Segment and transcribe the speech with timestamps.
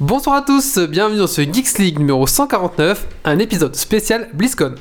[0.00, 4.74] Bonsoir à tous, bienvenue dans ce Geeks League numéro 149, un épisode spécial BlizzCon.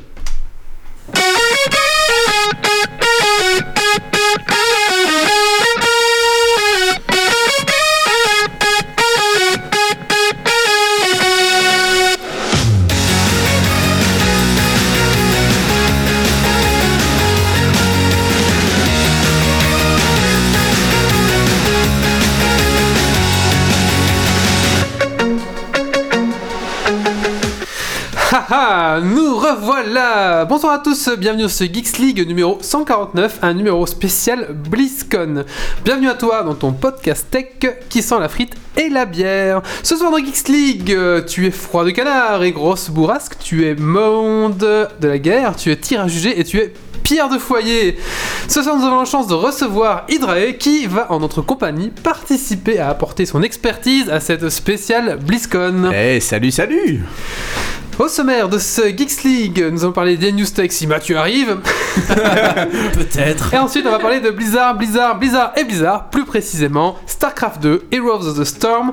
[29.85, 35.45] Revoilà Bonsoir à tous, bienvenue dans ce Geeks League numéro 149, un numéro spécial BlizzCon.
[35.83, 37.45] Bienvenue à toi dans ton podcast tech
[37.89, 39.61] qui sent la frite et la bière.
[39.83, 43.67] Ce soir dans Geeks League, euh, tu es froid de canard et grosse bourrasque, tu
[43.67, 47.37] es monde de la guerre, tu es tir à juger et tu es Pierre de
[47.37, 47.97] foyer.
[48.47, 52.79] Ce soir, nous avons la chance de recevoir Hydrae qui va en notre compagnie participer
[52.79, 55.91] à apporter son expertise à cette spéciale BlizzCon.
[55.93, 57.03] Eh, salut, salut
[57.97, 61.59] Au sommaire de ce Geeks League, nous allons parler des news tech si Mathieu arrive.
[62.93, 63.53] Peut-être.
[63.53, 67.87] Et ensuite, on va parler de Blizzard, Blizzard, Blizzard et Blizzard, plus précisément StarCraft 2,
[67.93, 68.91] Heroes of the Storm,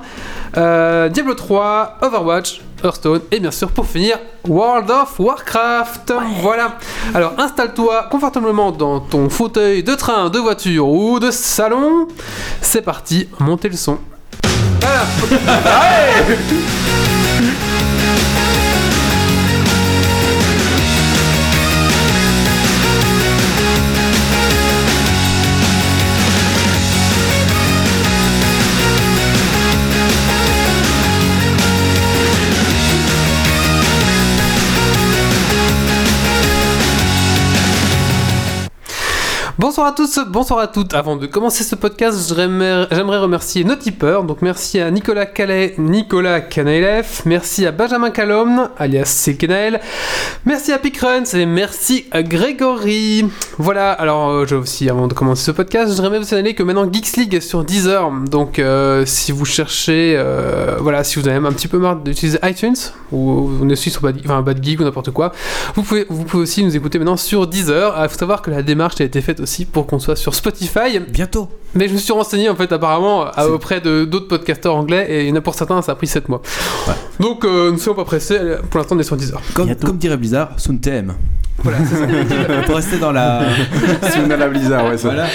[0.56, 6.12] euh, Diablo 3, Overwatch, Hearthstone et bien sûr pour finir World of Warcraft.
[6.40, 6.78] Voilà.
[7.12, 12.06] Alors installe-toi confortablement dans ton fauteuil de train, de voiture ou de salon.
[12.60, 13.98] C'est parti, montez le son.
[14.80, 15.02] Voilà.
[39.62, 40.92] Bonsoir à tous, bonsoir à toutes.
[40.92, 44.24] Avant de commencer ce podcast, j'aimerais remercier nos tipeurs.
[44.24, 49.80] Donc merci à Nicolas Calais, Nicolas Canaelef, merci à Benjamin Calomne, alias Silkenael,
[50.44, 53.24] merci à Picruns et merci à Grégory.
[53.56, 56.92] Voilà, alors euh, je aussi, avant de commencer ce podcast, j'aimerais vous signaler que maintenant
[56.92, 58.10] Geeks League est sur Deezer.
[58.28, 61.98] Donc euh, si vous cherchez, euh, voilà, si vous avez même un petit peu marre
[61.98, 62.74] d'utiliser iTunes,
[63.12, 65.30] ou vous ne suivez sur Bad, enfin, Bad Geek ou n'importe quoi,
[65.76, 67.96] vous pouvez, vous pouvez aussi nous écouter maintenant sur Deezer.
[68.02, 70.98] Il faut savoir que la démarche a été faite aussi pour qu'on soit sur Spotify.
[71.08, 71.48] Bientôt.
[71.74, 75.22] Mais je me suis renseigné en fait apparemment à- auprès de d'autres podcasteurs anglais et
[75.22, 76.42] il y en a pour certains ça a pris 7 mois.
[76.86, 76.94] Ouais.
[77.20, 78.38] Donc euh, ne soyons pas pressés,
[78.70, 79.40] pour l'instant on est sur 10 heures.
[79.54, 81.14] Comme, comme dirait Blizzard, Sun TM.
[81.64, 82.06] Voilà, c'est ça.
[82.66, 83.42] Pour rester dans la.
[84.10, 85.10] Si on a la Blizzard, ouais, ça.
[85.10, 85.26] voilà.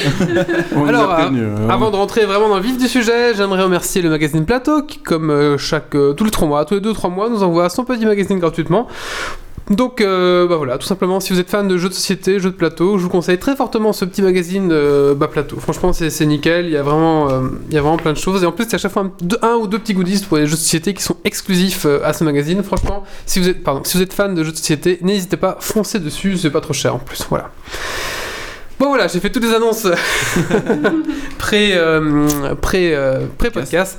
[0.76, 1.70] On nous Alors, a prévenu, hein.
[1.70, 4.98] Avant de rentrer vraiment dans le vif du sujet, j'aimerais remercier le magazine Plateau qui,
[4.98, 7.86] comme euh, chaque euh, tous les 3 mois, tous les 2-3 mois, nous envoie son
[7.86, 8.88] petit magazine gratuitement.
[9.70, 12.52] Donc euh, bah voilà, tout simplement, si vous êtes fan de jeux de société, jeux
[12.52, 15.60] de plateau, je vous conseille très fortement ce petit magazine euh, plateau.
[15.60, 18.44] Franchement, c'est nickel, il y, a vraiment, euh, il y a vraiment plein de choses.
[18.44, 20.24] Et en plus, il y a à chaque fois un, un ou deux petits goodies
[20.28, 22.64] pour les jeux de société qui sont exclusifs euh, à ce magazine.
[22.64, 25.58] Franchement, si vous êtes, pardon, si vous êtes fan de jeux de société, n'hésitez pas,
[25.60, 27.26] foncez dessus, c'est pas trop cher en plus.
[27.30, 27.52] Voilà.
[28.80, 29.88] Bon voilà, j'ai fait toutes les annonces
[31.40, 33.98] pré, euh, pré, euh, pré-podcast.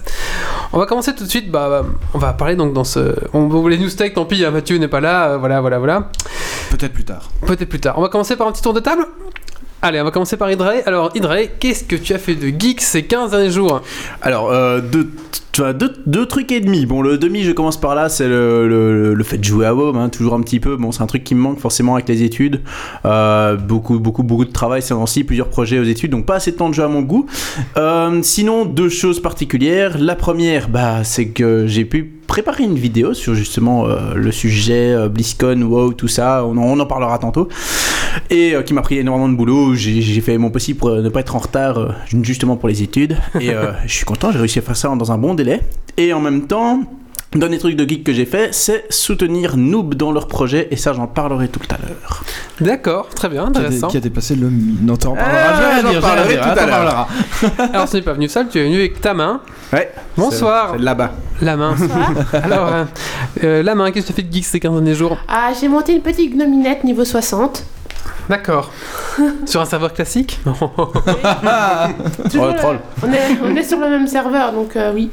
[0.73, 1.51] On va commencer tout de suite.
[1.51, 1.85] Bah,
[2.15, 3.15] on va parler donc dans ce.
[3.33, 5.31] On, les news tech, tant pis, hein, Mathieu n'est pas là.
[5.31, 6.11] euh, voilà, voilà, voilà.
[6.71, 7.29] Peut-être plus tard.
[7.45, 7.99] Peut-être plus tard.
[7.99, 9.05] On va commencer par un petit tour de table.
[9.81, 10.83] Allez, on va commencer par Hydrae.
[10.87, 13.81] Alors, Hydrae, qu'est-ce que tu as fait de geek ces 15 derniers jours
[14.23, 15.09] Alors, euh, deux,
[16.05, 16.85] deux, trucs et demi.
[16.85, 19.75] Bon, le demi, je commence par là, c'est le, le, le fait de jouer à
[19.77, 20.77] WoW, hein, toujours un petit peu.
[20.77, 22.63] Bon, c'est un truc qui me manque forcément avec les études.
[23.05, 26.51] Euh, beaucoup, beaucoup, beaucoup de travail ces temps-ci, plusieurs projets aux études, donc pas assez
[26.51, 27.27] de temps de jeu à mon goût.
[27.77, 29.97] Euh, sinon, deux choses particulières.
[29.99, 34.93] La première, bah, c'est que j'ai pu préparer une vidéo sur justement euh, le sujet
[34.93, 36.45] euh, BlizzCon, WoW, tout ça.
[36.45, 37.49] On en, parlera tantôt.
[38.31, 39.75] Et euh, qui m'a pris énormément de boulot.
[39.75, 43.17] J'ai fait mon possible pour euh, ne pas être en retard, justement pour les études.
[43.41, 43.51] Et
[43.87, 45.61] je suis content, j'ai réussi à faire ça dans un bon délai.
[45.97, 46.83] Et en même temps.
[47.35, 50.95] Dernier truc de geek que j'ai fait, c'est soutenir Noob dans leur projet, et ça
[50.95, 52.23] j'en parlerai tout à l'heure.
[52.59, 53.89] D'accord, très bien, Qui a, dé- intéressant.
[53.89, 54.49] qui a dépassé le.
[54.51, 55.81] Non, t'en Ah, parleras.
[55.83, 57.09] je vais j'en parlerai tout à l'heure.
[57.75, 59.43] Alors, ce n'est pas venu seul, tu es venu avec ta main.
[59.75, 59.93] Ouais.
[60.17, 60.73] Bonsoir.
[60.79, 61.13] c'est Là-bas.
[61.43, 61.75] La main.
[62.33, 62.85] Alors, euh,
[63.45, 65.19] euh, la main, qu'est-ce que tu as fait de geek ces 15 derniers jours?
[65.29, 67.63] Ah, j'ai monté une petite gnominette niveau 60.
[68.31, 68.71] D'accord.
[69.45, 70.41] Sur un serveur classique?
[70.47, 70.55] Non.
[70.55, 72.79] Toujours, Oh, le troll.
[73.03, 75.11] On est, on est sur le même serveur, donc euh, oui.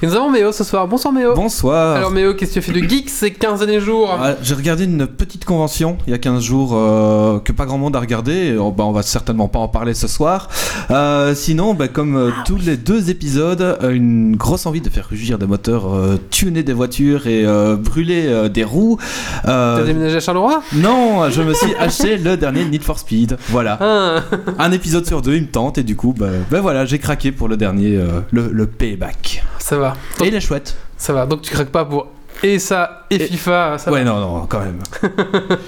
[0.00, 0.86] Et nous avons Méo ce soir.
[0.86, 1.34] Bonsoir Méo.
[1.34, 1.96] Bonsoir.
[1.96, 4.54] Alors Méo, qu'est-ce que tu as fait de geek ces 15 derniers jours Ah, J'ai
[4.54, 8.00] regardé une petite convention il y a 15 jours euh, que pas grand monde a
[8.00, 8.56] regardé.
[8.56, 10.48] Oh, bah, on va certainement pas en parler ce soir.
[10.92, 15.36] Euh, sinon, bah, comme euh, tous les deux épisodes, une grosse envie de faire rugir
[15.36, 15.88] des moteurs,
[16.30, 17.44] tuner des voitures et
[17.76, 18.98] brûler des roues.
[19.42, 20.62] T'as déménagé à Charleroi?
[20.74, 23.36] Non, je me suis acheté le dernier Need for Speed.
[23.48, 23.78] Voilà.
[23.80, 24.22] Ah.
[24.60, 27.32] Un épisode sur deux, il me tente et du coup, bah, bah voilà, j'ai craqué
[27.32, 27.98] pour le dernier,
[28.30, 29.42] le, le payback.
[29.68, 29.94] Ça va.
[30.22, 30.78] Et il est chouette.
[30.96, 31.26] Ça va.
[31.26, 32.06] Donc tu craques pas pour
[32.42, 33.76] et ça et, Et- FIFA.
[33.78, 34.10] Ça ouais, va.
[34.10, 34.78] non, non, quand même.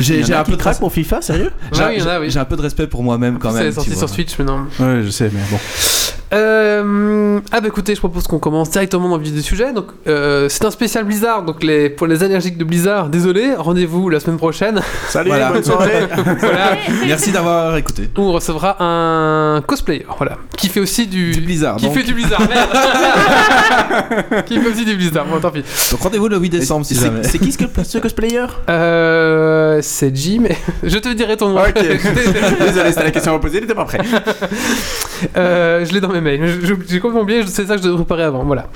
[0.00, 2.38] J'ai un peu de pour FIFA, sérieux j'ai- Ouais, oui.
[2.38, 3.72] un peu de respect pour moi-même quand C'est même.
[3.72, 4.08] sorti tu sur.
[4.08, 4.66] Switch maintenant.
[4.78, 5.58] Ouais, je sais, mais bon.
[6.32, 9.72] Euh, ah bah écoutez, je propose qu'on commence directement dans le vif du sujet.
[9.72, 11.42] Donc euh, c'est un spécial Blizzard.
[11.44, 13.54] Donc les, pour les allergiques de Blizzard, désolé.
[13.56, 14.80] Rendez-vous la semaine prochaine.
[15.08, 15.50] Salut, Voilà.
[15.52, 16.06] bonne soirée.
[16.38, 16.76] voilà.
[17.06, 18.08] Merci d'avoir écouté.
[18.16, 20.06] On recevra un cosplayer.
[20.18, 20.38] Voilà.
[20.56, 21.32] Qui fait aussi du.
[21.32, 21.76] Du Blizzard.
[21.76, 21.94] Qui donc.
[21.94, 22.40] fait du Blizzard.
[22.40, 22.70] Merde.
[24.46, 25.26] qui fait aussi du Blizzard.
[25.26, 25.64] Bon, tant pis.
[25.90, 27.22] Donc rendez-vous le 8 décembre si C'est jamais.
[27.22, 28.46] c'est qui ce, cosplayer?
[28.68, 30.44] Euh, c'est Jim.
[30.82, 31.60] Je te dirai ton nom.
[31.60, 31.74] Ok.
[31.74, 33.98] Désolé, c'était la question à me poser, il était pas prêt.
[35.36, 36.60] Euh, je l'ai dans mes mails.
[36.88, 38.44] J'ai complètement oublié, c'est ça que je devais préparer avant.
[38.44, 38.66] Voilà.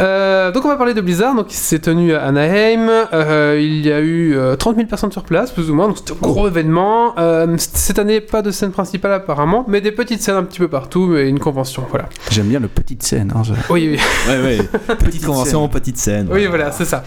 [0.00, 1.34] Euh, donc on va parler de Blizzard.
[1.34, 2.88] Donc il s'est tenu à Anaheim.
[3.12, 5.88] Euh, il y a eu euh, 30 000 personnes sur place, plus ou moins.
[5.88, 7.14] Donc c'était un gros événement.
[7.18, 10.68] Euh, cette année, pas de scène principale apparemment, mais des petites scènes un petit peu
[10.68, 11.84] partout, mais une convention.
[11.90, 12.08] Voilà.
[12.30, 13.32] J'aime bien le petite scène.
[13.34, 13.98] Hein, je- Oui, oui,
[14.28, 14.58] Ouais, ouais.
[14.96, 16.28] Petite convention, petite scène.
[16.30, 17.04] oui, voilà, c'est ça.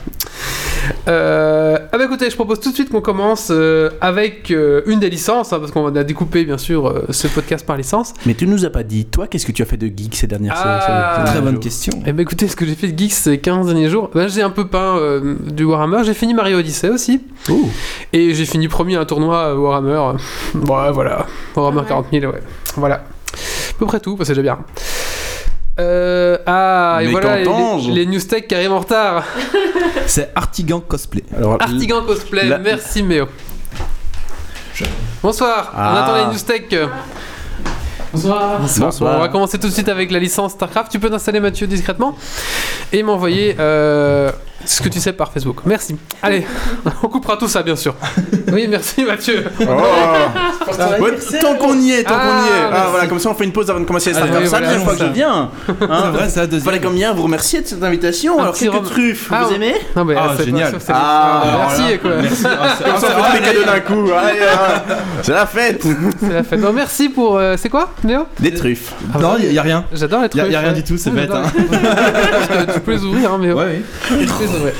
[1.07, 5.00] Euh, ah bah écoutez, je propose tout de suite qu'on commence euh, avec euh, une
[5.00, 8.13] des licences, hein, parce qu'on a découpé bien sûr euh, ce podcast par licence.
[8.25, 10.28] Mais tu nous as pas dit, toi, qu'est-ce que tu as fait de geek ces
[10.28, 11.94] dernières Ah, derniers Très bonne question.
[12.06, 14.41] Eh ben écoutez, ce que j'ai fait de geeks ces 15 derniers jours, ben, j'ai
[14.41, 17.21] un peu peint euh, du Warhammer, j'ai fini Mario Odyssey aussi,
[18.13, 20.18] et j'ai fini premier un tournoi euh, Warhammer.
[20.56, 21.88] Ouais, voilà, Warhammer Ah ouais.
[21.89, 22.41] 40 000, ouais.
[22.77, 22.95] Voilà.
[22.95, 24.59] À peu près tout, bah, c'est déjà bien.
[25.81, 29.23] Euh, ah, et Mais voilà les, les news tech qui arrivent en retard.
[30.06, 31.23] C'est Artigan Cosplay.
[31.35, 33.25] Alors, Artigan Cosplay, la- merci Méo.
[35.23, 36.03] Bonsoir, on Ah.
[36.03, 36.63] attend les news tech.
[38.13, 38.60] Bonsoir.
[38.60, 38.92] Bonsoir.
[39.00, 40.92] Bon, on va commencer tout de suite avec la licence StarCraft.
[40.92, 42.16] Tu peux t'installer Mathieu discrètement
[42.92, 44.31] et m'envoyer euh,
[44.66, 45.58] ce que tu sais par Facebook.
[45.66, 45.96] Merci.
[46.22, 46.46] Allez,
[47.04, 47.96] on coupera tout ça bien sûr.
[48.52, 49.46] Oui, merci Mathieu.
[49.62, 49.63] Oh.
[51.02, 51.12] Ouais,
[51.42, 52.62] tant qu'on y est, tant Ah, qu'on y est.
[52.66, 52.88] Ah, merci.
[52.92, 54.44] voilà, comme ça on fait une pause avant de commencer les Ah, Starcraft.
[54.44, 55.50] oui, C'est la voilà, deuxième fois que je viens.
[55.68, 56.66] C'est Hein vrai, c'est la deuxième.
[56.66, 58.40] Fallait comme bien vous remercier de cette invitation.
[58.40, 58.84] Un Alors, quelques rhum.
[58.86, 59.56] truffes, Ah, vous ouais.
[59.56, 60.69] aimez Non, mais Ah, c'est génial.
[60.69, 61.44] sûr, c'est- Ah,
[61.78, 62.12] merci quoi.
[62.22, 62.44] Merci.
[62.46, 64.12] Ah, c'est- Comme ça, on fait tous les cadeaux d'un coup.
[64.12, 64.81] Allez, hein.
[65.24, 65.86] C'est la fête.
[66.19, 66.60] C'est la fête.
[66.60, 67.38] Non, merci pour.
[67.38, 68.25] euh, c'est quoi, Léo?
[68.40, 68.94] Des truffes.
[69.14, 69.86] Ah, Non, il y, a rien.
[69.94, 70.44] J'adore les Y trucs.
[70.44, 71.31] a, y a rien du tout, c'est bête.
[71.31, 71.44] Hein.
[72.74, 73.81] tu peux les ouvrir, hein, mais Ouais,
[74.12, 74.28] oui.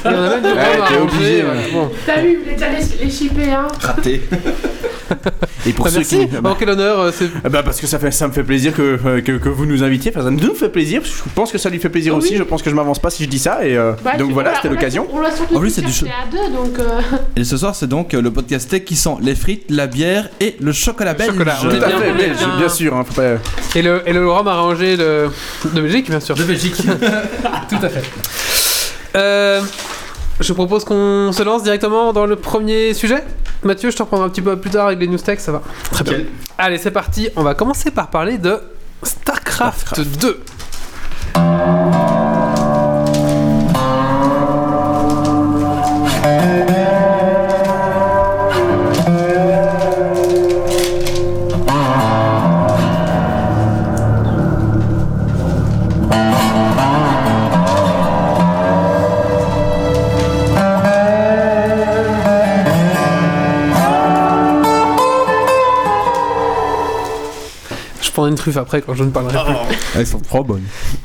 [0.06, 1.44] Il y en a même Ouais, t'es obligé.
[1.74, 1.92] Bon.
[2.06, 2.68] T'as vu, il voulait déjà
[3.02, 3.68] les, shipper, hein.
[3.80, 4.22] Raté.
[5.66, 6.28] Et pour Bah, ceux merci.
[6.28, 6.38] qui.
[6.42, 7.00] Bon, quel honneur.
[7.00, 9.34] euh, c'est Ah Bah parce que ça, fait, ça me fait plaisir que, euh, que,
[9.34, 11.90] que vous nous invitiez, enfin ça nous fait plaisir, je pense que ça lui fait
[11.90, 12.20] plaisir Oui.
[12.24, 14.32] aussi, je pense que je m'avance pas si je dis ça, et euh, Bah, donc
[14.32, 15.08] voilà, c'était l'occasion.
[15.14, 16.80] On l'a surtout En plus, c'est du cherché à deux, donc.
[16.80, 17.00] euh,
[17.36, 20.30] Et ce soir, c'est donc euh, le podcast tech qui sent les frites, la bière
[20.40, 21.32] et le chocolat belge.
[21.34, 22.58] chocolat, Tout est à fait, est belge, bien.
[22.58, 23.34] bien sûr, hein, faut pas...
[23.76, 25.28] Et le, et le rhum arrangé de,
[25.74, 26.36] de Belgique, bien sûr.
[26.36, 26.76] De Belgique.
[27.70, 28.04] Tout à fait.
[29.16, 29.62] Euh,
[30.40, 33.24] je propose qu'on se lance directement dans le premier sujet.
[33.64, 35.62] Mathieu, je te reprendrai un petit peu plus tard avec les news tech, ça va.
[35.92, 36.20] Très bien.
[36.58, 37.30] Allez, c'est parti.
[37.36, 38.60] On va commencer par parler de
[39.04, 40.44] StarCraft, 2.
[68.46, 69.76] Je prendrai une truffe après quand je ne parlerai plus.
[69.96, 70.64] Elles sont trop bonnes.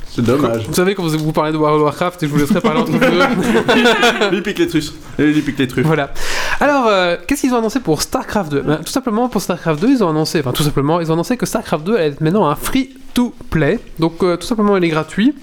[0.09, 0.65] C'est dommage.
[0.67, 2.79] Vous savez, quand vous, vous parlez de World of Warcraft, et je vous laisserai parler
[2.81, 4.29] entre vous deux.
[4.31, 4.91] lui pique les truffes.
[5.19, 5.85] Lui pique les truffes.
[5.85, 6.11] Voilà.
[6.59, 9.89] Alors, euh, qu'est-ce qu'ils ont annoncé pour StarCraft 2 Ben, Tout simplement, pour StarCraft 2,
[9.89, 12.47] ils ont annoncé, enfin tout simplement, ils ont annoncé que StarCraft 2 allait être maintenant
[12.47, 13.79] un free-to-play.
[13.99, 15.35] Donc, euh, tout simplement, il est gratuit.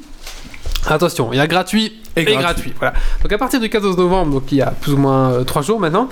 [0.86, 2.42] Attention, il y a gratuit et, Et gratuit.
[2.42, 2.72] gratuit.
[2.78, 2.94] Voilà.
[3.22, 5.80] Donc, à partir du 14 novembre, donc il y a plus ou moins 3 jours
[5.80, 6.08] maintenant,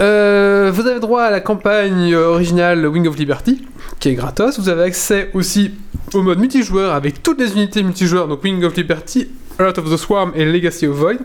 [0.00, 3.62] euh, vous avez droit à la campagne euh, originale Wing of Liberty,
[4.00, 4.58] qui est gratos.
[4.58, 5.72] Vous avez accès aussi
[6.12, 9.28] au mode multijoueur avec toutes les unités multijoueurs, donc Wing of Liberty,
[9.60, 11.18] Heart of the Swarm et Legacy of Void.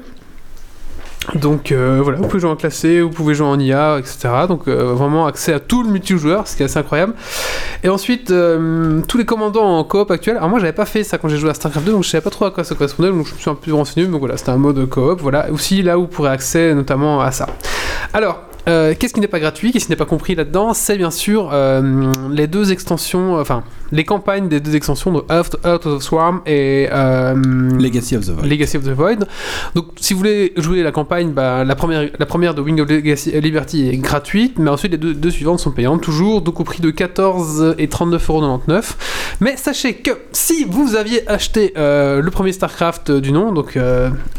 [1.35, 4.29] Donc euh, voilà, vous pouvez jouer en classé, vous pouvez jouer en IA, etc.
[4.47, 7.13] Donc vraiment accès à tout le multijoueur, ce qui est assez incroyable.
[7.83, 10.37] Et ensuite, tous les commandants en coop actuel.
[10.37, 12.23] Alors moi, j'avais pas fait ça quand j'ai joué à StarCraft 2, donc je savais
[12.23, 14.07] pas trop à quoi ça correspondait, donc je me suis un peu renseigné.
[14.07, 15.21] Donc voilà, c'était un mode coop.
[15.21, 17.47] Voilà, aussi là où vous pourrez accès notamment à ça.
[18.13, 18.48] Alors.
[18.69, 20.73] Euh, Qu'est-ce qui n'est pas gratuit, qu'est-ce qui n'est pas compris là-dedans?
[20.73, 25.23] C'est bien sûr euh, les deux extensions, euh, enfin les campagnes des deux extensions de
[25.31, 27.33] Earth, Earth of Swarm et euh,
[27.79, 28.45] Legacy of the Void.
[28.45, 29.27] Legacy of the Void.
[29.73, 32.89] Donc, si vous voulez jouer la campagne, bah, la, première, la première de Wing of
[32.89, 36.63] Legacy, Liberty est gratuite, mais ensuite les deux, deux suivantes sont payantes, toujours, donc au
[36.63, 38.93] prix de 14 et 39,99€.
[39.39, 43.77] Mais sachez que si vous aviez acheté le premier StarCraft du nom, donc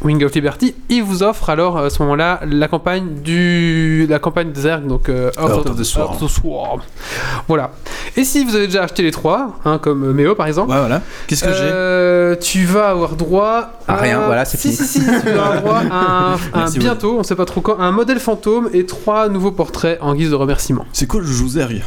[0.02, 4.52] Wing of Liberty, il vous offre alors à ce moment-là la campagne du, la campagne
[4.52, 6.16] des Zerg, donc euh, of the Swarm.
[6.22, 6.82] Of.
[7.48, 7.72] Voilà.
[8.16, 10.78] Et si vous avez déjà acheté les trois, hein, comme euh, Méo par exemple, Ouais,
[10.78, 11.02] voilà.
[11.26, 11.60] Qu'est-ce que j'ai?
[11.62, 14.88] Euh, tu vas avoir droit À rien, voilà, c'est si, fini.
[14.88, 17.92] Si, si, tu vas avoir droit à un, bientôt, on sait pas trop quand, un
[17.92, 20.86] modèle fantôme et trois nouveaux portraits en guise de remerciement.
[20.92, 21.82] C'est cool, je joue Zerg.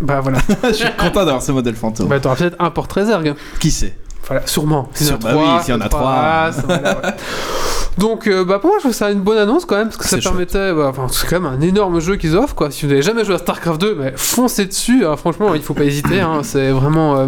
[0.00, 0.38] Bah voilà.
[0.64, 2.08] je suis content d'avoir ce modèle fantôme.
[2.08, 3.34] bah t'auras peut-être un portrait Zerg.
[3.60, 3.94] Qui c'est
[4.26, 4.88] Voilà, sûrement.
[4.94, 6.50] S'il y en a Sûr- bah trois, oui, s'il y en a trois.
[7.98, 10.06] Donc, euh, bah pour moi, je trouve ça une bonne annonce quand même, parce que
[10.08, 10.72] ça permettait.
[10.72, 12.70] bah, Enfin, c'est quand même un énorme jeu qu'ils offrent, quoi.
[12.70, 15.74] Si vous n'avez jamais joué à StarCraft 2, mais foncez dessus, hein, franchement, il faut
[15.74, 17.16] pas hésiter, hein, c'est vraiment.
[17.18, 17.26] euh,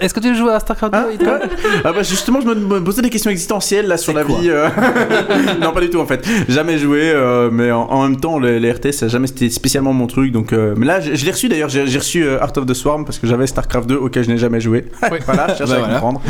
[0.00, 1.38] Est-ce que tu joué à StarCraft 2 Hein Ethan
[1.84, 4.48] Ah bah justement, je me, me posais des questions existentielles là sur la vie.
[4.48, 4.68] euh.
[5.60, 6.26] non, pas du tout en fait.
[6.48, 9.50] Jamais joué, euh, mais en, en même temps, les, les RTS, ça a jamais été
[9.50, 10.32] spécialement mon truc.
[10.32, 11.68] Donc, euh, mais là, je, je l'ai reçu d'ailleurs.
[11.68, 14.38] J'ai reçu euh, Heart of the Swarm parce que j'avais StarCraft 2 auquel je n'ai
[14.38, 14.86] jamais joué.
[15.10, 15.18] Oui.
[15.26, 15.94] voilà, je cherche Bah à voilà.
[15.94, 16.20] comprendre.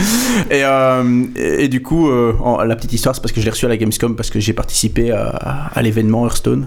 [0.51, 3.45] Et, euh, et, et du coup, euh, en- la petite histoire, c'est parce que je
[3.45, 5.27] l'ai reçu à la Gamescom parce que j'ai participé à,
[5.75, 6.67] à l'événement Hearthstone.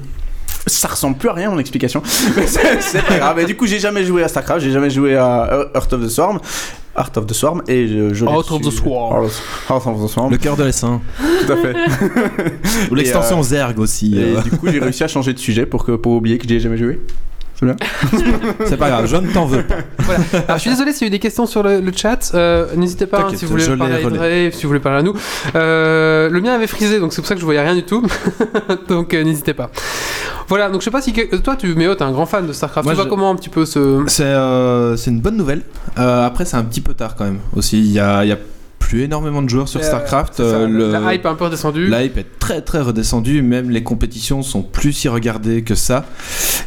[0.68, 2.02] Ça ressemble plus à rien mon explication,
[2.38, 3.40] mais c'est pas grave.
[3.40, 6.08] Et du coup, j'ai jamais joué à StarCraft, j'ai jamais joué à Heart of the
[6.10, 6.40] Swarm,
[6.96, 9.28] Heart of the Swarm, et je, of the Swarm.
[9.68, 11.02] Heart of the Swarm, Le cœur de l'essaim.
[11.46, 11.76] tout à fait.
[12.92, 14.16] Ou l'extension Zerg aussi.
[14.18, 16.48] Et euh, du coup, j'ai réussi à changer de sujet pour, que, pour oublier que
[16.48, 17.02] j'y ai jamais joué.
[18.66, 19.76] C'est pas grave, je ne t'en veux pas.
[20.00, 20.20] Voilà.
[20.48, 22.32] Alors, je suis désolé s'il y a eu des questions sur le, le chat.
[22.34, 24.02] euh, N'hésitez pas hein, si vous voulez parler à.
[24.02, 25.14] Idrey, si vous voulez parler à nous.
[25.56, 28.06] Euh, le mien avait frisé, donc c'est pour ça que je voyais rien du tout.
[28.90, 29.70] donc euh, n'hésitez pas.
[30.50, 32.84] Voilà, donc je sais pas si toi, tu, Méo, t'es un grand fan de StarCraft.
[32.86, 34.04] Moi, tu vois je- comment un petit peu ce.
[34.08, 35.62] C'est euh, c'est une bonne nouvelle.
[35.98, 37.40] Euh, après, c'est un petit peu tard quand même.
[37.56, 38.38] Aussi, il y a, il y a
[38.94, 40.36] plus énormément de joueurs sur Euh, StarCraft.
[40.36, 41.88] ça, euh, le- La hype a un peu redescendu.
[41.88, 46.06] La hype est très très redescendue, même les compétitions sont plus si regardées que ça.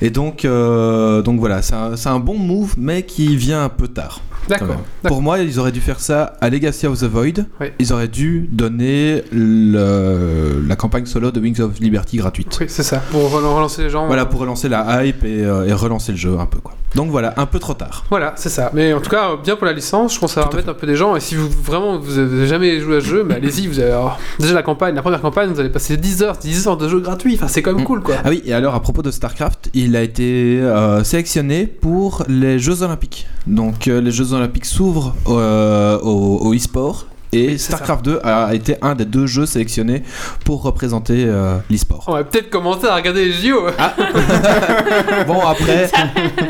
[0.02, 3.68] Et donc, euh, donc voilà, c'est un, c'est un bon move, mais qui vient un
[3.68, 4.20] peu tard.
[4.48, 4.76] D'accord.
[5.04, 7.44] Pour moi, ils auraient dû faire ça à Legacy of the Void.
[7.60, 7.68] Oui.
[7.78, 12.56] Ils auraient dû donner le- la campagne solo de Wings of Liberty gratuite.
[12.60, 12.98] Oui, c'est ça.
[13.10, 14.06] Pour relan- relancer les gens.
[14.06, 16.74] Voilà, pour relancer la hype et, euh, et relancer le jeu un peu quoi.
[16.94, 18.04] Donc voilà, un peu trop tard.
[18.08, 18.70] Voilà, c'est ça.
[18.72, 20.74] Mais en tout cas, bien pour la licence, je pense que ça va remettre un
[20.74, 21.14] peu des gens.
[21.16, 23.66] Et si vous vraiment vous avez jamais joué à ce jeu, bah, allez-y.
[23.66, 26.66] Vous allez avoir- déjà la campagne, la première campagne, vous allez passer 10 heures, 10
[26.68, 27.34] heures de jeu gratuit.
[27.34, 27.86] Enfin, c'est quand même Mm.
[27.86, 28.14] cool, quoi.
[28.24, 32.58] Ah oui, et alors à propos de StarCraft, il a été euh, sélectionné pour les
[32.58, 33.26] Jeux Olympiques.
[33.46, 37.06] Donc euh, les Jeux Olympiques s'ouvrent euh, au, au e-sport.
[37.32, 40.04] Et Oui, StarCraft 2 a été un des deux jeux sélectionnés
[40.44, 42.04] pour représenter euh, l'e-sport.
[42.06, 43.66] On va peut-être commencer à regarder les JO.
[45.26, 45.90] Bon, après,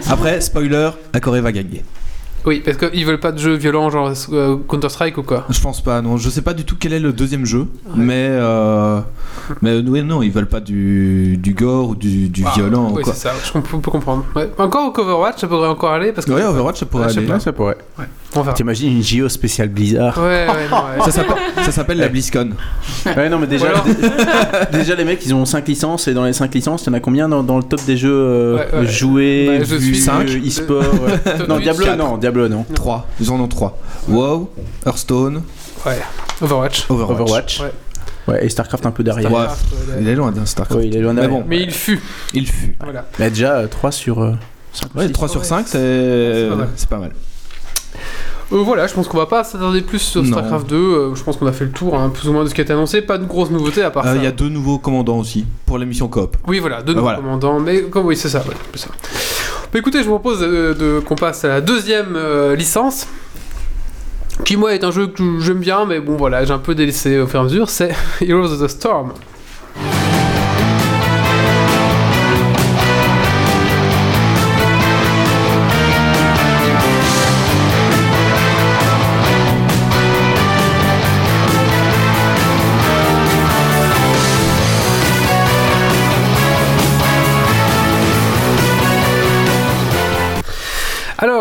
[0.09, 1.83] après, spoiler, la Corée va gagner.
[2.47, 5.45] Oui, parce qu'ils veulent pas de jeux violents, genre euh, Counter-Strike ou quoi.
[5.51, 6.17] Je pense pas, non.
[6.17, 9.01] Je sais pas du tout quel est le deuxième jeu, mais euh,
[9.63, 12.97] mais oui, non, ils veulent pas du, du gore ou du, du Ah, violent ou
[12.97, 13.33] Oui, c'est ça.
[13.45, 14.25] Je peut comprendre.
[14.37, 14.49] Ouais.
[14.59, 16.33] Encore au Overwatch, ça pourrait encore aller parce que.
[16.33, 17.29] Ouais, Overwatch, ça pourrait Ouais, je sais aller.
[17.29, 17.41] pas.
[17.41, 17.79] ça pourrait.
[18.55, 21.05] T'imagines une JO spéciale Blizzard Ouais, ouais, non, ouais.
[21.05, 22.51] Ça s'appelle- ça s'appelle la BlizzCon.
[23.07, 23.85] Ouais, non, mais déjà, alors-
[24.99, 27.01] les mecs, ils ont 5 licences, et dans les 5 licences, il y en a
[27.01, 28.87] combien dans, dans le top des jeux euh, Ouais, ouais.
[28.87, 30.29] joués, Bah, je vus, suis cinq.
[30.29, 31.99] euh, e-sport euh, Top Non, Diablo, quatre.
[31.99, 32.65] non, Diablo, non.
[32.75, 33.07] 3.
[33.21, 33.79] Ils en ont 3.
[34.09, 34.51] WoW,
[34.87, 35.43] Hearthstone,
[35.85, 35.99] Ouais.
[36.41, 36.87] Overwatch.
[36.89, 37.21] Overwatch.
[37.21, 37.61] Overwatch.
[37.61, 37.73] Ouais.
[38.29, 39.31] Ouais, et StarCraft un peu derrière.
[39.31, 39.39] Ouais.
[39.45, 39.95] Starcraft, ouais.
[40.01, 40.81] Il est loin d'un StarCraft.
[40.81, 41.41] Ouais, il est loin Mais derrière.
[41.41, 42.01] bon, Mais il fut.
[42.35, 42.77] il fut.
[42.83, 43.05] Voilà.
[43.21, 44.33] Mais déjà 3 sur euh,
[44.73, 45.47] 5 Ouais, 3 sur Ouais.
[45.47, 46.69] 5, c'est C'est pas mal.
[46.75, 47.11] c'est pas mal.
[48.53, 50.29] Euh, voilà, je pense qu'on va pas s'attarder plus sur Non.
[50.31, 50.77] StarCraft 2.
[50.77, 52.61] euh, je pense qu'on a fait le tour, hein, plus ou moins de ce qui
[52.61, 53.03] a été annoncé.
[53.03, 54.17] Pas de grosses nouveautés à part Euh, ça.
[54.17, 56.37] Il y a deux nouveaux commandants aussi pour la mission coop.
[56.47, 57.19] Oui, voilà, deux nouveaux Voilà.
[57.19, 57.59] commandants.
[57.59, 58.39] Mais comme oui, c'est ça.
[58.41, 58.89] ouais, c'est ça.
[59.73, 63.07] Bah, écoutez, je vous propose euh, de, qu'on passe à la deuxième euh, licence.
[64.45, 67.19] Qui, moi, est un jeu que j'aime bien, mais bon, voilà, j'ai un peu délaissé
[67.19, 67.69] au fur et à mesure.
[67.69, 69.13] C'est Heroes of the Storm.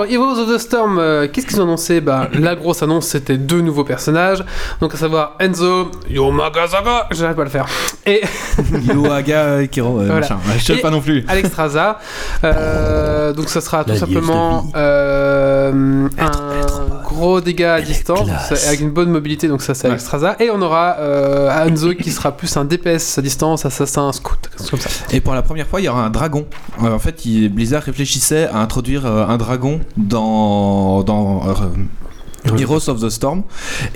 [0.05, 1.99] Alors, Heroes of the Storm, euh, qu'est-ce qu'ils ont annoncé?
[2.01, 4.43] Bah, La grosse annonce, c'était deux nouveaux personnages.
[4.79, 7.65] Donc, à savoir Enzo Yomagasaga, j'arrive pas à le faire.
[8.05, 8.21] Et
[8.93, 10.19] Yoaga Kiro, euh, Voilà.
[10.21, 10.35] machin.
[10.47, 11.25] Ouais, Je sais pas non plus.
[11.27, 11.97] Alex Traza.
[12.43, 18.29] Euh, donc, ça sera tout La simplement euh, un gros dégât à distance,
[18.67, 19.47] avec une bonne mobilité.
[19.47, 20.35] Donc, ça, c'est Alex Traza.
[20.39, 24.79] Et on aura euh, Enzo qui sera plus un DPS à distance, assassin, scout, comme
[24.79, 24.89] ça.
[25.11, 26.45] Et pour la première fois, il y aura un dragon.
[26.83, 32.89] Euh, en fait, il- Blizzard réfléchissait à introduire euh, un dragon dans, dans euh, Heroes
[32.89, 33.43] of the Storm.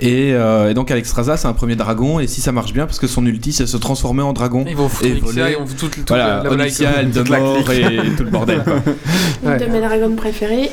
[0.00, 2.18] Et, euh, et donc, Alex Traza, c'est un premier dragon.
[2.20, 4.64] Et si ça marche bien, parce que son ulti, c'est se transformer en dragon.
[4.68, 5.52] Ils vont foutre Et Onyxia, voler.
[5.52, 7.00] ils vont foutre toute, toute Voilà, la, la volaille, Onyxia.
[7.00, 8.62] Eldemort et tout le bordel.
[8.64, 8.74] quoi.
[9.42, 9.52] Ouais.
[9.58, 10.70] Une de mes dragons préférées.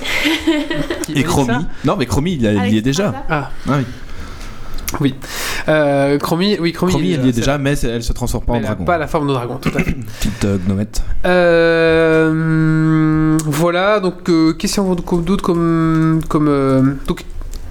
[1.03, 1.65] Qui- Et Chromie.
[1.86, 3.10] Non, mais Chromie, il, a- il y est déjà.
[3.10, 3.25] Alexstrasza.
[3.29, 3.84] Ah, Ah oui.
[5.70, 6.94] Euh, Chromie, oui, Chromie.
[6.94, 8.70] Chromie, elle y est c'est- déjà, mais elle se transforme pas mais en elle a
[8.70, 8.86] dragon.
[8.86, 9.94] pas la forme de dragon, tout à fait.
[10.20, 11.03] Petite euh, gnomette.
[12.38, 16.22] Euh, voilà, donc euh, qu'est-ce qu'on d'autre d'autre comme.
[16.29, 17.25] comme euh, donc,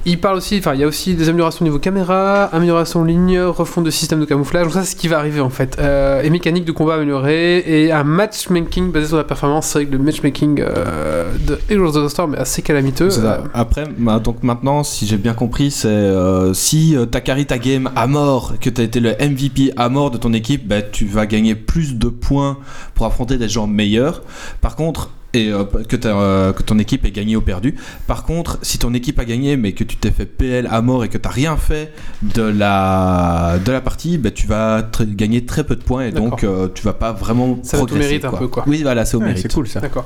[0.07, 3.41] il parle aussi, enfin, il y a aussi des améliorations au niveau caméra, amélioration ligne,
[3.41, 4.65] refonte de système de camouflage.
[4.65, 5.77] Donc, ça, c'est ce qui va arriver en fait.
[5.81, 9.67] Euh, et mécanique de combat améliorée, et un matchmaking basé sur la performance.
[9.67, 13.09] C'est vrai que le matchmaking euh, de Heroes of the Storm est assez calamiteux.
[13.19, 16.13] Euh, Après, bah, donc maintenant, si j'ai bien compris, c'est
[16.55, 20.19] si t'as carry ta game à mort, que t'as été le MVP à mort de
[20.19, 22.59] ton équipe, bah, tu vas gagner plus de points
[22.95, 24.23] pour affronter des gens meilleurs.
[24.61, 27.75] Par contre, et euh, que, euh, que ton équipe ait gagné ou perdu.
[28.07, 31.05] Par contre, si ton équipe a gagné mais que tu t'es fait PL à mort
[31.05, 31.93] et que t'as rien fait
[32.23, 36.13] de la, de la partie, bah, tu vas tr- gagner très peu de points et
[36.13, 38.09] donc euh, tu vas pas vraiment Ça va au progresser.
[38.09, 38.65] mérite un peu, quoi.
[38.67, 39.43] Oui, voilà, c'est au Ouais, mérite.
[39.43, 39.81] c'est cool ça.
[39.81, 40.05] D'accord.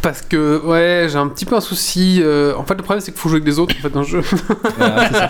[0.00, 2.20] Parce que, ouais, j'ai un petit peu un souci.
[2.22, 4.00] euh, en fait, le problème, c'est qu'il faut jouer avec des autres en fait, dans
[4.00, 4.22] le jeu.
[4.78, 5.28] Ça.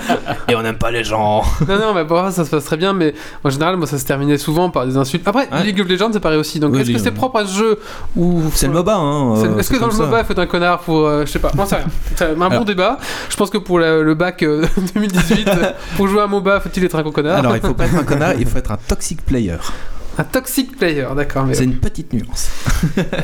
[0.49, 1.43] et on n'aime pas les gens.
[1.69, 3.99] non, non, mais pour moi, ça se passe très bien, mais en général, moi, ça
[3.99, 5.27] se terminait souvent par des insultes.
[5.27, 5.65] Après, Ouais.
[5.65, 6.61] League of Legends, c'est pareil aussi.
[6.61, 7.79] Donc, Oui, est-ce que c'est propre à ce jeu
[8.17, 9.32] ou C'est le MOBA, hein.
[9.37, 9.93] C'est- euh, Est-ce que dans le.
[9.95, 11.07] MOBA, il faut être un connard pour.
[11.07, 11.87] euh, je sais pas, moi, c'est rien.
[12.17, 12.99] C'est un bon Alors- débat.
[13.31, 15.53] Je pense que pour la- le bac euh, 2018, euh,
[15.97, 17.39] pour jouer à un MOBA, faut-il être un gros connard?
[17.39, 19.57] Alors, il faut pas être un connard, il faut être un toxic player.
[20.19, 21.45] Un toxic player, d'accord.
[21.47, 21.55] Mais...
[21.55, 22.51] C'est une petite nuance.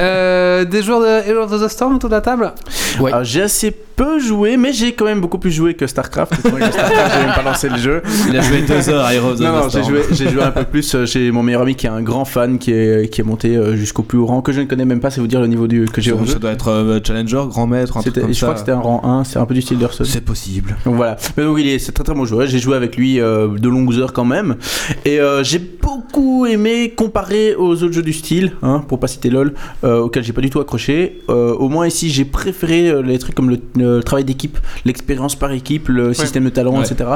[0.00, 2.52] Euh, des joueurs de Heroes of the Storm autour de la table?
[2.98, 3.12] Ouais.
[3.12, 6.32] Alors, j'ai assez peu joué, mais j'ai quand même beaucoup plus joué que StarCraft.
[6.42, 8.02] Que j'ai même pas lancé le jeu.
[8.28, 10.42] Il a joué deux heures à Heroes of Non, non, the j'ai joué, j'ai joué
[10.42, 10.94] un peu plus.
[10.94, 13.56] euh, J'ai mon meilleur ami qui est un grand fan, qui est, qui est monté
[13.56, 15.46] euh, jusqu'au plus haut rang, que je ne connais même pas, c'est vous dire le
[15.46, 16.32] niveau du, que j'ai au Ça, jeu.
[16.34, 18.46] ça doit être euh, Challenger, Grand Maître, un truc comme je ça.
[18.46, 20.06] crois que c'était un rang 1, c'est un peu du style d'Hearthstone.
[20.06, 20.76] C'est possible.
[20.84, 21.16] Donc voilà.
[21.36, 22.46] Mais donc il est, c'est très très bon joueur.
[22.46, 24.56] J'ai joué avec lui euh, de longues heures quand même.
[25.04, 29.30] Et euh, j'ai beaucoup aimé comparer aux autres jeux du style, hein, pour pas citer
[29.30, 31.20] LoL, euh, auquel j'ai pas du tout accroché.
[31.28, 33.58] Euh, au moins ici, j'ai préféré euh, les trucs comme le,
[33.96, 36.84] le travail d'équipe, l'expérience par équipe, le système de talent, Ouais.
[36.86, 37.10] etc.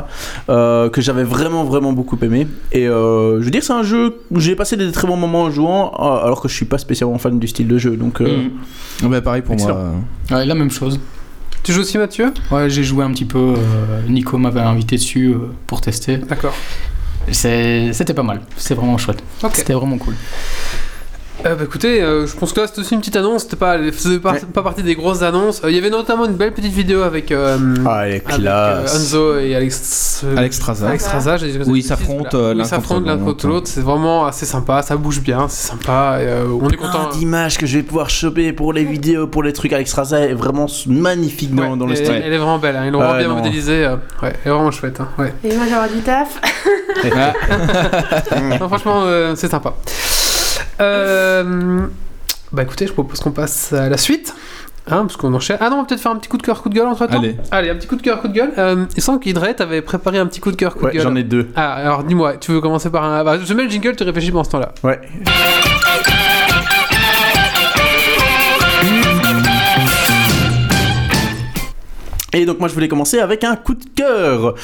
[0.49, 2.47] euh, que j'avais vraiment vraiment beaucoup aimé.
[2.73, 5.43] Et euh, je veux dire, c'est un jeu où j'ai passé des très bons moments
[5.43, 7.97] en jouant, euh, alors que je suis pas spécialement fan du style de jeu.
[7.97, 8.23] Donc
[9.03, 9.75] bah, pareil pour Excellent.
[10.31, 10.39] moi.
[10.39, 10.99] Ouais, la même chose.
[11.63, 12.33] Tu joues aussi, Mathieu?
[12.51, 13.39] Ouais, j'ai joué un petit peu.
[13.39, 15.39] euh, Nico m'avait invité dessus euh,
[15.69, 16.17] pour tester.
[16.17, 16.55] D'accord.
[17.31, 18.41] C'était pas mal.
[18.57, 19.23] C'était vraiment chouette.
[19.53, 20.15] C'était vraiment cool.
[21.45, 23.77] Euh, bah écoutez, euh, je pense que là c'était aussi une petite annonce, c'était pas,
[23.91, 24.41] faisait pas, Ouais.
[24.55, 25.61] pas partie des grosses annonces.
[25.65, 28.31] Euh, Il y avait notamment une belle petite vidéo avec, euh, ah, elle est avec,
[28.33, 28.95] euh, classe.
[28.97, 30.89] Enzo et Alex, euh, Alex Straza.
[30.89, 33.25] Alex Straza, j'ai Où ils s'affrontent, l'un ils s'affrontent contre l'un l'autre.
[33.25, 36.77] contre l'autre, c'est vraiment assez sympa, ça bouge bien, c'est sympa, et, euh, on est
[36.77, 37.09] content.
[37.09, 39.73] Plein d'images que je vais pouvoir choper pour les vidéos, pour les trucs.
[39.73, 42.23] Alex Raza est vraiment magnifique dans, Ouais, dans le style.
[42.25, 43.35] elle est vraiment belle, hein, ils l'ont vraiment bien non.
[43.37, 45.01] modélisée, euh, ouais, elle est vraiment chouette.
[45.01, 45.35] hein, ouais.
[45.43, 46.41] Et moi, j'aurai du taf.
[48.61, 49.75] Non, franchement, euh, c'est sympa.
[50.83, 51.87] Euh,
[52.53, 54.35] bah écoutez, je propose qu'on passe à la suite.
[54.89, 55.59] Hein, parce qu'on enchaîne.
[55.61, 57.07] Ah non, on va peut-être faire un petit coup de cœur, coup de gueule entre
[57.07, 57.19] temps.
[57.21, 57.37] Allez.
[57.53, 58.51] Allez, un petit coup de cœur, coup de gueule.
[58.59, 61.05] Euh, il semble qu'Hydret avait préparé un petit coup de cœur, coup Ouais, de gueule.
[61.05, 61.51] j'en ai deux.
[61.55, 63.23] Ah, alors dis-moi, tu veux commencer par un.
[63.23, 64.73] Bah, je mets le jingle, tu réfléchis pendant ce temps-là.
[64.83, 65.01] Ouais.
[72.35, 74.55] Et donc moi je voulais commencer avec un coup de cœur.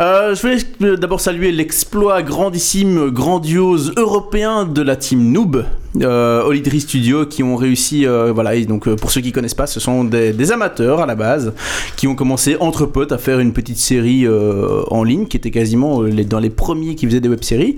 [0.00, 5.66] Euh, je voulais euh, d'abord saluer l'exploit grandissime, grandiose européen de la team Noob,
[6.00, 9.66] euh, Olidri Studio, qui ont réussi, euh, voilà, donc euh, pour ceux qui connaissent pas,
[9.66, 11.52] ce sont des, amateurs à la base,
[11.96, 15.50] qui ont commencé entre potes à faire une petite série euh, en ligne, qui était
[15.50, 17.76] quasiment dans les premiers qui faisaient des web-séries.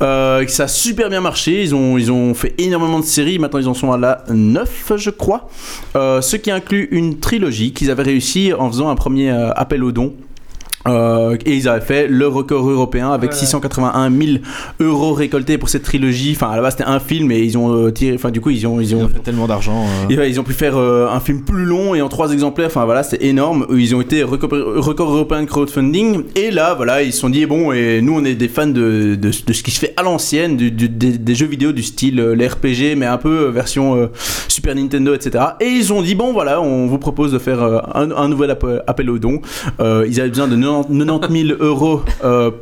[0.00, 3.68] Ça a super bien marché, ils ont, ils ont fait énormément de séries, maintenant ils
[3.68, 5.48] en sont à la 9 je crois,
[5.94, 10.14] ce qui inclut une trilogie qu'ils avaient réussi en faisant un premier appel aux dons.
[10.88, 13.36] Euh, et ils avaient fait le record européen avec Ouais.
[13.36, 14.38] 681 000
[14.80, 16.32] euros récoltés pour cette trilogie.
[16.36, 18.14] Enfin, à la base, c'était un film et ils ont euh, tiré.
[18.14, 19.84] Enfin, du coup, ils ont, ils Ils ont, fait tellement d'argent.
[19.84, 20.08] euh.
[20.10, 22.68] et ouais, ils ont pu faire euh, un film plus long et en trois exemplaires.
[22.68, 23.66] Enfin voilà, c'est énorme.
[23.76, 26.24] Ils ont été record, record européen de crowdfunding.
[26.36, 29.16] Et là, voilà, ils se sont dit bon, et nous on est des fans de,
[29.16, 31.82] de, de ce qui se fait à l'ancienne, du- du- des, des jeux vidéo du
[31.82, 34.06] style euh, les RPG, mais un peu version euh,
[34.48, 35.44] Super Nintendo, etc.
[35.60, 38.50] Et ils ont dit bon, voilà, on vous propose de faire euh, un, un nouvel
[38.50, 39.40] appe- appel aux dons.
[39.80, 42.02] Euh, ils avaient besoin de 90 90 000 euros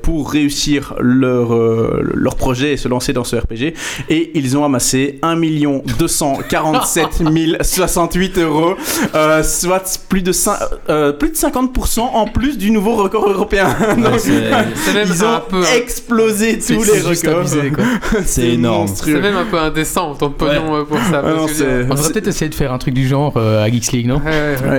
[0.03, 1.55] pour réussir leur,
[2.15, 3.75] leur projet et se lancer dans ce RPG.
[4.11, 5.37] Et ils ont amassé 1
[5.99, 7.23] 247
[7.63, 8.75] 068 euros,
[9.43, 13.69] soit plus de, cin- euh, plus de 50% en plus du nouveau record européen.
[13.97, 15.63] Ils ont peu.
[15.77, 17.47] explosé tous les records.
[18.25, 18.89] C'est énorme.
[18.95, 21.23] C'est même un peu indécent en tant que pognon pour ça.
[21.25, 24.21] On devrait peut-être essayer de faire un truc du genre à Geeks League, non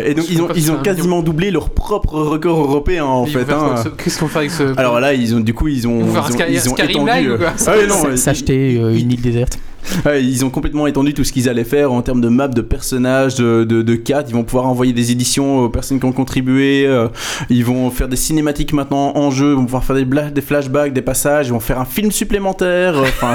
[0.06, 3.40] et donc ils ont, ils ont quasiment doublé leur propre record européen en Fait.
[3.42, 3.46] hein.
[3.58, 4.78] quoi avec ce- Qu'est-ce qu'on fait avec ce.
[4.78, 7.30] Alors là, ils ont du coup ils ont Ils ont, ils ont étendu.
[7.30, 9.60] Euh, ah S'acheter euh, une île déserte.
[10.06, 12.62] Ouais, ils ont complètement étendu tout ce qu'ils allaient faire en termes de maps, de
[12.62, 14.28] personnages, de, de, de cartes.
[14.30, 16.86] Ils vont pouvoir envoyer des éditions aux personnes qui ont contribué.
[16.88, 17.08] euh,
[17.50, 19.52] ils vont faire des cinématiques maintenant en jeu.
[19.52, 21.48] Ils vont pouvoir faire des, bla- des flashbacks, des passages.
[21.48, 22.98] Ils vont faire un film supplémentaire.
[22.98, 23.34] Euh, Enfin,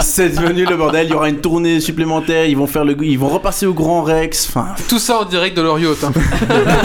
[0.00, 1.06] c'est- devenu le bordel.
[1.06, 2.46] Il y aura une tournée supplémentaire.
[2.46, 4.48] Ils vont faire le, ils vont repasser au Grand Rex.
[4.48, 6.04] Enfin, Tout ça en direct de leur yacht.
[6.04, 6.12] hein.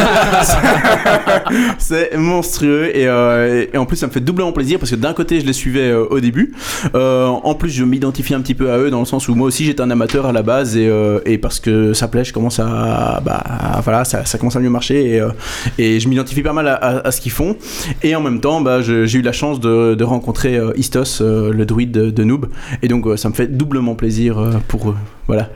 [1.77, 5.13] c'est monstrueux et, euh, et en plus ça me fait doublement plaisir parce que d'un
[5.13, 6.53] côté je les suivais euh, au début
[6.93, 9.65] en plus je m'identifie un petit peu à eux dans le sens où moi aussi
[9.65, 13.21] j'étais un amateur à la base et, euh, parce que ça plaît je commence à
[13.23, 13.43] bah
[13.83, 15.29] voilà ça, commence à mieux marcher et, euh,
[15.77, 17.55] je m'identifie pas mal à, ce qu'ils font.
[18.03, 21.65] Et en même temps bah, j'ai eu la chance de, rencontrer euh, Istos euh, le
[21.65, 22.47] druide de, de Noob.
[22.81, 24.95] Et donc ça me fait doublement plaisir pour eux.
[25.27, 25.49] Voilà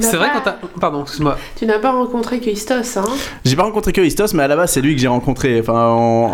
[0.00, 0.56] C'est vrai pas- quand t'as.
[0.80, 1.36] Pardon, excuse-moi.
[1.56, 3.04] Tu n'as pas rencontré que Istos, hein?
[3.44, 5.60] J'ai pas rencontré que Istos, mais à la base, c'est lui que j'ai rencontré.
[5.60, 6.32] Enfin, en...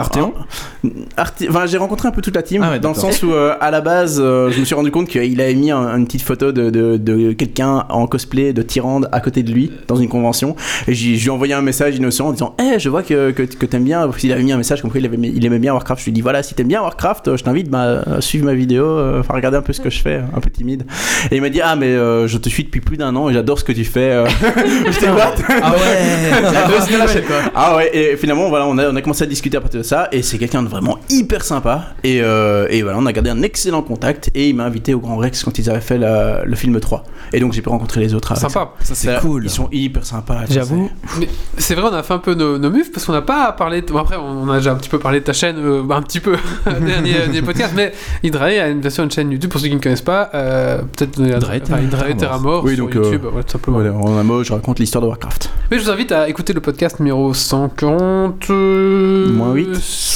[1.16, 3.32] Arti- Enfin, j'ai rencontré un peu toute la team, Ah ouais, dans le sens où,
[3.32, 6.06] euh, à la base, euh, je me suis rendu compte qu'il avait mis un- une
[6.06, 9.96] petite photo de, de, de quelqu'un en cosplay de Tyrande à côté de lui, dans
[9.96, 10.56] une convention.
[10.88, 13.30] Et j'ai- je lui ai envoyé un message innocent en disant Eh, je vois que,
[13.30, 14.06] que, que t'aimes bien.
[14.06, 16.00] Parce qu'il avait mis un message comme quoi il, avait, il aimait bien Warcraft.
[16.00, 18.54] Je lui ai dit Voilà, si t'aimes bien Warcraft, je t'invite bah, à suivre ma
[18.54, 20.85] vidéo, euh, enfin, regarder un peu ce que je fais, un peu timide.
[21.30, 23.32] Et il m'a dit Ah, mais euh, je te suis depuis plus d'un an et
[23.37, 24.11] j'adore ce que tu fais.
[24.12, 24.27] euh.
[24.90, 25.79] J'étais What Ah ouais
[27.55, 29.85] ah ouais, et finalement, voilà, on a, on a commencé à discuter à partir de
[29.85, 31.88] ça, et c'est quelqu'un de vraiment hyper sympa.
[32.05, 35.01] Et, euh, et voilà, on a gardé un excellent contact, et il m'a invité au
[35.01, 37.05] Grand Rex quand ils avaient fait la- le film 3.
[37.33, 38.37] Et donc j'ai pu rencontrer les autres.
[38.37, 38.70] Sympa.
[38.81, 38.94] Ça ça.
[38.94, 39.44] c'est cool.
[39.44, 40.40] Ils sont hyper sympas.
[40.49, 40.90] J'avoue.
[41.18, 43.53] Mais c'est vrai, on a fait un peu nos, nos mufs parce qu'on n'a pas
[43.53, 43.83] parlé.
[43.83, 45.96] de- Bon, après, on a déjà un petit peu parlé de ta chaîne, euh, bah,
[45.96, 47.72] un petit peu, dernier, dernier podcast.
[47.77, 50.31] Mais Hydrae a une version une chaîne YouTube pour ceux qui ne connaissent pas.
[50.35, 52.14] euh, Peut-être Hydrae.
[52.16, 53.78] Terra Mort Oui, sur donc, YouTube, voilà, tout simplement.
[53.78, 55.50] Voilà, en un mot, je raconte l'histoire de Warcraft.
[55.70, 58.50] Mais je vous invite à écouter le podcast numéro 140.
[58.50, 59.66] euh, Moins 8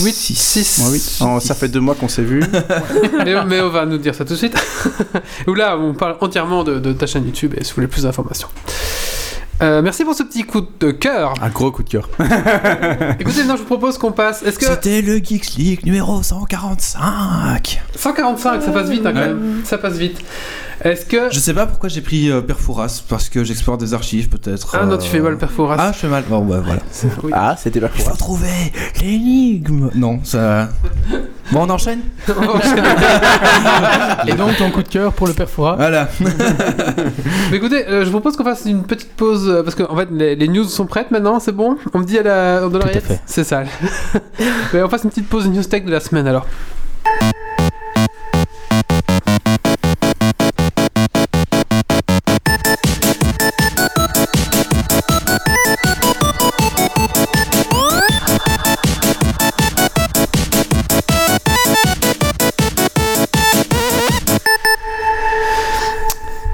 [0.01, 1.19] 8 6 Moins 8.
[1.23, 2.41] Oh, ça fait deux mois qu'on s'est vu.
[3.25, 4.57] mais, mais on va nous dire ça tout de suite.
[5.47, 8.03] Où là, on parle entièrement de, de ta chaîne YouTube et si vous voulez plus
[8.05, 8.49] d'informations.
[9.63, 11.35] Euh, merci pour ce petit coup de cœur.
[11.43, 12.09] un gros coup de cœur.
[13.21, 14.43] Écoutez, maintenant je vous propose qu'on passe.
[14.43, 17.83] Est-ce que C'était le Geeks League numéro 145.
[17.95, 19.61] 145, ça passe vite hein, quand même.
[19.65, 20.19] Ça passe vite.
[20.83, 21.31] Est-ce que.
[21.31, 24.77] Je sais pas pourquoi j'ai pris euh, Perfouras, parce que j'explore des archives peut-être.
[24.81, 25.77] Ah non, euh, tu fais mal, Perforas.
[25.79, 26.25] Ah, je fais mal.
[26.29, 26.81] Bon, bah voilà.
[27.23, 27.31] Oui.
[27.35, 28.49] Ah, c'était pas Il faut trouver
[29.03, 29.91] l'énigme.
[29.95, 30.69] Non, ça.
[31.53, 31.99] Bon, on enchaîne
[34.29, 36.09] Et donc ton coup de cœur pour le Perfora Voilà.
[37.51, 39.97] Mais écoutez, euh, je vous propose qu'on fasse une petite pause euh, parce que en
[39.97, 41.77] fait les, les news sont prêtes maintenant, c'est bon?
[41.93, 43.05] On me dit à la dans l'oreillette?
[43.05, 43.21] fait.
[43.27, 43.65] C'est ça.
[44.73, 46.47] Mais on fasse une petite pause news tech de la semaine alors.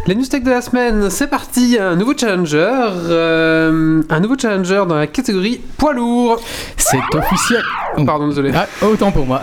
[0.09, 2.71] Les news tech de la semaine, c'est parti, un nouveau challenger,
[3.09, 6.41] euh, un nouveau challenger dans la catégorie poids lourd.
[6.77, 7.63] C'est officiel.
[7.99, 8.05] Oh.
[8.05, 8.53] Pardon, désolé.
[8.55, 9.43] Ah, autant pour moi.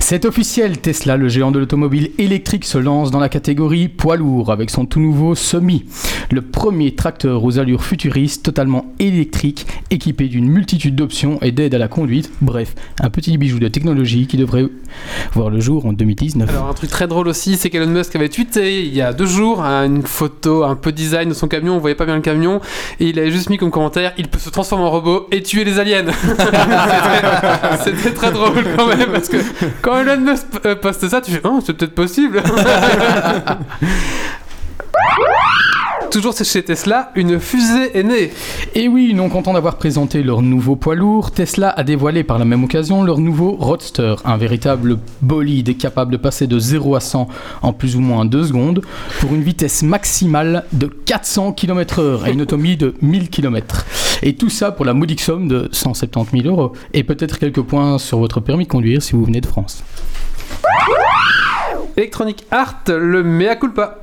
[0.00, 4.50] C'est officiel, Tesla, le géant de l'automobile électrique, se lance dans la catégorie poids lourd
[4.50, 5.84] avec son tout nouveau Semi,
[6.30, 11.78] le premier tracteur aux allures futuristes totalement électrique, équipé d'une multitude d'options et d'aide à
[11.78, 12.30] la conduite.
[12.40, 14.66] Bref, un petit bijou de technologie qui devrait
[15.34, 16.48] voir le jour en 2019.
[16.48, 19.26] Alors un truc très drôle aussi, c'est qu'Elon Musk avait tweeté il y a deux
[19.26, 22.60] jours une photo un peu design de son camion, on voyait pas bien le camion,
[23.00, 25.64] et il avait juste mis comme commentaire il peut se transformer en robot et tuer
[25.64, 26.04] les aliens.
[27.84, 29.38] C'était- très drôle quand même, parce que
[29.80, 32.42] quand Elon Musk euh, poste ça, tu fais oh c'est peut-être possible.
[36.12, 38.32] Toujours chez Tesla, une fusée est née.
[38.74, 42.44] Et oui, non content d'avoir présenté leur nouveau poids lourd, Tesla a dévoilé par la
[42.44, 47.28] même occasion leur nouveau Roadster, un véritable bolide capable de passer de 0 à 100
[47.62, 48.82] en plus ou moins 2 secondes,
[49.20, 53.86] pour une vitesse maximale de 400 km/h et une autonomie de 1000 km.
[54.22, 57.96] Et tout ça pour la modique somme de 170 000 euros, et peut-être quelques points
[57.96, 59.82] sur votre permis de conduire si vous venez de France.
[61.96, 64.01] Electronic Art, le mea culpa.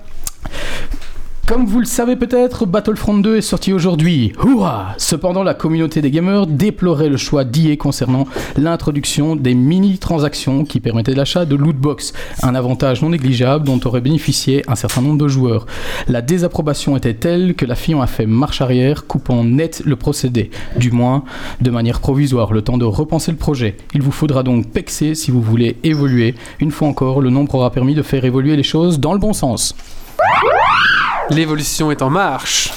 [1.49, 4.33] Comme vous le savez peut-être, Battlefront 2 est sorti aujourd'hui.
[4.45, 10.79] Hurrah Cependant, la communauté des gamers déplorait le choix d'IA concernant l'introduction des mini-transactions qui
[10.79, 15.27] permettaient l'achat de lootbox, un avantage non négligeable dont auraient bénéficié un certain nombre de
[15.27, 15.65] joueurs.
[16.07, 20.51] La désapprobation était telle que la FION a fait marche arrière, coupant net le procédé,
[20.75, 21.23] du moins
[21.61, 23.75] de manière provisoire, le temps de repenser le projet.
[23.95, 26.35] Il vous faudra donc pexer si vous voulez évoluer.
[26.59, 29.33] Une fois encore, le nombre aura permis de faire évoluer les choses dans le bon
[29.33, 29.73] sens.
[31.31, 32.71] L'évolution est en marche.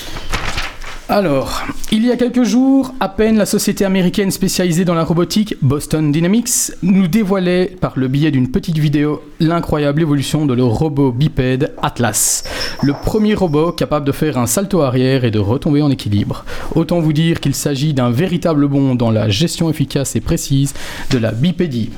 [1.09, 5.57] Alors, il y a quelques jours, à peine la société américaine spécialisée dans la robotique,
[5.63, 11.13] Boston Dynamics, nous dévoilait par le biais d'une petite vidéo l'incroyable évolution de leur robot
[11.13, 12.45] bipède Atlas.
[12.83, 16.45] Le premier robot capable de faire un salto arrière et de retomber en équilibre.
[16.75, 20.75] Autant vous dire qu'il s'agit d'un véritable bond dans la gestion efficace et précise
[21.11, 21.91] de la bipédie.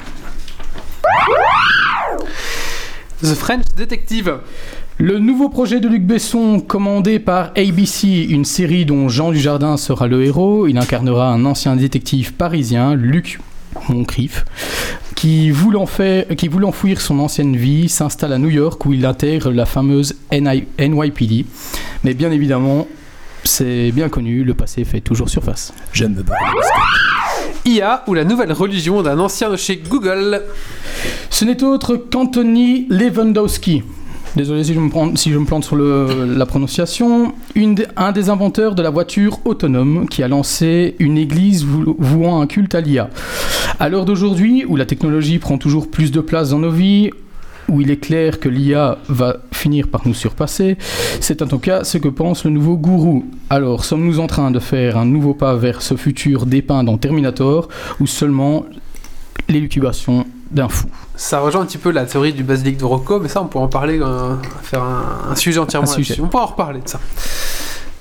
[3.23, 4.39] The French Detective.
[5.05, 10.09] Le nouveau projet de Luc Besson, commandé par ABC, une série dont Jean Dujardin sera
[10.09, 13.39] le héros, il incarnera un ancien détective parisien, Luc
[13.91, 14.47] Moncrief,
[15.15, 19.05] qui voulant, faire, qui voulant fuir son ancienne vie, s'installe à New York où il
[19.05, 21.45] intègre la fameuse NI NYPD.
[22.03, 22.89] Mais bien évidemment,
[23.45, 25.75] c'est bien connu, le passé fait toujours surface.
[25.93, 26.25] J'aime me.
[27.67, 30.45] IA ou la nouvelle religion d'un ancien de chez Google.
[31.29, 33.83] Ce n'est autre qu'Anthony Lewandowski.
[34.37, 37.35] Désolé si je me, prends- si je me plante sur la prononciation.
[37.97, 42.47] Un des inventeurs de la voiture autonome qui a lancé une église vou- vouant un
[42.49, 43.11] culte à l'IA.
[43.79, 47.11] À l'heure d'aujourd'hui, où la technologie prend toujours plus de place dans nos vies,
[47.69, 50.77] où il est clair que l'IA va finir par nous surpasser,
[51.21, 53.25] c'est en tout cas ce que pense le nouveau gourou.
[53.51, 57.69] Alors, sommes-nous en train de faire un nouveau pas vers ce futur dépeint dans Terminator,
[58.01, 58.67] ou seulement
[59.49, 60.89] l'élucubation d'un fou?
[61.17, 63.65] Ça rejoint un petit peu la théorie du basilic de Rocco, mais ça, on pourra
[63.65, 66.17] en parler, euh, faire un, un sujet entièrement Un sujet.
[66.21, 66.99] On pourra en reparler de ça.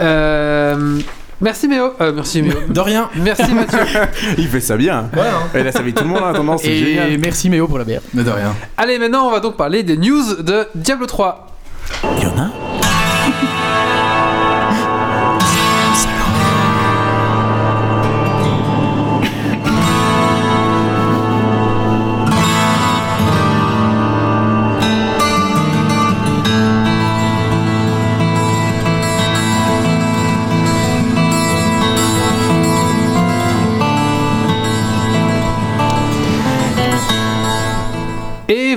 [0.01, 0.99] Euh,
[1.39, 1.93] merci Méo.
[2.01, 2.55] Euh, merci Méo.
[2.67, 3.09] De rien.
[3.15, 3.79] merci Mathieu.
[4.37, 5.09] Il fait ça bien.
[5.53, 7.17] Et là, ça fait tout le monde en attendant, c'est génial.
[7.19, 8.01] merci Méo pour la bière.
[8.13, 8.55] Mais de rien.
[8.77, 11.47] Allez, maintenant, on va donc parler des news de Diablo 3.
[12.17, 12.62] Il y en a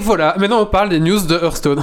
[0.06, 1.82] voilà, maintenant on parle des news de Hearthstone.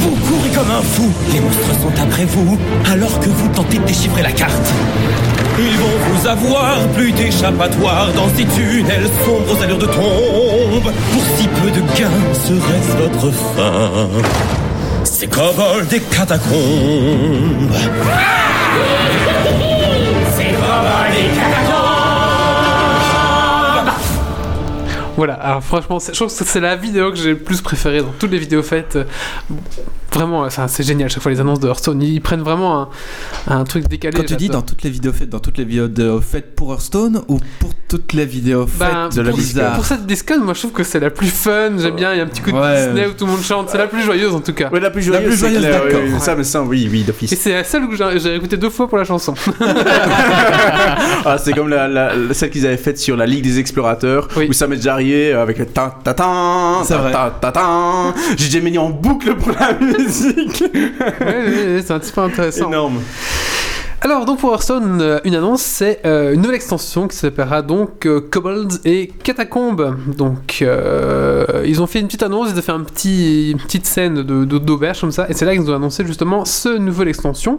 [0.00, 2.58] Vous courez comme un fou, les monstres sont après vous,
[2.90, 4.72] alors que vous tentez de déchiffrer la carte.
[5.58, 10.90] Ils vont vous avoir, plus d'échappatoire dans ces tunnels sombres aux allures de tombe.
[11.12, 14.08] Pour si peu de gains, serait-ce votre fin
[15.04, 16.48] C'est kobolds des catacombes.
[25.16, 28.00] Voilà, alors franchement, c'est- je trouve que c'est la vidéo que j'ai le plus préférée
[28.02, 28.98] dans toutes les vidéos faites.
[30.12, 32.00] Vraiment, c'est génial chaque fois les annonces de Hearthstone.
[32.00, 32.88] Ils prennent vraiment un,
[33.48, 34.16] un truc décalé.
[34.16, 37.22] Quand tu dis dans toutes les vidéos faites, dans toutes les vidéos faites pour Hearthstone
[37.26, 40.54] ou pour toutes les vidéos faites Ben, de la pour, Blizzard pour cette discone, moi
[40.54, 41.72] je trouve que c'est la plus fun.
[41.78, 42.86] J'aime bien, il y a un petit coup de Ouais.
[42.86, 43.70] Disney où tout le monde chante.
[43.70, 44.68] C'est la plus joyeuse en tout cas.
[44.70, 46.00] Ouais, la plus La joyeuse, plus c'est joyeuse, d'accord.
[46.04, 47.36] oui, oui, Ça, mais ça, oui, oui, Et d'office.
[47.36, 49.34] c'est la seule que j'ai écouté deux fois pour la chanson.
[51.26, 54.28] Ah, c'est comme la, la- la- celle qu'ils avaient faite sur la Ligue des Explorateurs,
[54.36, 54.46] Oui.
[54.48, 55.03] où ça m'est déjà arrivé
[55.34, 57.12] avec le ta ta ta C'est vrai.
[57.12, 58.14] ta ta ta.
[58.36, 60.64] J'ai déjà mis en boucle pour la musique.
[61.20, 62.68] Ouais, c'est un petit peu intéressant.
[62.68, 63.00] Énorme.
[64.00, 68.04] Alors, donc pour Hearthstone, euh, une annonce, c'est euh, une nouvelle extension qui s'appellera donc
[68.04, 68.20] euh,
[68.84, 69.96] et Catacombes.
[70.14, 73.86] Donc, euh, ils ont fait une petite annonce, ils ont fait un petit, une petite
[73.86, 77.08] scène de, d'auberge comme ça, et c'est là qu'ils nous ont annoncé justement ce nouvelle
[77.08, 77.58] extension.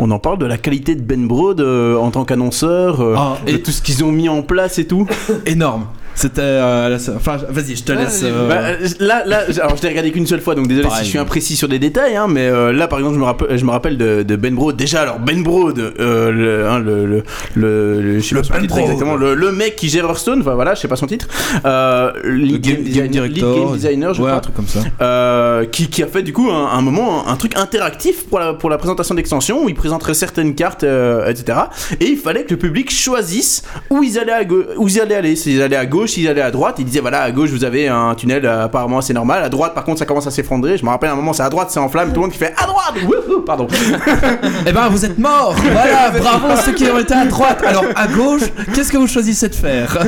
[0.00, 3.52] On en parle de la qualité de Ben Brode euh, en tant qu'annonceur, Ah, de
[3.52, 5.06] et- tout ce qu'ils ont mis en place et tout.
[5.46, 5.86] Énorme.
[6.16, 6.40] C'était.
[6.40, 8.22] euh, Enfin, vas-y, je te Ouais, laisse.
[8.24, 11.00] euh, Bah, euh, là, là, alors je l'ai regardé qu'une seule fois, donc désolé Pareil.
[11.00, 13.24] si je suis imprécis sur des détails, hein, mais euh, là par exemple je me
[13.26, 14.76] rappelle, je me rappelle de, de Ben Brode.
[14.76, 17.22] Déjà, alors Ben Brode, euh, le, hein, le, le,
[17.54, 18.84] le, le- je sais Le pas son Ben titre Brode.
[18.84, 21.28] exactement, le, le mec qui gère Hearthstone, enfin voilà, je sais pas son titre,
[21.64, 24.38] euh, lead, game- game designer, lead director, game designer, je ouais, crois.
[24.38, 24.80] un truc comme ça.
[25.02, 28.54] Euh, qui, qui a fait du coup un, un moment un, truc interactif pour la,
[28.54, 31.58] pour la présentation d'extension où il présenterait certaines cartes euh, etc
[32.00, 34.42] et il fallait que le public choisisse où ils allaient à
[34.78, 37.22] où ils allaient aller s'ils allaient à gauche s'ils allaient à droite il disait voilà
[37.22, 40.06] à gauche vous avez un tunnel euh, apparemment assez normal à droite par contre ça
[40.06, 42.16] commence à s'effondrer je me rappelle un moment c'est à droite c'est en flamme tout
[42.16, 43.66] le monde qui fait à droite Wouhou pardon
[44.66, 47.62] Eh ben, vous êtes morts Voilà, bravo ceux qui ont été à droite.
[47.66, 48.42] Alors, à gauche,
[48.74, 49.98] qu'est-ce que vous choisissez de faire?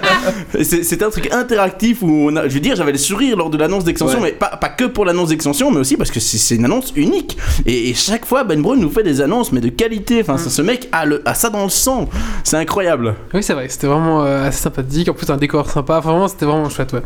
[0.62, 3.50] C'est- C'était un truc interactif où on a, je veux dire, j'avais le sourire lors
[3.50, 4.30] de l'annonce d'extension, Ouais.
[4.32, 6.92] mais pas, pas que pour l'annonce d'extension, mais aussi parce que c'est c'est une annonce
[6.96, 7.36] unique.
[7.64, 10.20] Et, et chaque fois, Ben Brown nous fait des annonces, mais de qualité.
[10.20, 12.08] Enfin, ce mec a, le, a ça dans le sang.
[12.44, 13.14] C'est incroyable.
[13.34, 15.08] Oui, c'est vrai, c'était vraiment euh, assez sympathique.
[15.08, 16.00] En plus, un décor sympa.
[16.00, 17.02] Vraiment, c'était vraiment chouette, ouais.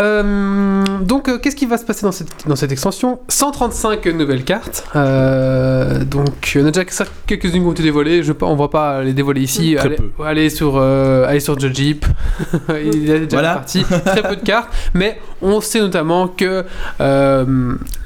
[0.00, 4.44] Euh, donc, euh, qu'est-ce qui va se passer dans cette, dans cette extension 135 nouvelles
[4.44, 4.84] cartes.
[4.96, 6.84] Euh, donc, on a déjà
[7.26, 8.22] quelques-unes qui ont été dévoilées.
[8.22, 9.74] Je, on va pas les dévoiler ici.
[9.76, 10.24] Très allez, peu.
[10.24, 12.06] allez sur, euh, allez sur Jeep.
[12.84, 13.54] Il est déjà Voilà.
[13.54, 13.82] parti.
[13.84, 14.72] Très peu de cartes.
[14.94, 16.64] Mais on sait notamment que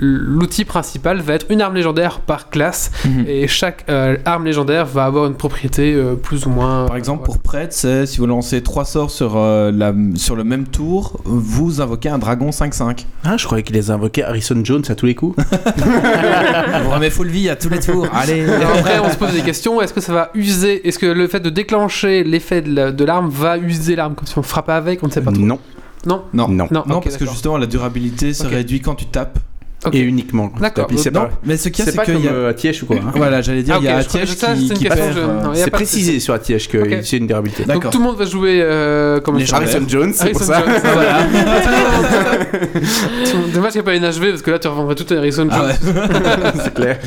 [0.01, 2.91] l'outil principal va être une arme légendaire par classe.
[3.05, 3.25] Mhm.
[3.29, 3.85] Et chaque
[4.25, 6.87] arme légendaire va avoir une propriété plus ou moins.
[6.87, 10.67] Par exemple, pour prêtre, c'est si vous lancez trois sorts sur, la, sur le même
[10.67, 13.05] tour, vous invoquez un dragon 5-5.
[13.25, 15.37] Ah, je croyais qu'il les invoquait Harrison Jones à tous les coups.
[16.83, 18.07] Vous remet full vie à tous les tours.
[18.13, 18.49] Allez.
[18.49, 19.81] Alors après, on se pose des questions.
[19.81, 20.87] Est-ce que ça va user?
[20.87, 24.27] Est-ce que le fait de déclencher l'effet de la- de l'arme va user l'arme comme
[24.27, 25.03] si on frappait avec?
[25.03, 25.41] On ne sait pas trop.
[25.43, 25.59] non.
[26.07, 26.23] Non?
[26.33, 26.49] Non.
[26.49, 26.69] Non.
[26.71, 29.39] Non, Non, ok, parce que justement, la durabilité se réduit quand tu tapes.
[29.93, 30.51] Et uniquement.
[30.61, 30.89] D'accord.
[30.97, 32.49] C'est pas, mais ce qu'il y a, c'est qu'il comme y a.
[32.49, 32.97] Atièche ou quoi.
[32.97, 33.13] hein.
[33.15, 35.17] Voilà, j'allais dire, Ah, il y a Atièche qui, c'est qui perd.
[35.17, 36.99] euh, a pas de précisé sur Atièche que Ok.
[37.05, 37.65] c'est une durabilité.
[37.65, 37.91] Donc D'accord.
[37.93, 40.65] tout le monde va jouer euh, comment Les Harrison Jones, c'est pour Harrison ça.
[40.65, 41.27] Jones, Voilà.
[43.55, 45.49] Dommage qu'il n'y ait pas une HV parce que là tu revendrais tout à Harrison
[45.51, 45.53] Jones.
[45.53, 46.53] Ah ouais.
[46.65, 46.99] c'est clair.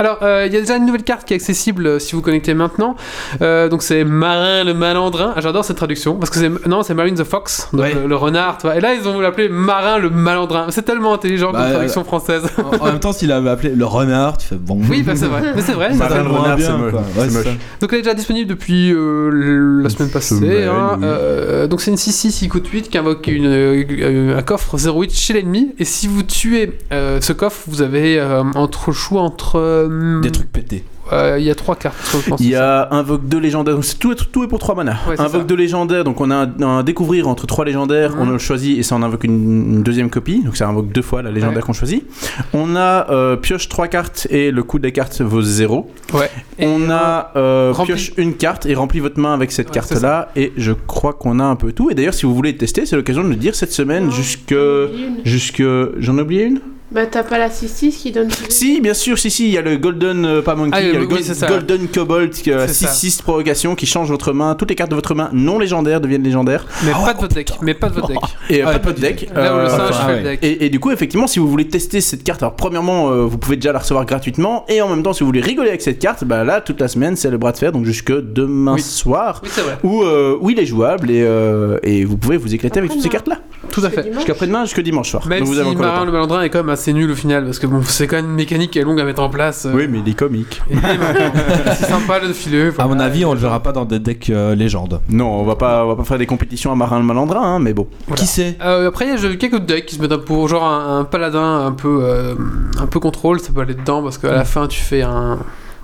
[0.00, 2.22] Alors, euh, il y a déjà une nouvelle carte qui est accessible euh, si vous
[2.22, 2.96] connectez maintenant.
[3.42, 5.34] Euh, donc, c'est Marin le Malandrin.
[5.36, 7.92] Ah, J'adore cette traduction parce que c'est non, c'est Marine the Fox, donc Ouais.
[7.94, 8.56] le, le renard.
[8.56, 8.76] tu vois.
[8.76, 10.68] Et là, ils ont voulu l'appeler Marin le Malandrin.
[10.70, 12.44] C'est tellement intelligent Bah, comme traduction française.
[12.58, 14.80] En, en même temps, s'il avait appelé le renard, tu fais bon.
[14.88, 15.42] Oui, bah, c'est vrai.
[15.54, 15.92] Mais c'est vrai.
[15.92, 16.92] Marin le renard, c'est moche.
[17.18, 17.44] Ouais, moche.
[17.82, 20.36] Donc, elle est déjà disponible depuis euh, la semaine passée.
[20.36, 20.92] Semaine, hein.
[20.98, 21.04] oui.
[21.04, 25.34] Euh, donc, c'est une 6-6 qui coûte 8 qui invoque une, un coffre 0-8 chez
[25.34, 25.74] l'ennemi.
[25.78, 29.88] Et si vous tuez euh, ce coffre, vous avez euh, entre le choix entre.
[29.90, 30.84] Euh, Des trucs pétés.
[31.12, 31.96] euh, Il y a trois cartes.
[32.12, 32.40] je pense.
[32.40, 34.96] Il y a invoque 2 légendaires, donc c'est tout, tout est pour 3 mana.
[35.08, 35.46] Ouais, invoque ça.
[35.46, 38.82] 2 légendaires, donc on a un, un découvrir entre 3 légendaires, on le choisit et
[38.82, 41.62] ça en invoque une, une deuxième copie, donc ça invoque deux fois la légendaire Ouais.
[41.62, 42.04] qu'on choisit.
[42.52, 45.90] On a euh, pioche 3 cartes et le coût des cartes vaut 0.
[46.14, 46.30] Ouais.
[46.58, 49.74] Et on a euh, rempli- pioche une carte et remplit votre main avec cette Ouais,
[49.74, 51.90] carte là et je crois qu'on a un peu tout.
[51.90, 54.50] Et d'ailleurs, si vous voulez tester, c'est l'occasion de le dire cette semaine jusque.
[54.54, 55.16] j'en ai oublié une.
[55.24, 55.62] Jusque.
[55.98, 56.60] J'en ai oublié une?
[56.92, 58.28] Bah, t'as pas la 6-6 qui donne.
[58.48, 60.86] Si, bien sûr, si, si, il y a le Golden, euh, pas Monkey, Ah, il
[60.88, 61.46] y a oui, le Gold- c'est ça.
[61.46, 62.92] Golden Cobalt, qui, euh, C'est ça.
[62.92, 64.56] 6-6 provocation qui change votre main.
[64.56, 66.66] Toutes les cartes de votre main non légendaires deviennent légendaires.
[66.84, 67.52] Mais pas de votre deck.
[67.62, 68.18] Mais pas de votre deck.
[68.48, 69.28] Et euh, Ah, pas de du deck.
[69.32, 70.16] Là où le euh, singe enfin, fait ouais.
[70.18, 70.38] le deck.
[70.42, 73.38] et, et du coup, effectivement, si vous voulez tester cette carte, alors premièrement, euh, vous
[73.38, 74.64] pouvez déjà la recevoir gratuitement.
[74.68, 76.88] Et en même temps, si vous voulez rigoler avec cette carte, bah là, toute la
[76.88, 78.82] semaine, c'est le bras de fer, donc jusque demain Oui.
[78.82, 79.40] soir.
[79.44, 79.78] Oui, c'est vrai.
[79.84, 83.00] Où, euh, où il est jouable et, euh, et vous pouvez vous éclater avec toutes
[83.00, 83.36] ces Après-demain.
[83.36, 83.68] cartes-là.
[83.70, 84.12] Tout à fait.
[84.12, 85.24] Jusqu'à après-demain, jusque dimanche soir.
[85.28, 86.04] Même Donc vous si avez encore le Marin temps.
[86.06, 88.26] le Malandrin est quand même assez nul au final, parce que bon, c'est quand même
[88.30, 89.66] une mécanique qui est longue à mettre en place.
[89.66, 90.62] euh, Oui, mais il est comique.
[90.70, 91.32] maintenant,
[91.78, 92.68] c'est sympa le filer.
[92.68, 92.94] À voilà.
[92.94, 95.00] mon avis, on le verra pas dans des decks euh, légendes.
[95.10, 97.58] Non, on va pas, on va pas faire des compétitions à Marin le Malandrin, hein,
[97.58, 97.86] mais bon.
[98.06, 98.20] Voilà.
[98.20, 100.48] Qui sait Euh, après, il y a j'ai vu quelques decks qui se mettent pour
[100.48, 102.34] genre un, un paladin un peu euh,
[102.80, 105.38] un peu contrôle, ça peut aller dedans parce qu'à la fin tu fais un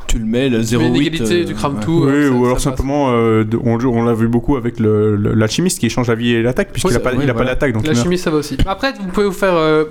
[0.07, 0.87] Tu le mets, le tu mets 0,8.
[0.89, 1.85] une égalité, tu crames ouais.
[1.85, 2.05] tout.
[2.07, 2.65] Oui, euh, ça- ou alors passe.
[2.65, 6.33] simplement, euh, on, on l'a vu beaucoup avec le- le- l'alchimiste qui échange la vie
[6.33, 7.51] et l'attaque, puisqu'il Oui, a pas, oui, il a pas voilà.
[7.55, 8.05] d'attaque, donc La il meurt.
[8.05, 8.57] chimie ça va aussi.
[8.67, 9.85] Après, vous pouvez vous faire euh,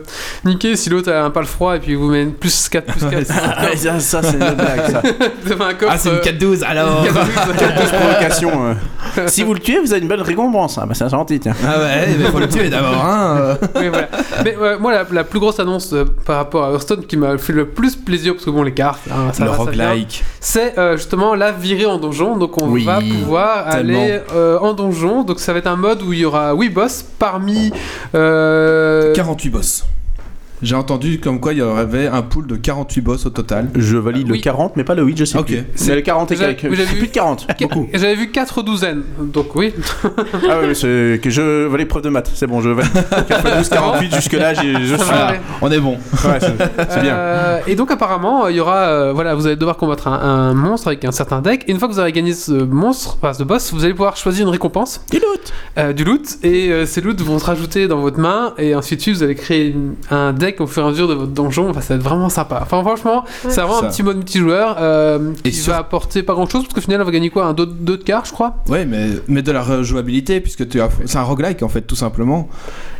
[0.46, 3.14] niquer si l'autre a un pal froid et puis vous mettez plus 4 plus 4.
[3.14, 3.24] Ouais,
[3.76, 5.02] c'est Ah, ça, ça, c'est une blague, ça.
[5.66, 5.92] un coffre.
[5.92, 7.10] Ah, c'est une euh, 4-12 alors 4-12.
[8.00, 8.52] provocation.
[9.18, 9.24] euh.
[9.28, 10.78] si vous le tuez, vous avez une bonne récompense.
[10.82, 11.54] Ah, bah, c'est gentil, tiens.
[11.66, 13.56] Ah ouais, mais faut le tuer d'abord, hein euh.
[13.76, 14.08] Oui, voilà.
[14.44, 17.54] Mais moi, la, la plus grosse annonce euh, par rapport à Hearthstone qui m'a fait
[17.54, 19.64] le plus plaisir, parce que bon, les cartes, hein, ça Le va, ça
[20.40, 22.38] c'est euh, justement la virée en donjon.
[22.38, 24.00] Donc on Oui, va pouvoir tellement.
[24.02, 25.24] aller euh, en donjon.
[25.24, 27.72] Donc ça va être un mode où il y aura 8 boss parmi.
[28.14, 29.86] euh, 48 boss.
[30.62, 33.70] J'ai entendu comme quoi il y avait un pool de 48 boss au total.
[33.76, 34.38] Je valide Oui.
[34.38, 35.48] le 40, mais pas le 8, je sais Ok.
[35.48, 35.64] plus.
[35.76, 36.64] C'est le 40 et quelques.
[36.66, 37.48] vu- plus de 40.
[37.58, 37.88] Qu- Beaucoup.
[37.94, 39.04] J'avais vu 4 douzaines.
[39.20, 39.74] Donc oui.
[40.50, 42.32] Ah oui, c'est que je valide preuve de maths.
[42.34, 42.92] C'est bon, je valide.
[43.28, 45.12] 4 12, 48, jusque-là, je suis.
[45.14, 45.40] aller.
[45.62, 45.98] On est bon.
[46.26, 47.14] Ouais, c'est bien.
[47.16, 50.54] Euh, et donc apparemment, il y aura, euh, voilà, vous allez devoir combattre un, un
[50.54, 51.64] monstre avec un certain deck.
[51.68, 54.16] Et une fois que vous aurez gagné ce monstre, enfin ce boss, vous allez pouvoir
[54.18, 55.54] choisir une récompense, Du loot.
[55.78, 58.54] euh, du loot, et euh, ces loots vont se rajouter dans votre main.
[58.58, 61.32] Et ensuite, vous allez créer une- un deck au fur et à mesure de votre
[61.32, 61.70] donjon.
[61.70, 62.60] Enfin, ça va être vraiment sympa.
[62.62, 63.52] Enfin, franchement, Ouais.
[63.52, 63.86] c'est vraiment Ça.
[63.88, 66.82] un petit mode multijoueur euh, Et qui sur- va apporter pas grand chose parce qu'au
[66.82, 68.56] final, on va gagner quoi Un 2 de cartes, je crois?
[68.70, 71.96] Ouais, mais, mais de la rejouabilité, puisque tu as, c'est un roguelike en fait, tout
[71.96, 72.48] simplement.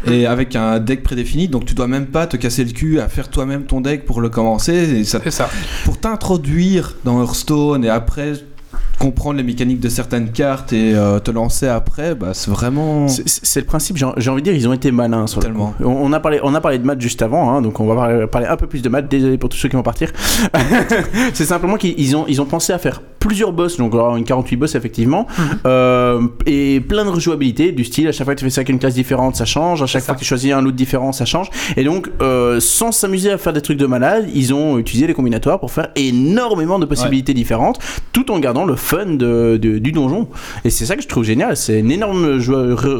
[0.08, 3.08] Et avec un deck prédéfini, donc tu dois même pas te casser le cul à
[3.08, 4.74] faire toi-même ton deck pour le commencer.
[5.00, 5.50] Et ça, C'est ça.
[5.84, 8.34] pour t'introduire dans Hearthstone et après
[9.00, 13.08] comprendre les mécaniques de certaines cartes et euh, te lancer après, bah, c'est vraiment.
[13.08, 15.74] C'est- le principe, j'ai j'ai envie de dire, ils ont été malins sur le Tellement.
[15.82, 17.96] On, on a parlé, on a parlé de maths juste avant, hein, donc on va
[17.96, 19.08] parler, parler un peu plus de maths.
[19.10, 20.12] Désolé pour tous ceux qui vont partir.
[21.34, 24.24] c'est simplement qu'ils ils ont, ils ont pensé à faire plusieurs boss, donc alors une
[24.24, 25.46] 48 boss effectivement, Mhm.
[25.66, 28.70] euh, et plein de rejouabilité, du style à chaque fois que tu fais ça avec
[28.70, 30.16] une classe différente, ça change, à chaque fois ça.
[30.16, 31.50] que tu choisis un loot différent, ça change.
[31.76, 35.14] Et donc, euh, sans s'amuser à faire des trucs de malade, ils ont utilisé les
[35.16, 37.80] combinatoires pour faire énormément de possibilités différentes,
[38.14, 40.28] tout en gardant le fun de, de- du donjon.
[40.64, 41.58] Et c'est ça que je trouve génial.
[41.58, 42.26] C'est une énorme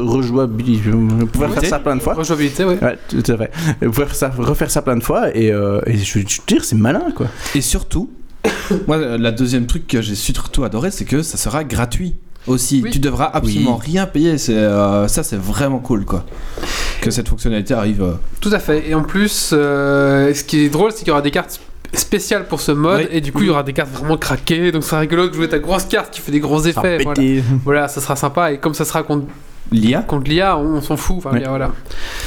[0.04, 0.90] rejouabilité.
[0.90, 2.14] Vous pouvez faire ça plein de fois.
[2.14, 2.78] Rejouabilité, ouais.
[2.82, 3.50] Ouais, tout à fait.
[3.82, 6.40] Vous pouvez faire ça, refaire ça plein de fois et, euh, et je veux te
[6.46, 7.26] dire, c'est malin quoi.
[7.54, 8.10] Et surtout,
[8.86, 12.14] moi, la deuxième truc que j'ai surtout adoré, c'est que ça sera gratuit
[12.46, 12.80] aussi.
[12.84, 12.90] Oui.
[12.90, 14.38] Tu devras absolument rien payer.
[14.38, 16.24] C'est euh, ça, c'est vraiment cool, quoi.
[17.00, 18.02] Que cette fonctionnalité arrive.
[18.02, 18.12] euh.
[18.40, 18.88] Tout à fait.
[18.88, 21.60] Et en plus, euh, ce qui est drôle, c'est qu'il y aura des cartes
[21.94, 23.08] spéciales pour ce mode Oui.
[23.10, 25.34] et du coup il y aura des cartes vraiment craquées donc ça sera rigolo de
[25.34, 27.22] jouer ta grosse carte qui fait des gros effets voilà.
[27.64, 29.26] Voilà, ça sera sympa et comme ça sera contre,
[29.72, 30.02] L'IA.
[30.02, 31.42] contre l'IA on, on s'en fout enfin Ouais.
[31.46, 31.70] voilà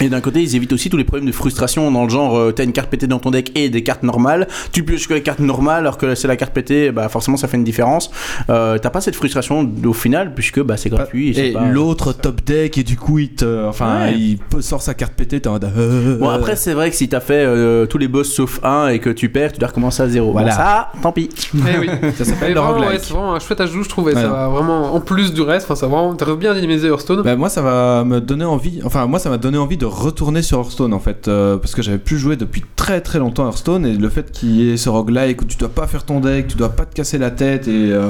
[0.01, 2.51] Et d'un côté, ils évitent aussi tous les problèmes de frustration dans le genre, euh,
[2.51, 4.47] t'as une carte pétée dans ton deck et des cartes normales.
[4.71, 7.47] Tu pioches que les cartes normales alors que c'est la carte pétée, bah forcément ça
[7.47, 8.11] fait une différence.
[8.49, 11.37] Euh, t'as pas cette frustration au final puisque bah c'est gratuit.
[11.39, 13.67] Et pas- l'autre top deck, et du coup, il te.
[13.67, 14.13] Enfin, Ouais.
[14.17, 15.65] il sort sa carte pétée, t'es en mode.
[15.77, 18.87] euh, Bon après c'est vrai que si t'as fait euh, tous les boss sauf un
[18.89, 20.31] et que tu perds, tu dois recommencer à zéro.
[20.31, 20.49] Voilà.
[20.49, 21.29] Bon, ça, tant pis.
[21.55, 23.01] Eh oui Ça s'appelle le vraiment, ouais, roguelike.
[23.03, 25.65] c'est vraiment un chouette ajout je trouve et ça va vraiment en plus du reste
[25.65, 28.81] enfin ça va vraiment t'as bien dynamisé Hearthstone Bah, moi ça va me donner envie,
[28.85, 31.81] enfin moi ça m'a donné envie de retourner sur Hearthstone en fait, euh, parce que
[31.81, 34.77] j'avais plus joué depuis très très longtemps à Hearthstone et le fait qu'il y ait
[34.77, 37.31] ce roguelike où tu dois pas faire ton deck, tu dois pas te casser la
[37.31, 38.09] tête et euh,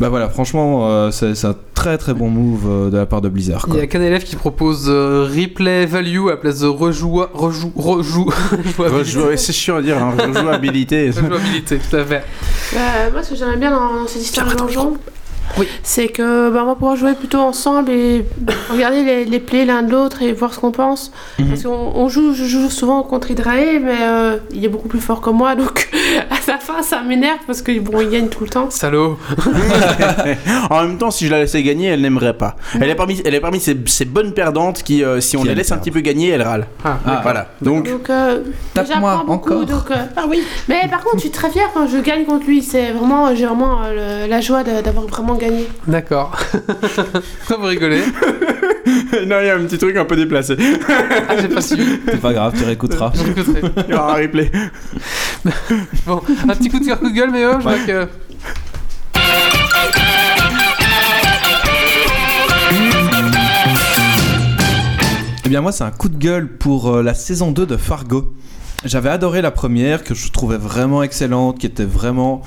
[0.00, 3.20] bah voilà franchement euh, c'est c'est un très très bon move euh, de la part
[3.20, 3.64] de Blizzard.
[3.66, 3.80] il Quoi.
[3.80, 7.72] y a qu'un élève qui propose euh, replay value à la place de rejoua, rejoue,
[7.76, 8.24] rejoue,
[8.78, 9.18] rejouabilité.
[9.20, 11.10] Rejou- c'est chiant à dire, hein, rejouabilité.
[11.16, 12.24] Rejouabilité, tout à fait.
[12.74, 14.96] Euh, moi, ce que j'aimais bien dans, dans cette histoire de donjon,
[15.58, 15.66] Oui.
[15.82, 18.24] c'est que bah, on va pouvoir jouer plutôt ensemble et
[18.70, 21.12] regarder les, les plays l'un de l'autre et voir ce qu'on pense.
[21.38, 21.48] Mhm.
[21.48, 25.00] Parce qu'on on joue, je joue souvent contre Hydrae, mais euh, il est beaucoup plus
[25.00, 25.88] fort que moi, donc
[26.30, 28.70] à sa fin, ça m'énerve parce que bon, il gagne tout le temps.
[28.70, 29.18] Salaud.
[30.70, 32.56] en même temps, si je la laissais gagner, elle n'aimerait pas.
[32.80, 35.48] Elle est parmi, elle est parmi ces, ces bonnes perdantes qui, euh, si on Qui
[35.48, 36.66] les laisse un petit peu gagner, elle râle.
[36.84, 37.20] Ah, Ah.
[37.22, 37.48] Voilà.
[37.60, 38.40] Donc, Donc, euh,
[38.74, 39.52] Tape-moi, j'apprends beaucoup.
[39.54, 39.66] encore.
[39.66, 40.42] Donc, euh, ah oui.
[40.68, 42.62] Mais par contre, je suis très fière quand je gagne contre lui.
[42.62, 45.68] C'est vraiment, j'ai vraiment euh, le- la joie de- d'avoir vraiment gagné.
[45.86, 46.38] D'accord.
[47.38, 48.02] Pourquoi vous rigolez
[49.26, 50.56] non, il y a un petit truc un peu déplacé.
[51.28, 51.98] Ah, j'ai pas suivi.
[52.06, 53.12] C'est pas grave, tu réécouteras.
[53.14, 53.62] Je réécouterai.
[53.88, 54.50] Il y aura un replay.
[56.06, 58.08] Bon, un petit coup de cœur, coup de gueule, mais oh, je vois que.
[65.44, 68.32] Eh bien moi c'est un coup de gueule pour euh, la saison 2 de Fargo.
[68.84, 72.42] J'avais adoré la première que je trouvais vraiment excellente, qui était vraiment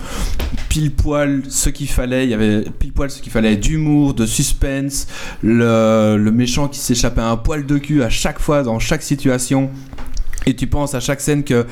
[0.68, 2.26] pile poil ce qu'il fallait.
[2.26, 5.08] Il y avait pile poil ce qu'il fallait d'humour, de suspense,
[5.42, 9.70] le, méchant qui s'échappait un poil de cul à chaque fois dans chaque situation.
[10.46, 11.66] Et tu penses à chaque scène que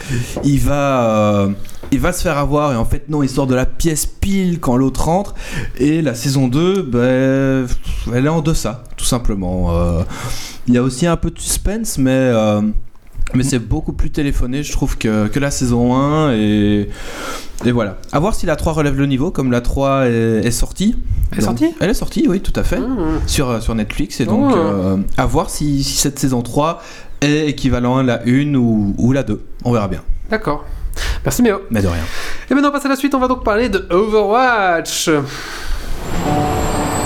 [0.43, 1.49] il va, euh,
[1.91, 4.59] il va se faire avoir et en fait non, il sort de la pièce pile
[4.59, 5.35] quand l'autre rentre.
[5.77, 7.67] Et la saison 2, ben,
[8.15, 9.77] elle est en deçà, tout simplement.
[9.77, 10.03] Euh,
[10.67, 12.61] il y a aussi un peu de suspense, mais, euh,
[13.33, 16.33] mais c'est beaucoup plus téléphoné, je trouve, que, que la saison 1.
[16.33, 16.89] Et,
[17.65, 17.97] et voilà.
[18.11, 20.95] À voir si la 3 relève le niveau, comme la 3 est, est sortie.
[21.31, 22.79] Elle est Donc- sortie Elle est sortie, oui, tout à fait.
[22.79, 23.21] Mmh.
[23.27, 24.19] Sur, euh, sur Netflix.
[24.19, 24.57] Et donc, Oh.
[24.57, 26.81] euh, à voir si, si cette saison 3
[27.21, 29.41] est équivalent à la 1 ou, ou la 2.
[29.63, 30.01] On verra bien.
[30.29, 30.65] D'accord.
[31.25, 31.61] Merci Méo.
[31.71, 32.03] Mais de rien.
[32.51, 35.09] Et maintenant on passe à la suite, on va donc parler de Overwatch.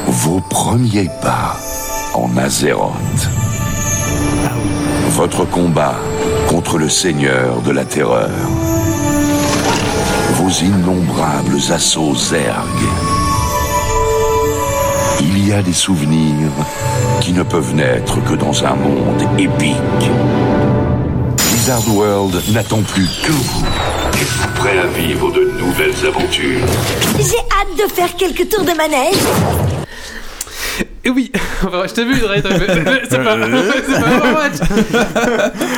[0.07, 1.55] Vos premiers pas
[2.13, 2.91] en Azeroth.
[5.17, 5.95] Votre combat
[6.47, 8.29] contre le Seigneur de la Terreur.
[10.33, 12.77] Vos innombrables assauts Zerg.
[15.21, 16.51] Il y a des souvenirs
[17.19, 20.11] qui ne peuvent naître que dans un monde épique.
[21.49, 23.65] Blizzard World n'attend plus que vous.
[24.13, 26.67] Êtes-vous prêt à vivre de nouvelles aventures?
[27.17, 29.17] J'ai hâte de faire quelques tours de manège.
[31.07, 31.31] Et oui,
[31.63, 34.57] je t'ai vu, c'est pas, pas Overwatch.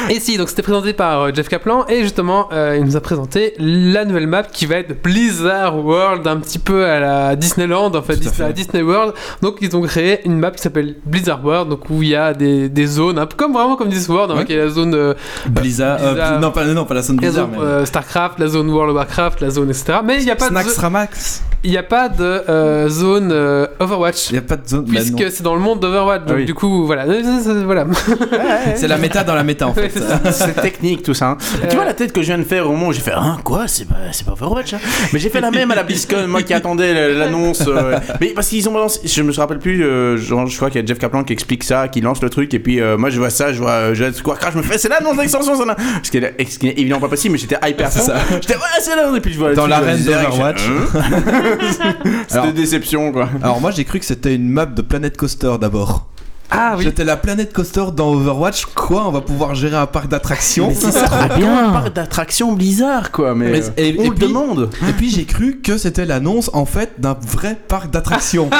[0.10, 3.00] Et si, donc c'était présenté par euh, Jeff Kaplan et justement euh, il nous a
[3.00, 7.94] présenté la nouvelle map qui va être Blizzard World, un petit peu à la Disneyland,
[7.94, 8.44] en fait, à Disney, fait.
[8.44, 9.14] à Disney World.
[9.44, 12.34] Donc ils ont créé une map qui s'appelle Blizzard World, donc où il y a
[12.34, 14.46] des, des zones, un peu comme vraiment comme Disney World, hein, Ouais.
[14.46, 15.14] qui est la zone euh,
[15.46, 16.00] Blizzard.
[16.02, 17.50] euh, non, pas, non, pas la zone la Blizzard.
[17.56, 17.86] zone mais...
[17.86, 20.00] Starcraft, la zone World of Warcraft, la zone etc.
[20.04, 21.44] Mais il n'y a pas de, Snacks Ramax.
[21.64, 23.32] il y a pas de zone
[23.80, 24.30] Overwatch.
[24.32, 24.86] Il n'y a pas de zone.
[24.86, 25.00] bah
[25.30, 26.46] c'est dans le monde d'Overwatch, donc Ah oui.
[26.46, 27.04] du coup, voilà.
[27.04, 27.86] Euh, voilà.
[28.76, 29.92] C'est la méta dans la méta en fait.
[30.32, 31.32] c'est technique tout ça.
[31.32, 31.38] hein.
[31.70, 33.38] Tu vois la tête que je viens de faire au moment où j'ai fait Hein,
[33.44, 34.80] quoi C'est pas, c'est pas Overwatch hein
[35.14, 37.64] Mais j'ai fait la même à la BlizzCon, moi qui attendais l'annonce.
[37.68, 40.80] euh, mais parce qu'ils ont balancé, je me rappelle plus, euh, genre, je crois qu'il
[40.80, 43.10] y a Jeff Kaplan qui explique ça, qui lance le truc, et puis euh, moi
[43.10, 45.56] je vois ça, je vois euh, je vois Square je me fais c'est l'annonce d'extension,
[45.56, 46.36] ça Ce qui est,
[46.80, 48.16] évidemment pas possible, mais j'étais hyper ça.
[48.42, 50.62] J'étais ouais, c'est là, et puis je vois Dans l'arène d'Overwatch.
[50.94, 51.00] Hein
[52.28, 53.30] C'était déception quoi.
[53.42, 56.10] Alors moi j'ai cru que c'était une map de Planet Coaster d'abord.
[56.52, 56.84] Ah oui.
[56.84, 58.66] J'étais la planète coaster dans Overwatch.
[58.76, 61.70] Quoi On va pouvoir gérer un parc d'attractions Mais c'est ça, Très bien.
[61.70, 63.36] un parc d'attractions Blizzard, quoi.
[63.36, 64.70] Mais, Mais- euh, et- on et le puis- demande.
[64.88, 68.50] Et puis j'ai cru que c'était l'annonce en fait d'un vrai parc d'attractions.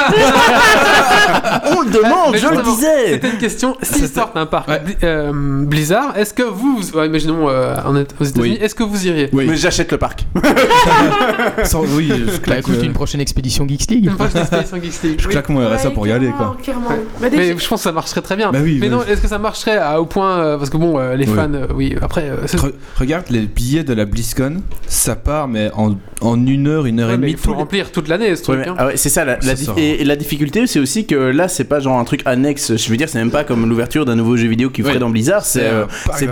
[1.76, 3.10] On le demande, Mais je le disais.
[3.12, 3.76] C'était une question.
[3.82, 4.80] S'ils sortent un parc Ouais.
[5.04, 5.32] Euh,
[5.64, 8.58] Blizzard, est-ce que vous, vous- ouais, imaginons euh, en- aux États-Unis, Oui.
[8.60, 9.46] est-ce que vous iriez Oui.
[9.48, 10.26] Mais j'achète le parc.
[11.64, 14.06] Sans- oui, je Bah claque, écoute, euh, une prochaine expédition Geeks League.
[14.06, 15.20] Une prochaine expédition Geeks League.
[15.22, 16.56] je claque mon RSA Ouais, pour y aller quoi.
[16.62, 16.88] clairement.
[16.90, 17.04] Ouais.
[17.20, 18.50] Bah, dès Mais je pense que ça marcherait très bien.
[18.52, 20.76] Bah oui, mais bah non, est-ce que ça marcherait à- au point euh, parce que
[20.76, 21.34] bon, euh, les Oui.
[21.34, 21.94] fans, euh, oui.
[22.00, 26.66] Après, euh, Re- regarde les billets de la BlizzCon, ça part mais en, en une
[26.68, 27.30] heure, une heure Ouais, et demie.
[27.32, 28.60] il faut les- remplir toute l'année ce truc.
[28.66, 28.74] hein.
[28.78, 29.74] ah c'est ça, la, la Ça dif- sort.
[29.78, 32.76] et, et la difficulté, c'est aussi que là, c'est pas genre un truc annexe.
[32.76, 34.90] Je veux dire, c'est même pas comme l'ouverture d'un nouveau jeu vidéo qu'ils Ouais.
[34.90, 35.70] ferait dans Blizzard, c'est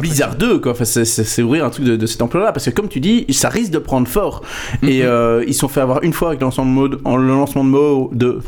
[0.01, 0.72] Blizzard 2, quoi.
[0.72, 3.49] Enfin, c'est- ouvrir un truc de, de cette ampleur-là, parce que comme tu dis, ça
[3.49, 4.42] risque de prendre fort.
[4.82, 5.07] Et Mhm.
[5.09, 7.26] euh, ils se sont fait avoir une fois avec le lancement de mode, en, le
[7.28, 8.38] lancement de WoW, de,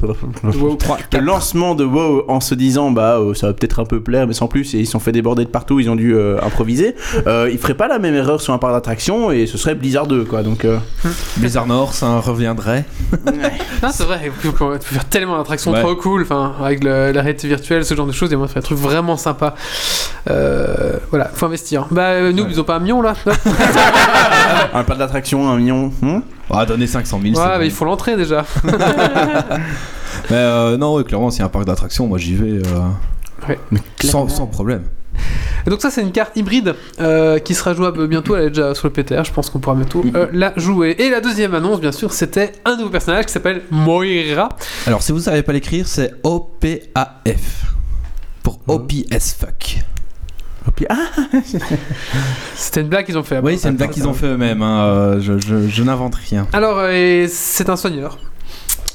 [0.43, 0.79] WoW.
[1.13, 4.27] le lancement de WoW en se disant, bah, euh, ça va peut-être un peu plaire,
[4.27, 4.75] mais sans plus.
[4.75, 6.95] Et ils se sont fait déborder de partout, ils ont dû euh, improviser.
[7.27, 10.07] Euh, ils feraient pas la même erreur sur un parc d'attraction, et ce serait Blizzard
[10.07, 10.43] 2, quoi.
[10.43, 10.79] Donc, euh,
[11.37, 12.85] Blizzard Nord, ça reviendrait.
[13.83, 15.81] Ah, c'est vrai, tu peux faire tellement d'attractions Ouais.
[15.81, 18.63] trop cool, enfin, avec le- la réalité virtuelle, ce genre de choses, moyen de faire
[18.63, 19.55] des trucs vraiment sympas.
[20.31, 21.87] Euh, voilà, faut investir.
[21.91, 22.49] Bah, euh, nous, Ouais.
[22.53, 23.33] ils ont pas un million là Ouais,
[24.75, 25.93] un parc d'attraction, un million.
[26.03, 26.21] hmm?
[26.53, 27.35] On va donner 500 000.
[27.37, 27.65] c'est mais bon.
[27.65, 28.45] il faut l'entrée déjà.
[30.29, 33.55] Mais euh, non, ouais, clairement, s'il y a un parc d'attractions, moi j'y vais euh,
[34.03, 34.83] sans, sans problème.
[35.67, 38.35] Et donc, ça, c'est une carte hybride euh, qui sera jouable bientôt.
[38.37, 40.03] Elle est déjà sur le PTR, je pense qu'on pourra bientôt
[40.33, 40.97] la jouer.
[40.99, 44.49] Et la deuxième annonce, bien sûr, c'était un nouveau personnage qui s'appelle Moira.
[44.87, 47.65] Alors, si vous savez pas l'écrire, c'est O-P-A-F.
[48.43, 49.79] Pour OPS fuck.
[50.69, 50.97] Et puis, ah,
[52.55, 53.39] C'était une blague qu'ils ont fait.
[53.43, 54.63] Oui, c'est une blague qu'ils ont fait eux-mêmes.
[54.63, 56.47] hein, je je- je n'invente rien.
[56.55, 58.19] Alors, euh, c'est un soigneur.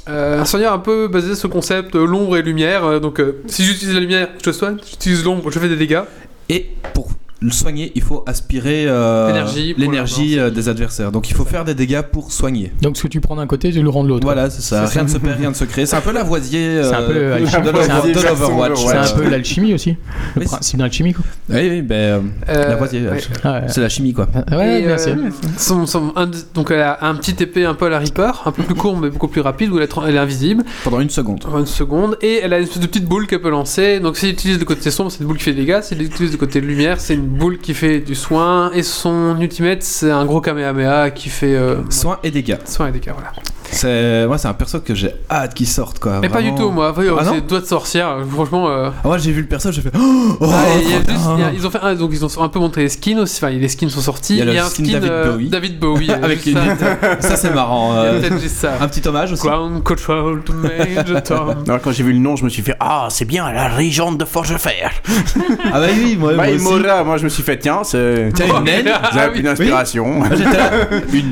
[0.07, 2.85] Euh, un soigneur un peu basé sur le concept euh, l'ombre et lumière.
[2.85, 4.77] Euh, donc, euh, si j'utilise la lumière, je te soigne.
[4.83, 6.03] Si j'utilise l'ombre, je fais des dégâts.
[6.49, 7.09] Et pour
[7.41, 9.43] le soigner, il faut aspirer euh,
[9.77, 11.11] L'énergie euh, des adversaires.
[11.11, 12.71] Donc il faut faire des dégâts pour soigner.
[12.81, 14.23] Donc ce que tu prends d'un côté, tu le rends de l'autre.
[14.25, 14.85] Voilà, c'est ça.
[14.85, 15.85] Rien ne se perd, rien ne se crée.
[15.85, 18.13] C'est un peu la voisier C'est un peu euh, l'alchimie.
[18.13, 18.79] de l'Overwatch.
[18.85, 19.95] C'est un peu l'alchimie aussi.
[20.35, 21.25] Le principe d'alchimie quoi.
[21.49, 23.01] Oui, oui, ben, la voisier.
[23.01, 23.19] ouais.
[23.43, 23.61] Ah ouais.
[23.67, 24.27] C'est la chimie, quoi.
[24.51, 25.09] Ouais, Et, merci.
[25.09, 28.43] euh, son- son- un- donc elle a un petit épée un peu à la Reaper,
[28.45, 30.63] un peu plus court mais beaucoup plus rapide, où elle est, tra- elle est invisible,
[30.83, 31.43] Pendant une seconde.
[31.51, 33.99] en une seconde, et elle a une espèce de petite boule qu'elle peut lancer.
[33.99, 35.93] Donc si elle utilise le côté sombre, c'est une boule qui fait des dégâts, si
[35.93, 39.83] elle utilise le côté lumière, c'est une boule qui fait du soin, et son ultimate,
[39.83, 42.57] c'est un gros Kamehameha qui fait euh, Soins et dégâts.
[42.65, 43.31] soin et dégâts, voilà.
[43.71, 46.19] C'est moi, c'est un perso que j'ai hâte qu'il sorte, quoi.
[46.21, 48.69] Mais pas du tout, moi, oui, Ah non c'est doigts de sorcière, franchement...
[48.69, 49.91] euh, Ah, moi, j'ai vu le perso, j'ai fait.
[49.95, 51.13] Oh, Ah, et il y a putain.
[51.13, 52.89] juste- il y a- ils ont fait un, donc ils ont un peu montré les
[52.89, 53.37] skins aussi.
[53.43, 54.33] Enfin, les skins sont sortis.
[54.37, 55.49] Il y a le un skin David euh, Bowie.
[55.49, 56.11] David Bowie.
[56.23, 57.19] Avec juste les ça.
[57.29, 57.91] Ça, c'est marrant.
[57.93, 58.73] Il y a euh, peut-être juste ça.
[58.79, 59.45] Un petit hommage aussi.
[59.45, 61.55] Ground control to Major Tom.
[61.67, 64.17] Alors, quand j'ai vu le nom, je me suis fait Ah, c'est bien la légende
[64.17, 64.71] de Forgefer.
[65.73, 66.63] Ah, bah oui, moi, moi Bah, aussi.
[66.63, 68.29] Mora, moi je me suis fait Tiens, c'est.
[68.33, 68.85] Tiens, une naine.
[68.85, 69.09] J'ai Ah.
[69.13, 69.47] J'étais là, une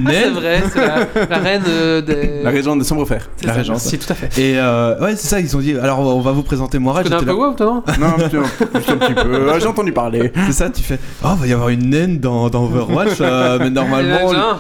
[0.07, 0.34] Ah, c'est naine.
[0.34, 2.22] vrai, c'est la, la reine euh, des.
[2.43, 3.17] La légende de Sombrefer.
[3.38, 3.80] C'est la régente.
[3.80, 4.38] Si, tout à fait.
[4.41, 7.03] Et euh, ouais, c'est ça, ils ont dit alors on va vous présenter Moira.
[7.03, 8.38] Tu connais un peu WoW, toi, non Non, un petit,
[8.76, 9.49] juste un petit peu.
[9.51, 10.32] Ah, J'ai entendu parler.
[10.47, 13.67] C'est ça, tu fais oh, va y avoir une naine dans, dans Overwatch, euh, mais
[13.67, 14.59] Il y en a normalement.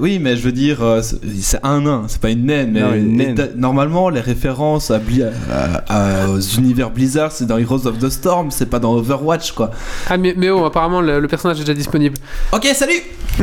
[0.00, 2.70] oui, mais je veux dire, euh, c'est un nain, c'est pas une naine.
[2.72, 3.48] Mais Non, une naine.
[3.56, 8.08] normalement, les références à Bli- à- à- aux univers Blizzard, c'est dans Heroes of the
[8.10, 9.70] Storm, c'est pas dans Overwatch, quoi.
[10.08, 12.16] Ah, mais, mais oh, apparemment, le, le personnage est déjà disponible.
[12.52, 13.02] Ok, salut.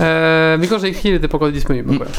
[0.00, 1.88] Euh, mais quand j'ai écrit, il n'était pas encore disponible.
[1.88, 2.04] donc Mm.
[2.04, 2.12] voilà.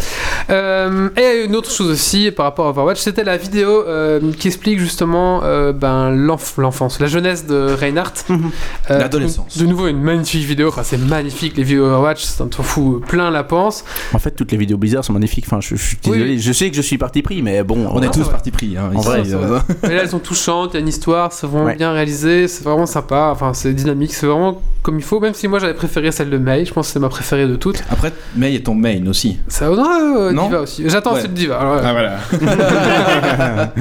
[0.49, 4.47] Euh, et une autre chose aussi par rapport à Overwatch, c'était la vidéo euh, qui
[4.47, 8.13] explique justement euh, ben, l'enf- l'enfance, la jeunesse de Reinhardt.
[8.89, 9.57] Euh, L'adolescence.
[9.57, 10.67] De nouveau, une magnifique vidéo.
[10.67, 13.85] Enfin, c'est magnifique les vidéos Overwatch, ça te fout plein la panse.
[14.13, 15.45] En fait, toutes les vidéos Blizzard sont magnifiques.
[15.47, 16.23] Enfin, je, je suis désolé.
[16.33, 16.39] oui.
[16.39, 17.87] Je sais que je suis parti pris, mais bon.
[17.89, 18.75] On est c'est tous parti pris.
[18.77, 21.31] Hein, En vrai, c'est euh, Mais là, elles sont touchantes, il y a une histoire,
[21.31, 21.75] c'est vraiment Ouais.
[21.75, 23.29] bien réalisé, c'est vraiment sympa.
[23.31, 25.21] Enfin, c'est dynamique, c'est vraiment comme il faut.
[25.21, 27.55] Même si moi j'avais préféré celle de May, je pense que c'est ma préférée de
[27.63, 27.83] toutes.
[27.89, 29.39] Après, May est ton main aussi.
[29.47, 30.83] Ça non, euh, Non Diva aussi.
[30.87, 31.21] J'attends Ouais.
[31.21, 31.57] celle de Diva.
[31.59, 31.81] alors.
[31.83, 32.19] Ah voilà.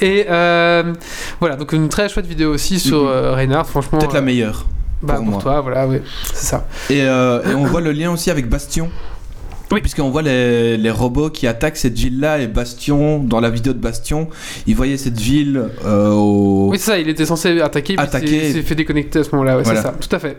[0.00, 0.92] Et euh,
[1.40, 3.08] voilà, donc une très chouette vidéo aussi sur Mhm.
[3.08, 3.98] euh, Reinhardt, franchement.
[3.98, 4.66] Peut-être la meilleure.
[5.02, 5.98] bah, pour toi, voilà, oui,
[6.32, 6.66] c'est ça.
[6.88, 8.88] Et, et on voit le lien aussi avec Bastion.
[9.72, 9.80] Oui.
[9.80, 13.78] Puisqu'on voit les, les robots qui attaquent cette ville-là et Bastion, dans la vidéo de
[13.78, 14.28] Bastion,
[14.66, 16.68] ils voyaient cette ville euh, au...
[16.70, 18.26] Oui, c'est ça, il était censé attaquer, Attaquer.
[18.26, 19.80] il s'est- il s'est fait déconnecter à ce moment-là, ouais, Voilà.
[19.80, 20.36] c'est ça, tout à fait.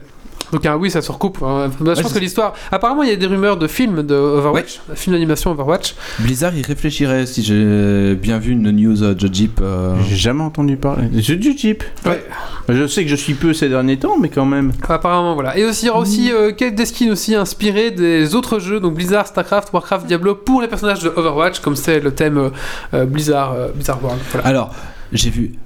[0.53, 1.39] Donc oui, ça se recoupe.
[1.43, 1.69] hein.
[1.79, 2.53] Bah, je pense c'est- que l'histoire.
[2.71, 5.95] Apparemment, il y a des rumeurs de films de Overwatch, film d'animation Overwatch.
[6.19, 9.59] Blizzard, il réfléchirait si j'ai bien vu une news euh, de Jeep.
[9.61, 11.07] euh, J'ai jamais entendu parler.
[11.15, 11.83] J'ai du Jeep.
[12.05, 12.23] Ouais.
[12.69, 14.71] Je sais que je suis peu ces derniers temps, mais quand même.
[14.87, 15.57] Apparemment, voilà.
[15.57, 18.79] Et aussi, il y aura aussi euh, quelques des skins aussi inspirés des autres jeux,
[18.79, 22.49] donc Blizzard, Starcraft, Warcraft, Diablo, pour les personnages de Overwatch, comme c'est le thème euh,
[22.93, 24.19] euh, Blizzard, euh, Blizzard World.
[24.31, 24.47] Voilà.
[24.47, 24.71] Alors,
[25.11, 25.57] j'ai vu euh,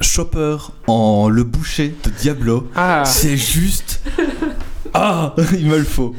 [0.00, 2.68] Chopper en le boucher de Diablo.
[2.76, 4.00] Ah, C'est juste.
[4.92, 6.14] Ah, il me le faut.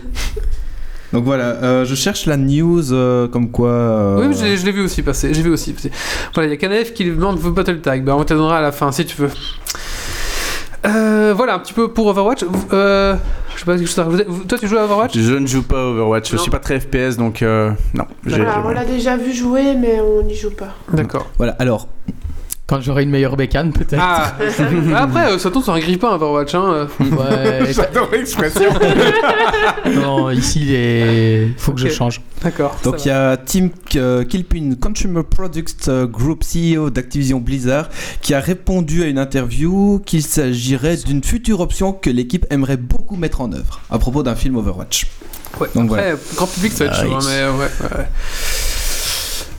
[1.13, 3.69] Donc voilà, euh, je cherche la news euh, comme quoi.
[3.69, 5.33] euh, oui, mais je l'ai- je l'ai vu aussi passer.
[5.33, 5.91] J'ai vu aussi passer.
[6.33, 8.03] Voilà, il y a Kanef qui demande vos Battle Tag.
[8.03, 9.29] Bah, on te donnera à la fin si tu veux.
[10.85, 12.43] Euh, voilà, un petit peu pour Overwatch.
[12.73, 13.15] Euh,
[13.55, 14.25] je sais pas rajouter.
[14.27, 15.17] Vous- Toi, tu joues à Overwatch?
[15.17, 16.29] Je ne joue pas à Overwatch.
[16.31, 16.41] Je Non.
[16.41, 18.03] suis pas très FPS, donc euh, non.
[18.25, 20.75] Voilà, on l'a déjà vu jouer, mais on n'y joue pas.
[20.91, 21.27] D'accord.
[21.37, 21.87] Voilà, alors,
[22.67, 24.01] Quand j'aurai une meilleure bécane, peut-être.
[24.01, 24.35] Ah,
[24.95, 26.55] après, euh, ça tombe sur un grippin Overwatch.
[26.55, 26.87] Hein.
[26.99, 27.61] euh.
[27.61, 28.71] Ouais, J'adore l'expression.
[29.93, 31.47] non, ici, il est...
[31.57, 32.21] faut que je change.
[32.41, 32.75] D'accord.
[32.83, 37.89] donc il y a Tim euh, Kilpin, Consumer Products Group CEO d'Activision Blizzard,
[38.21, 43.15] qui a répondu à une interview qu'il s'agirait d'une future option que l'équipe aimerait beaucoup
[43.15, 45.05] mettre en œuvre à propos d'un film Overwatch.
[45.59, 45.67] Ouais.
[45.75, 47.13] Donc Après, grand public, ça va être chaud.
[47.13, 48.07] hein, mais ouais, ouais, ouais.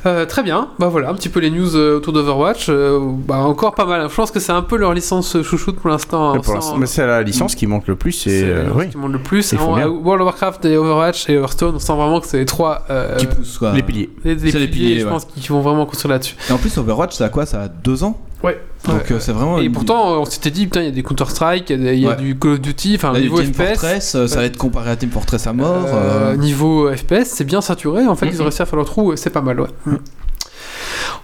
[0.07, 2.67] Euh, très bien, bah voilà un petit peu les news euh, autour d'Overwatch.
[2.69, 4.09] Euh, bah encore pas mal.
[4.09, 6.33] Je pense que c'est un peu leur licence chouchoute pour l'instant.
[6.35, 8.13] Mais hein, sans- l'instant- mais c'est la licence qui manque le plus.
[8.13, 8.89] c'est euh, oui.
[8.91, 9.53] qui le plus.
[9.55, 9.77] En-.
[9.89, 13.17] World of Warcraft et Overwatch et Hearthstone, on sent vraiment que c'est les trois euh,
[13.17, 13.73] qui pousse quoi.
[13.73, 14.11] Les piliers.
[14.25, 16.37] les, les C'est les piliers, je pense qu'ils vont vraiment construire là-dessus.
[16.49, 17.45] Et en plus, Overwatch, ça a quoi?
[17.45, 18.21] Ça a deux ans?
[18.47, 18.61] Ouais.
[18.87, 19.59] Donc Ouais, euh, c'est vraiment.
[19.59, 21.97] Et pourtant, on s'était dit, putain, il y a des Counter-Strike, il y a, des-
[21.97, 22.17] il y a Ouais.
[22.17, 23.57] du Call of Duty, enfin, niveau Team FPS.
[23.81, 25.85] Fortress, euh, ça va être comparé à Team Fortress à mort.
[25.87, 28.07] euh, euh, Niveau FPS, c'est bien saturé.
[28.07, 29.69] En fait, ils ont réussi à faire leur trou, c'est pas mal, ouais.
[29.87, 29.91] On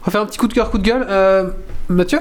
[0.06, 1.06] va faire un petit coup de cœur, coup de gueule.
[1.08, 1.50] Euh,
[1.88, 2.20] Mathieu?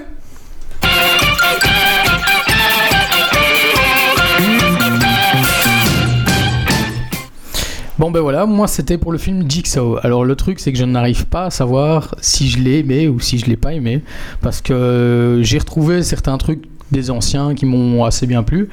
[8.02, 10.00] Bon ben voilà, moi c'était pour le film Jigsaw.
[10.02, 13.20] Alors le truc c'est que je n'arrive pas à savoir si je l'ai aimé ou
[13.20, 14.02] si je l'ai pas aimé
[14.42, 18.70] parce que euh, j'ai retrouvé certains trucs des anciens qui m'ont assez bien plu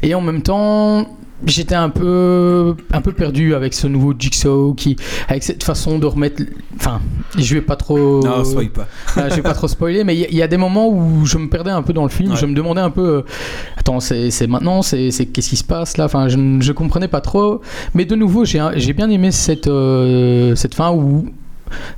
[0.00, 1.06] et en même temps
[1.46, 4.96] j'étais un peu un peu perdu avec ce nouveau Jigsaw qui
[5.28, 6.42] avec cette façon de remettre
[6.76, 7.00] enfin
[7.38, 8.86] je vais pas trop Non, soyez pas.
[9.16, 11.48] ah, je vais pas trop spoiler, mais il y, a des moments où je me
[11.48, 12.32] perdais un peu dans le film.
[12.32, 12.36] Ouais.
[12.36, 13.22] Je me demandais un peu, euh,
[13.78, 16.04] attends, c'est maintenant, c'est c'est- qu'est-ce qui se passe là?
[16.04, 17.62] Enfin, je, ne- je comprenais pas trop.
[17.94, 21.26] Mais de nouveau, j'ai j'ai bien aimé cette euh, cette fin où,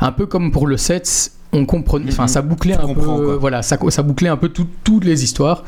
[0.00, 2.28] un peu comme pour le 7 on comprenait, enfin Mhm.
[2.28, 3.36] ça bouclait un peu, quoi.
[3.38, 5.64] voilà, ça, ça bouclait un peu tout- toutes les histoires.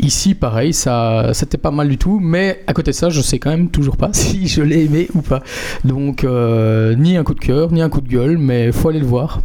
[0.00, 3.38] Ici, pareil, ça, c'était pas mal du tout, mais à côté de ça, je sais
[3.38, 5.42] quand même toujours pas si je l'ai aimé ou pas.
[5.84, 9.00] Donc, euh, ni un coup de cœur, ni un coup de gueule, mais faut aller
[9.00, 9.40] le voir.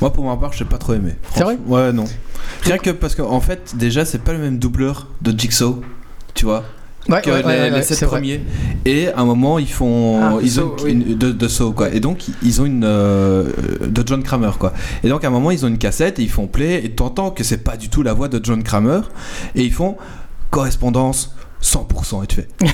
[0.00, 1.12] Moi, pour ma part, j'ai pas trop aimé.
[1.34, 1.56] C'est vrai.
[1.66, 2.04] Ouais, non.
[2.62, 5.80] Rien que parce qu'en fait, déjà, c'est pas le même doubleur de Jigsaw,
[6.34, 6.64] tu vois,
[7.08, 8.06] Ouais, que ouais, les, ouais, les ouais, sept vrai.
[8.06, 8.40] premiers.
[8.84, 10.20] Et à un moment, ils font.
[10.22, 10.94] Ah, ils ont oui.
[10.94, 11.90] de, de quoi.
[11.92, 12.84] Et donc, ils ont une.
[12.84, 13.50] euh,
[13.86, 14.72] de John Kramer, quoi.
[15.02, 16.84] Et donc, à un moment, ils ont une cassette et ils font play.
[16.84, 19.00] Et t'entends que c'est pas du tout la voix de John Kramer.
[19.56, 19.96] Et ils font
[20.50, 22.22] correspondance 100%.
[22.24, 22.48] Et tu fais.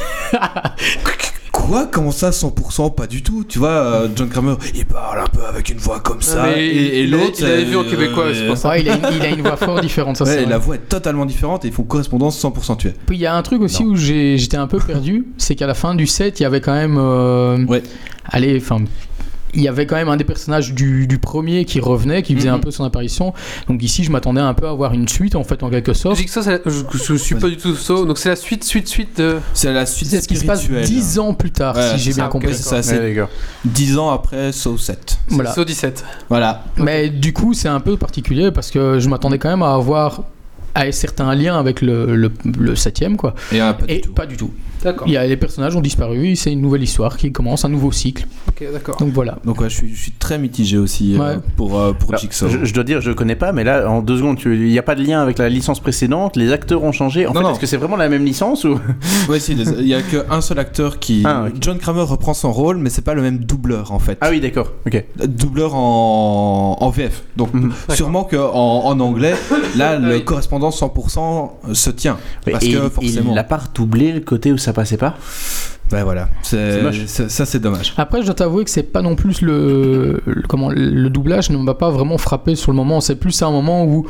[1.69, 3.45] Quoi Comment ça 100% Pas du tout.
[3.47, 6.45] Tu vois, euh, John Kramer, il parle un peu avec une voix comme ça.
[6.47, 7.35] Mais et l'autre.
[7.41, 8.71] il avait c'est- vu en québécois, c'est pour ça.
[8.71, 10.51] Ouais, il, a une, il a une voix fort différente, ça Ouais, c'est et vrai.
[10.51, 12.95] la voix est totalement différente et ils font correspondance 100% tuée.
[13.07, 13.91] Puis il y a un truc aussi Non.
[13.91, 16.61] où j'ai- j'étais un peu perdu, c'est qu'à la fin du set, il y avait
[16.63, 16.97] quand même.
[16.99, 17.83] euh, Ouais.
[18.25, 18.79] Allez, enfin.
[19.55, 22.49] Il y avait quand même un des personnages du, du premier qui revenait, qui faisait
[22.49, 22.61] un Mhm.
[22.65, 23.33] peu son apparition.
[23.69, 26.19] Donc ici, je m'attendais un peu à avoir une suite, en fait, en quelque sorte.
[26.47, 29.39] La- je, je suis pas du tout Saw, donc c'est la suite, suite, suite de.
[29.55, 30.69] C'est la suite C'est ce qui se passe.
[30.69, 32.55] 10 ans plus tard, Ouais, si j'ai bien ça, compris.
[32.55, 33.25] C'est ça, Ouais.
[33.65, 35.19] 10 ans après Saw 7.
[35.29, 35.53] Voilà.
[35.53, 36.05] Saw 17.
[36.29, 36.65] Voilà.
[36.77, 40.23] Mais du coup, c'est un peu particulier parce que je m'attendais quand même à avoir
[40.75, 43.35] à certains liens avec le, le, le septième, quoi.
[43.89, 44.13] Et du tout.
[44.13, 44.53] pas du tout.
[44.85, 45.07] D'accord.
[45.09, 47.93] Il y a, les personnages ont disparu, c'est une nouvelle histoire qui commence, un nouveau
[47.93, 48.27] cycle.
[48.49, 48.97] Ok, d'accord.
[48.99, 49.39] Donc voilà.
[49.45, 52.49] Donc ouais, je suis, je suis très mitigé aussi euh, pour, euh, pour Alors, Jigsaw.
[52.49, 54.83] je, je dois dire, je connais pas, mais là, en deux secondes, il n'y a
[54.83, 57.27] pas de lien avec la licence précédente, les acteurs ont changé.
[57.27, 58.79] En Non, fait, est-ce que c'est vraiment la même licence ou?
[59.39, 61.23] Si, les- il y a qu'un seul acteur qui.
[61.25, 61.55] Ah, ok.
[61.61, 64.19] John Kramer reprend son rôle, mais c'est pas le même doubleur en fait.
[64.21, 64.73] Ah oui, d'accord.
[64.87, 65.05] Ok.
[65.27, 67.23] Doubleur en, en VF.
[67.37, 67.73] Donc Mhm.
[67.95, 69.35] sûrement qu'en en anglais,
[69.77, 70.25] là, le Oui.
[70.25, 72.19] correspondant 100% se tient.
[72.51, 73.31] Parce et que forcément.
[73.31, 75.17] il n'a pas redoublé le côté où ça passait pas.
[75.93, 76.29] Ouais, voilà.
[76.43, 77.95] C'est ça, c'est dommage.
[77.97, 81.57] Après, je dois t'avouer que c'est pas non plus le, le- comment le doublage ne
[81.57, 83.01] m'a pas vraiment frappé sur le moment.
[83.01, 84.07] C'est plus un moment où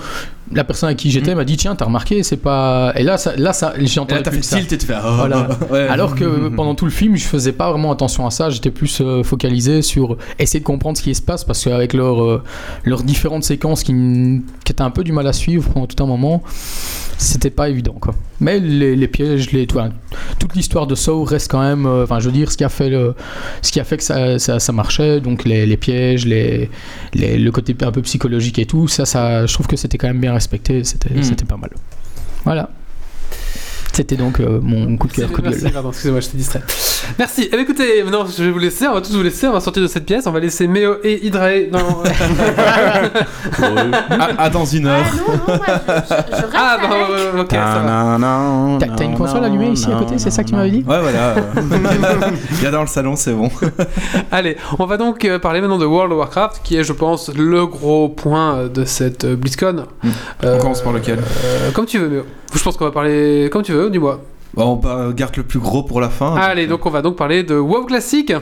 [0.54, 3.34] la personne à qui j'étais m'a dit tiens t'as remarqué c'est pas et là ça,
[3.36, 5.48] là ça j'ai là, entendu fait plus tilt et ah, Voilà.
[5.70, 5.86] ouais.
[5.88, 8.48] Alors que pendant tout le film, je faisais pas vraiment attention à ça.
[8.50, 12.22] J'étais plus euh, focalisé sur essayer de comprendre ce qui se passe parce qu'avec leurs
[12.22, 12.42] euh,
[12.84, 13.92] leurs différentes séquences qui,
[14.64, 16.42] qui étaient un peu du mal à suivre pendant tout un moment,
[17.18, 18.14] c'était pas évident quoi.
[18.40, 19.80] Mais les, les pièges, les, tout-
[20.38, 21.86] toute l'histoire de Saw reste quand même.
[21.86, 23.14] euh, Enfin, je veux dire, ce qui a fait le,
[23.62, 26.70] ce qui a fait que ça, ça, ça marchait, donc les, les pièges, les,
[27.14, 30.06] les- le côté un peu psychologique et tout, ça, ça, je trouve que c'était quand
[30.06, 30.84] même bien respecté.
[30.84, 31.22] C'était, Mm.
[31.22, 31.70] c'était pas mal.
[32.44, 32.70] Voilà.
[33.98, 35.72] C'était donc euh, mon coup de cœur, coup de Merci, gueule.
[35.72, 36.62] pardon, excusez-moi, j'étais distrait.
[37.18, 37.48] Merci.
[37.48, 39.58] Eh bien, écoutez, maintenant je vais vous laisser, on va tous vous laisser, on va
[39.60, 41.78] sortir de cette pièce, on va laisser Méo et Hydrae dans.
[43.60, 45.04] Ah, ah, dans une Ah heure.
[45.16, 46.88] non, non, moi, je, je, je reste ah, bah,
[47.34, 47.40] avec.
[47.40, 48.78] ok, ça va.
[48.78, 51.00] T'as t'as une console allumée ici à côté, c'est ça que tu m'avais dit Ouais,
[51.00, 51.34] voilà.
[52.52, 53.50] Il y a dans le salon, c'est bon.
[54.30, 57.30] Allez, on va donc euh, parler maintenant de World of Warcraft, qui est, je pense,
[57.34, 59.86] le gros point euh, de cette euh, BlizzCon.
[60.02, 60.08] Hmm.
[60.44, 61.18] Euh, On commence par lequel?
[61.44, 62.22] euh, Comme tu veux, Méo.
[62.54, 64.20] Je pense qu'on va parler comme tu veux, dis-moi.
[64.54, 66.34] Bon, on garde le plus gros pour la fin.
[66.34, 68.32] Allez, donc on va donc parler de WoW Classic.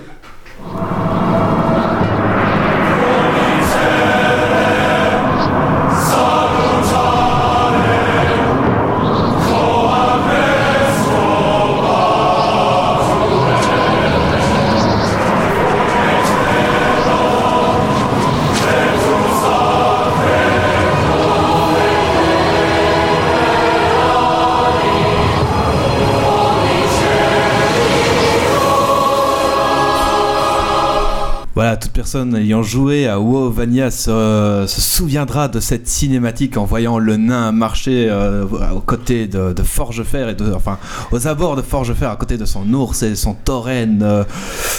[32.07, 37.16] Personne ayant joué à WoW Vanilla se, se souviendra de cette cinématique en voyant le
[37.16, 40.78] nain marcher euh, aux côtés de, de Forgefer et de, enfin,
[41.11, 44.22] aux abords de Forgefer à côté de son ours et son tauren euh,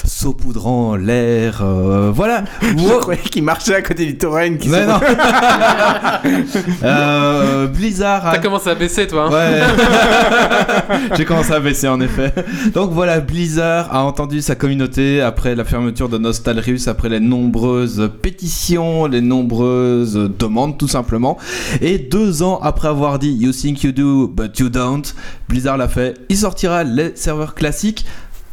[0.05, 1.59] saupoudrant l'air.
[1.61, 2.45] euh, voilà.
[2.61, 4.97] Je WoW- croyais qu'il marchait à côté du tauren qui Mais non.
[6.83, 9.27] Euh, Blizzard a T'as commencé à baisser, toi.
[9.29, 9.31] hein.
[9.33, 11.07] Ouais.
[11.17, 12.33] J'ai commencé à baisser en effet.
[12.73, 18.09] Donc voilà, Blizzard a entendu sa communauté après la fermeture de Nostalrius, après les nombreuses
[18.21, 21.37] pétitions, les nombreuses demandes tout simplement.
[21.81, 25.03] Et deux ans après avoir dit You think you do, but you don't,
[25.49, 26.15] Blizzard l'a fait.
[26.29, 28.05] Il sortira les serveurs classiques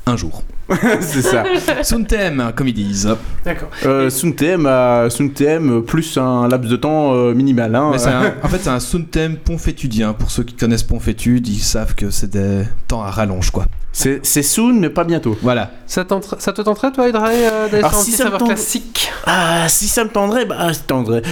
[0.07, 0.42] un jour.
[1.00, 1.44] c'est ça.
[1.82, 3.09] Suntem, comme ils disent.
[3.44, 3.68] D'accord.
[3.84, 7.74] Euh, Suntem, euh, Suntem plus un laps de temps euh, minimal.
[7.74, 7.90] Hein.
[7.92, 10.12] Mais c'est un- en fait, c'est un Suntem Ponfétudien.
[10.14, 13.66] Pour ceux qui connaissent Ponfétude, ils savent que c'est des temps à rallonge, quoi.
[13.92, 15.36] C'est soon, mais pas bientôt.
[15.42, 15.70] Voilà.
[15.86, 19.86] Ça, te tenterait, toi, Hydrae, euh, d'aller sur un si petit serveur classique Ah, si
[19.86, 21.22] ça me tendrait, bah, ça tendrait.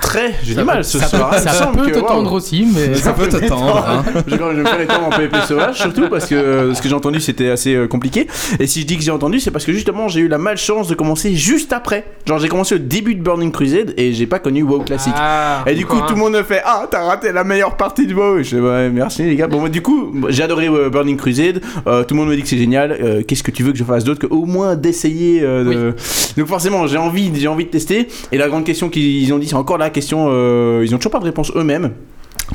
[0.00, 1.30] Tendrait, j'ai du mal ce ça soir.
[1.30, 2.06] peut, ça peut que, te waouh.
[2.08, 3.84] tendre aussi, mais Ça peut te tendre.
[3.88, 4.04] hein.
[4.26, 6.88] je, je vais faire les temps en PvP sauvage surtout parce que euh, ce que
[6.88, 8.26] j'ai entendu c'était assez euh, compliqué.
[8.60, 10.88] Et si je dis que j'ai entendu c'est parce que justement j'ai eu la malchance
[10.88, 12.04] de commencer juste après.
[12.26, 15.14] Genre j'ai commencé au début de Burning Crusade et j'ai pas connu WoW classique.
[15.16, 18.06] Ah, et du coup tout le monde me fait ah t'as raté la meilleure partie
[18.06, 18.38] de WoW.
[18.42, 19.46] Je fais ouais merci les gars.
[19.48, 21.60] Bon moi, du coup j'ai adoré euh, Burning Crusade.
[21.86, 22.92] Euh, tout le monde me dit que c'est génial.
[22.92, 25.94] Euh, qu'est-ce que tu veux que je fasse d'autre que au moins d'essayer euh, de-
[26.36, 28.08] donc forcément j'ai envie j'ai envie de tester.
[28.32, 31.12] Et la grande question qu'ils ont dit c'est encore la question euh, ils ont toujours
[31.12, 31.92] pas de réponse eux-mêmes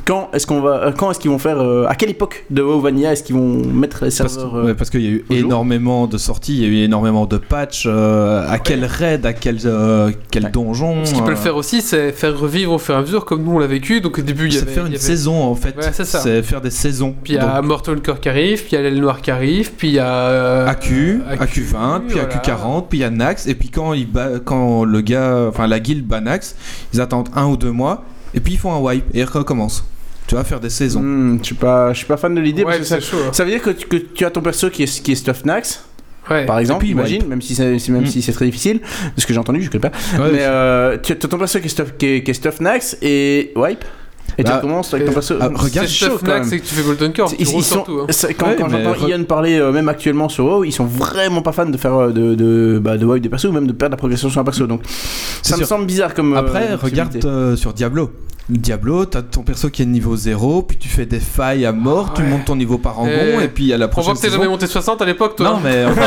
[0.10, 2.64] quand est-ce qu'on va euh, quand est-ce qu'ils vont faire euh, à quelle époque de
[2.64, 5.12] WoW Vanilla est-ce qu'ils vont mettre les Parce, serveurs euh, ouais, parce qu'il y a
[5.12, 7.84] eu énormément de sorties, il y a eu énormément de patchs.
[7.86, 11.06] euh, à quel raid, à quel, euh, quel donjon.
[11.06, 13.44] Ce qu'ils euh, peuvent faire aussi, c'est faire revivre au fur et à mesure, comme
[13.44, 14.02] nous on l'a vécu.
[14.02, 14.72] Donc au début, il y C'est avait.
[14.72, 15.76] faire une avait- saison en fait.
[15.78, 16.20] Ouais, c'est ça.
[16.22, 17.14] C'est faire des saisons.
[17.24, 19.22] Puis il y a Donc, Mortal Core qui arrive, puis il y a l'aile noire
[19.22, 20.08] qui arrive, puis il y a.
[20.12, 22.28] euh, AQ, AQ, AQ20, puis voilà.
[22.30, 25.68] AQ40, puis il y a Nax, et puis quand, il bat- quand le gars, enfin
[25.68, 26.56] la guilde bat Nax,
[26.96, 28.04] ils attendent un ou deux mois,
[28.34, 29.84] et puis ils font un wipe, et ils recommencent.
[30.30, 31.02] Tu vas faire des saisons.
[31.02, 33.18] hmm, je suis pas je suis pas fan de l'idée Ouais, parce que ça, chaud.
[33.28, 33.32] hein.
[33.34, 35.44] ça veut dire que tu, que tu as ton perso qui est qui est stuff
[35.44, 35.84] Nax
[36.30, 36.46] Ouais.
[36.46, 38.06] par exemple puis imagine même si c'est même Hmm.
[38.06, 38.80] si c'est très difficile
[39.16, 41.60] de ce que j'ai entendu je connais pas Ouais, mais euh, tu as ton perso
[41.60, 43.84] qui est stuff qui est, qui est stuff Nax et wipe
[44.38, 46.66] et tu Bah, recommences avec ton euh, perso ah, regarde, c'est chaud quand c'est que
[46.66, 47.32] tu fais Golden Core.
[47.40, 48.00] Ils- tu ils sont, surtout.
[48.02, 48.08] hein.
[48.38, 51.42] quand, Ouais, quand j'entends re- Ian parler euh, même actuellement sur WoW, ils sont vraiment
[51.42, 53.74] pas fans de faire euh, de, de, bah, de wipe des persos ou même de
[53.74, 54.68] perdre la progression sur un perso.
[54.68, 54.82] Donc
[55.42, 55.68] ça me sûr.
[55.68, 56.34] semble bizarre comme.
[56.34, 57.28] euh, Après, regarde possibilité.
[57.28, 58.12] euh, sur Diablo.
[58.52, 62.14] Diablo, t'as ton perso qui est niveau 0, puis tu fais des failles à mort,
[62.16, 62.28] tu Ouais.
[62.30, 64.28] montes ton niveau par rangon, Euh, et puis à la On prochaine voit que t'es
[64.30, 64.38] saison...
[64.40, 65.50] jamais monté 60 à l'époque, toi.
[65.52, 66.02] Non mais enfin,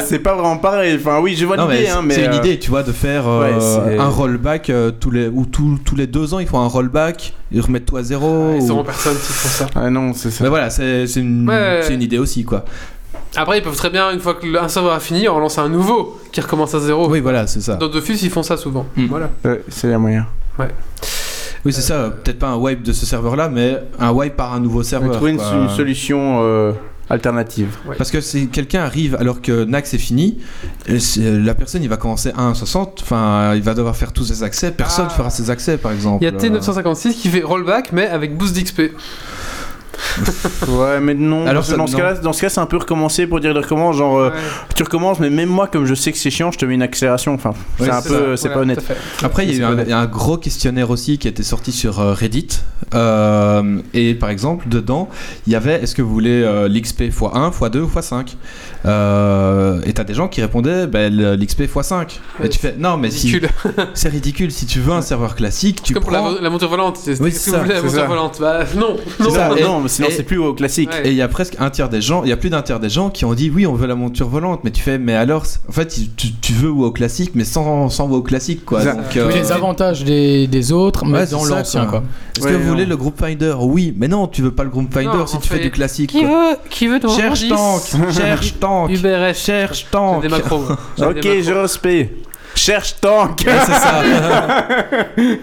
[0.08, 0.98] C'est- pas vraiment pareil.
[1.00, 2.14] Enfin, oui, je vois non, mais l'idée, hein, mais.
[2.14, 5.46] c'est une euh, idée, tu vois, de faire euh, un rollback euh, tous les ou
[5.46, 8.54] tous, tous les deux ans, ils font un rollback, ils remettent tout à zéro.
[8.54, 9.66] Ils ou- seront personne qui font ça.
[9.74, 10.44] Ah non, c'est ça.
[10.44, 11.82] Mais voilà, c'est une, Ouais.
[11.94, 12.64] idée aussi quoi.
[13.36, 15.68] Après, ils peuvent très bien, une fois que un serveur a fini, en relancer un
[15.68, 17.08] nouveau qui recommence à zéro.
[17.10, 17.74] Oui, voilà, c'est ça.
[17.74, 18.86] Dans Dofus, ils font ça souvent.
[18.96, 19.06] Hmm.
[19.06, 19.30] Voilà.
[19.44, 20.26] Ouais, c'est un moyen.
[21.64, 22.10] Oui, c'est ça.
[22.24, 25.12] Peut-être pas un wipe de ce serveur-là, mais un wipe par un nouveau serveur.
[25.12, 26.72] Trouver une, une solution euh,
[27.10, 27.76] alternative.
[27.96, 30.38] Parce que si quelqu'un arrive alors que Nax est fini,
[30.86, 34.24] et c'est- la personne il va commencer à 1.60, enfin il va devoir faire tous
[34.24, 35.14] ses accès, personne Ah.
[35.14, 36.22] fera ses accès par exemple.
[36.22, 38.92] Il y a T956 qui fait rollback, mais avec boost d'XP.
[40.68, 41.46] Ouais, mais non.
[41.46, 41.98] Alors, ça- dans, ce non.
[41.98, 43.96] cas-là, dans ce cas, c'est un peu recommencer pour dire de recommence.
[43.96, 44.36] Genre, euh, Ouais.
[44.74, 46.82] tu recommences, mais même moi, comme je sais que c'est chiant, je te mets une
[46.82, 47.34] accélération.
[47.34, 48.82] Enfin, c'est un peu, c'est voilà, pas honnête.
[49.22, 52.12] Après, il y a eu un, gros questionnaire aussi qui a été sorti sur euh,
[52.12, 52.48] Reddit.
[52.94, 55.08] Euh, et par exemple, dedans,
[55.46, 58.34] il y avait est-ce que vous voulez euh, l'XP x1, x2 ou x5
[58.86, 61.94] euh, Et t'as des gens qui répondaient ben, le- l'XP x5.
[62.40, 63.40] Ouais, et tu fais non, mais si
[63.94, 64.50] c'est ridicule.
[64.52, 66.30] Si tu veux un serveur classique, tu Comme pour prends.
[66.32, 66.96] la, la monture volante.
[67.02, 68.38] C'est Oui, ce c'est que vous ça, voulez, la monture volante.
[68.40, 69.30] Bah non, non.
[69.30, 69.50] ça.
[69.60, 70.90] Non, sinon, et- c'est plus au classique.
[70.90, 71.08] Ouais.
[71.08, 72.80] Et il y a presque un tiers des gens, il y a plus d'un tiers
[72.80, 75.14] des gens qui ont dit oui, on veut la monture volante, mais tu fais, mais
[75.14, 75.86] alors, en fait,
[76.16, 78.84] tu, tu veux WoW classique, mais sans, sans WoW classique, quoi.
[78.84, 82.00] Donc, Tu euh, veux les avantages des, des autres, mais Ouais, dans l'ancien, quoi.
[82.00, 82.08] quoi.
[82.36, 82.68] Est-ce Ouais, que vous non.
[82.70, 83.54] voulez le groupe Finder?
[83.60, 86.10] Oui, mais non, tu veux pas le groupe Finder Non, si tu fais du classique.
[86.10, 86.28] Qui quoi.
[86.52, 87.82] veut Qui veut ton Cherche tank,
[88.12, 89.34] cherche tank, UBRS.
[89.34, 90.22] cherche tank.
[90.22, 90.62] des macros.
[90.98, 92.27] J'ai Ok, je respecte.
[92.58, 93.44] Cherche tank.
[93.46, 94.02] Ouais, c'est ça.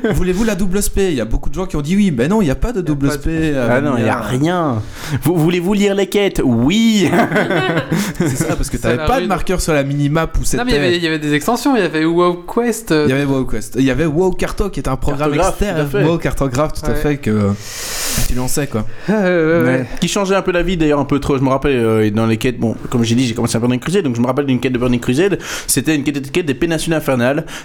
[0.14, 2.28] Voulez-vous la double SP Il y a beaucoup de gens qui ont dit oui, mais
[2.28, 3.28] non, il n'y a pas de double de- SP.
[3.30, 4.82] euh, Ah non, il y a rien.
[5.24, 6.42] Vous, Voulez-vous lire les quêtes?
[6.44, 7.10] Oui.
[8.20, 10.58] C'est ça, parce que Ça t'avais la pas de marqueur sur la minimap où c'était.
[10.58, 11.76] Non, mais il y avait- il y avait des extensions.
[11.78, 12.92] Il y avait WoW Quest.
[12.92, 13.76] euh, Il y avait WoW Quest.
[13.80, 15.88] Il y avait WoW Carto qui était un programme externe.
[15.94, 16.96] WoW Cartographe, tout à Ouais.
[16.96, 17.52] fait, que
[18.28, 18.86] tu lançais quoi.
[19.10, 19.86] euh, ouais.
[20.02, 21.38] Qui changeait un peu la vie d'ailleurs un peu trop.
[21.38, 23.80] Je me rappelle euh, dans les quêtes, bon, comme j'ai dit, j'ai commencé à Burning
[23.80, 25.40] Crusade, donc je me rappelle d'une quête de Burning Crusade.
[25.68, 26.94] C'était une quête, quête des péninsules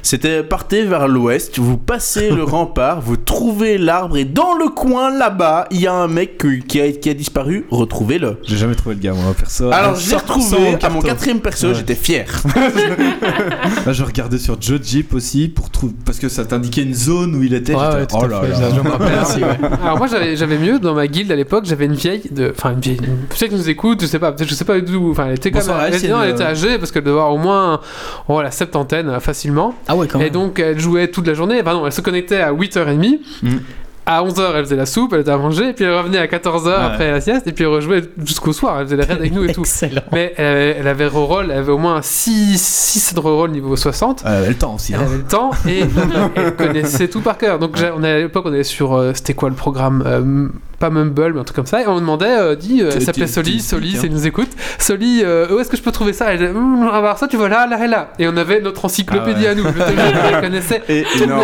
[0.03, 5.11] C'était partez vers l'ouest, vous passez le rempart, vous trouvez l'arbre et dans le coin
[5.17, 7.67] là-bas, il y a un mec qui- qui a, qui a disparu.
[7.71, 8.39] Retrouvez-le.
[8.45, 9.71] J'ai jamais trouvé le gars, moi, perso.
[9.71, 11.75] Alors je l'ai retrouvé à mon quatrième perso, Ouais.
[11.75, 12.27] j'étais fier.
[13.87, 17.35] Là, je regardais sur Joe Jeep aussi pour trouver parce que ça t'indiquait une zone
[17.35, 17.75] où il était.
[17.75, 18.55] Ouais, j'étais, ouais, oh là là.
[18.55, 19.59] ça, je me rappelle aussi, ouais.
[19.83, 22.81] Alors moi j'avais mieux dans ma guilde à l'époque j'avais une vieille de enfin une
[22.81, 25.35] vieille peut-être qu'elle nous écoute je sais pas peut-être je sais pas d'où enfin elle
[25.35, 27.81] était quand même elle, elle, était âgée parce qu'elle devait avoir au moins
[28.29, 30.27] oh, la septantaine facilement Ah ouais, quand même.
[30.27, 33.61] et donc elle jouait toute la journée enfin non elle se connectait à 8h30 Mhm.
[34.07, 36.27] à 11h elle faisait la soupe elle était à manger et puis elle revenait à
[36.27, 39.33] 14h après la sieste et puis elle rejouait jusqu'au soir elle faisait les raids avec
[39.33, 40.03] nous et tout Excellent.
[40.13, 43.77] mais elle avait, elle avait reroll elle avait au moins 6 6 de reroll niveau
[43.77, 44.93] 60 Euh, le temps aussi.
[44.95, 45.05] elle Hein.
[45.05, 45.81] avait le temps et
[46.37, 47.59] elle connaissait tout par cœur.
[47.59, 48.95] Donc on est, à l'époque, on est sur.
[48.95, 50.49] euh, C'était quoi le programme Euh,
[50.81, 51.83] Pas Mumble, mais un truc comme ça.
[51.83, 54.49] Et on demandait, euh, dit, euh, elle Tu- s'appelait Soli, Soli, expliques, c'est nous écoute.
[54.79, 56.33] Soli, euh, où est-ce que je peux trouver ça?
[56.33, 58.13] Elle disait, Hum, ah bah ça tu vois là, là et là.
[58.19, 59.47] Et on avait notre encyclopédie Ah ouais.
[59.49, 59.63] à nous.
[59.65, 60.83] Je elle connaissait.
[60.89, 61.43] Et énorme.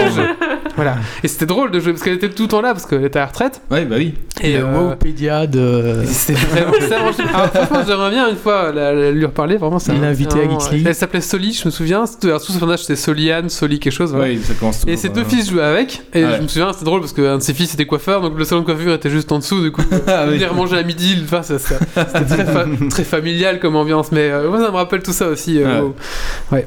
[0.75, 0.97] Voilà.
[1.23, 3.19] Et c'était drôle de jouer parce qu'elle était tout le temps là parce qu'elle était
[3.19, 3.63] à la retraite.
[3.71, 4.15] Ouais, bah oui.
[4.43, 6.03] Et euh, Wowpedia de.
[6.07, 6.73] C'était vraiment.
[7.35, 9.57] Alors, franchement, j'aimerais bien une fois la- la- lui reparler.
[9.57, 10.85] Vraiment, c'est un- L'inviter à Geeks League.
[10.87, 12.05] Elle s'appelait Soli, je me souviens.
[12.07, 14.11] Sous son âge, c'était Soliane, Soli, quelque chose.
[14.13, 14.27] voilà.
[14.33, 16.03] Ouais, ça commence Et ses deux euh, fils jouaient avec.
[16.15, 16.37] Et Ouais.
[16.37, 18.61] je me souviens, c'était drôle parce qu'un de ses fils était coiffeur, donc le salon
[18.61, 19.61] de coiffure était juste en dessous.
[19.63, 20.39] Du coup, Ah oui.
[20.39, 21.21] venaient manger à midi.
[21.25, 24.13] Enfin, ça- ça- c'était très, fa- très familial comme ambiance.
[24.13, 25.63] Mais euh, moi, ça me rappelle tout ça aussi.
[25.63, 25.83] euh,
[26.53, 26.67] ouais.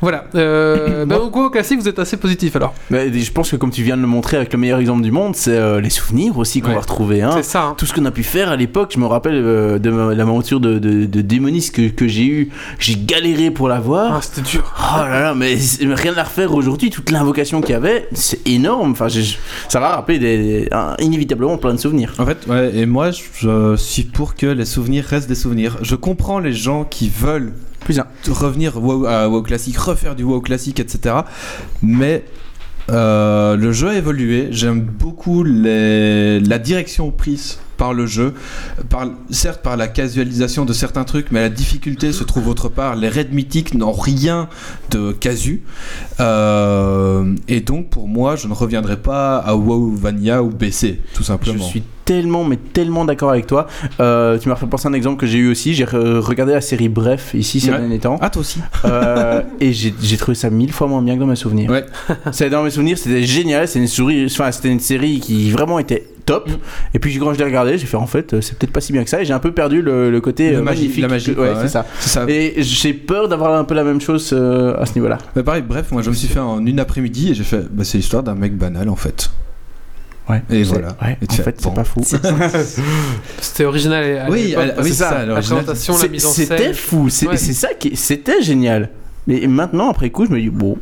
[0.00, 0.24] Voilà.
[0.34, 2.74] Euh, bah, au classique, vous êtes assez positif alors.
[2.90, 5.10] Mais je pense que comme tu viens de le montrer avec le meilleur exemple du
[5.10, 6.74] monde, c'est euh, les souvenirs aussi qu'on Ouais.
[6.74, 7.22] va retrouver.
[7.22, 7.32] Hein.
[7.34, 7.62] C'est ça.
[7.64, 7.74] hein.
[7.76, 10.60] Tout ce qu'on a pu faire à l'époque, je me rappelle euh, de ma- l'aventure
[10.60, 12.50] de, de, de Démonis que, que j'ai eu.
[12.78, 14.14] J'ai galéré pour l'avoir.
[14.16, 14.72] Ah, c'était dur.
[14.78, 16.90] Oh là là, mais rien à refaire aujourd'hui.
[16.90, 18.92] Toute l'invocation qu'il y avait, c'est énorme.
[18.92, 19.08] Enfin,
[19.68, 22.14] ça va rappeler des, un- inévitablement plein de souvenirs.
[22.18, 25.76] En fait, ouais, et moi, je, je suis pour que les souvenirs restent des souvenirs.
[25.82, 27.52] Je comprends les gens qui veulent
[28.28, 31.16] Revenir WoW- à WoW classique, refaire du WoW classique, etc.
[31.82, 32.24] Mais
[32.90, 34.48] euh, le jeu a évolué.
[34.50, 38.34] J'aime beaucoup la direction prise par le jeu.
[38.90, 42.94] Par, certes, par la casualisation de certains trucs, mais la difficulté se trouve autre part.
[42.94, 44.48] Les raids mythiques n'ont rien
[44.90, 45.62] de casu.
[46.20, 51.22] Euh, et donc, pour moi, je ne reviendrai pas à WoW Vanilla ou BC, tout
[51.22, 51.64] Je simplement.
[51.64, 53.66] suis tellement, mais tellement d'accord avec toi.
[54.00, 55.74] Euh, tu m'as fait penser à un exemple que j'ai eu aussi.
[55.74, 57.78] J'ai re- regardé la série Bref ici ces Ouais.
[57.78, 58.18] derniers temps.
[58.20, 61.36] Ah, toi aussi Euh, et j'ai trouvé ça mille fois moins bien que dans mes
[61.36, 61.70] souvenirs.
[61.70, 61.86] Ouais.
[62.50, 63.68] Dans mes souvenirs, c'était génial.
[63.68, 66.48] C'était une, souris- enfin, c'était une série qui vraiment était top.
[66.48, 66.52] Mm.
[66.94, 68.92] Et puis quand je l'ai regardé, j'ai fait en fait, euh, c'est peut-être pas si
[68.92, 69.20] bien que ça.
[69.20, 71.02] Et j'ai un peu perdu le, le côté Le euh, magnifique.
[71.02, 71.54] la magie, ouais, ouais.
[71.62, 71.84] c'est ça.
[72.28, 75.18] Et j'ai peur d'avoir un peu la même chose euh, à ce niveau-là.
[75.36, 77.84] Mais pareil, bref, moi je me suis fait en une après-midi et j'ai fait, bah,
[77.84, 79.30] c'est l'histoire d'un mec banal en fait.
[80.28, 80.42] Ouais.
[80.50, 80.88] Et C'est- voilà.
[81.02, 81.72] Ouais, Et en fait, c'est bon.
[81.74, 82.02] pas fou.
[83.40, 84.18] C'était original.
[84.18, 85.64] à Oui, oui, c'est ça, La l'original.
[85.64, 87.04] présentation, la C'est- mise en C'était fou.
[87.04, 87.36] Ouais.
[87.36, 88.90] c'est ça qui, c'était génial.
[89.26, 90.78] Mais maintenant, après coup, je me dis bon,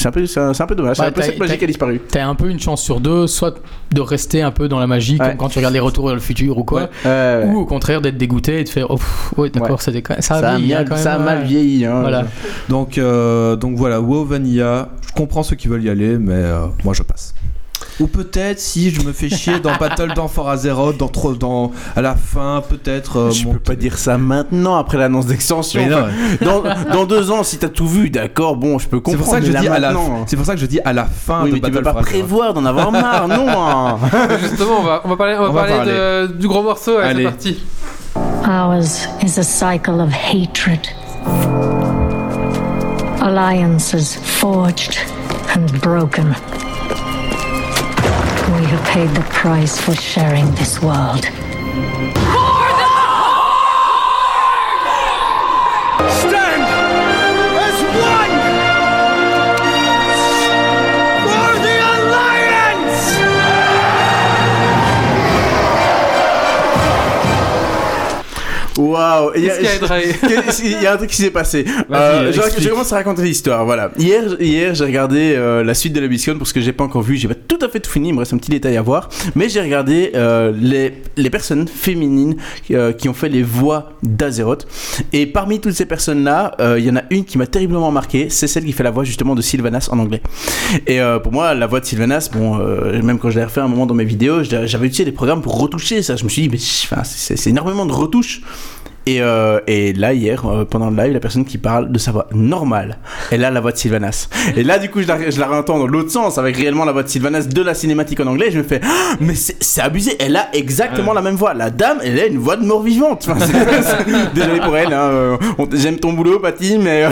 [0.00, 0.96] c'est un peu, c'est un, peu dommage.
[0.96, 2.00] C'est Ouais, un peu t'as- cette magie qui a disparu.
[2.08, 3.54] T'as un peu une chance sur deux, soit
[3.92, 5.28] de rester un peu dans la magie, Ouais.
[5.28, 8.00] comme quand tu regardes les retours vers le futur ou quoi, Euh, ou au contraire
[8.00, 10.88] d'être dégoûté et de faire oh, pff, ouais, d'accord, ça, ça, a vieilli, hein, mal,
[10.88, 11.84] quand même, ça a mal vieilli.
[11.84, 12.00] Hein.
[12.00, 12.24] Voilà.
[12.68, 16.66] Donc, euh, donc voilà, WoW Vanilla, je comprends ceux qui veulent y aller, mais euh,
[16.84, 17.34] moi je passe.
[17.98, 21.70] Ou peut-être si je me fais chier dans Battle dans For Azeroth, dans, trop- dans
[21.96, 23.18] à la fin, peut-être.
[23.18, 25.82] euh, Je mon- peux pas dire ça maintenant après l'annonce d'extension.
[25.82, 25.98] Mais non,
[26.64, 29.24] Enfin, dans, dans deux ans, si t'as tout vu, d'accord, bon, je peux C'est comprendre.
[29.24, 29.88] pour ça que je mais là, dis à la.
[29.92, 31.74] maintenant, C'est pour ça que je dis à la fin Oui, de mais tu Battle
[31.78, 32.12] peux pas for Azeroth.
[32.20, 33.98] prévoir d'en avoir marre, non hein.
[34.40, 36.96] Justement, on va, on va parler, on va On va parler de- du gros morceau.
[36.96, 37.24] Allez, c'est Allez.
[37.24, 37.58] parti.
[38.48, 40.80] Ours is a cycle of hatred.
[43.22, 44.96] Alliances forged
[45.54, 46.34] and broken.
[48.70, 51.26] Have paid the price for sharing this world.
[68.80, 71.64] Waouh Il y a- un truc qui s'est passé.
[71.90, 73.64] Euh, je, commence à raconter l'histoire.
[73.64, 73.90] Voilà.
[73.98, 77.02] Hier, hier j'ai regardé euh, la suite de la BlizzCon parce que j'ai pas encore
[77.02, 77.16] vu.
[77.16, 78.08] J'ai pas tout à fait tout fini.
[78.08, 79.08] Il me reste un petit détail à voir.
[79.34, 82.36] Mais j'ai regardé euh, les, les personnes féminines
[82.98, 84.66] qui ont fait les voix d'Azeroth.
[85.12, 88.28] Et parmi toutes ces personnes-là, il y en a une qui m'a terriblement marqué.
[88.30, 90.22] C'est celle qui fait la voix justement de Sylvanas en anglais.
[90.86, 93.86] Et pour moi, la voix de Sylvanas, bon, même quand je l'ai refait un moment
[93.86, 96.16] dans mes vidéos, j'avais utilisé des programmes pour retoucher ça.
[96.16, 96.58] Je me suis dit, mais
[97.04, 98.42] c'est énormément de retouches.
[99.06, 102.12] Et, euh, et là, hier, euh, pendant le live, la personne qui parle de sa
[102.12, 102.98] voix normale,
[103.32, 104.28] elle a la voix de Sylvanas.
[104.56, 106.92] Et là, du coup, je la, je la réentends dans l'autre sens, avec réellement la
[106.92, 108.48] voix de Sylvanas de la cinématique en anglais.
[108.48, 111.54] Et je me fais, Ah, mais c'est c'est abusé, elle a exactement la même voix.
[111.54, 113.26] La dame, elle a une voix de mort vivante.
[113.28, 117.04] Enfin, c'est- c'est- Désolé pour elle, hein, euh, on- j'aime ton boulot, Patty, mais.
[117.04, 117.10] euh,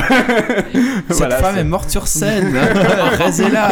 [1.09, 2.55] Cette voilà, femme c'est- est morte sur scène.
[3.19, 3.71] Restez-là.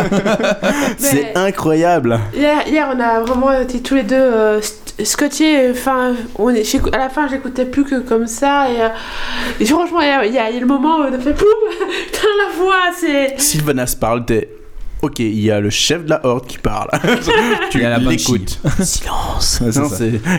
[0.99, 2.19] c'est Mais- incroyable.
[2.35, 4.61] Hier, hier, on a vraiment été tous les deux
[5.01, 5.71] euh, st- scotchés.
[5.71, 8.69] Enfin, on est, à la fin, j'écoutais plus que comme ça.
[8.71, 8.89] Et, euh,
[9.67, 11.49] franchement, il y, y y a le moment a fait poum
[12.39, 13.41] la voix, c'est.
[13.41, 14.49] Sylvanas parle, t'es.
[15.03, 16.89] Ok, il y a le chef de la horde qui parle.
[17.71, 18.59] tu l'écoutes.
[18.83, 19.61] Silence.
[19.61, 19.89] Ouais, Non,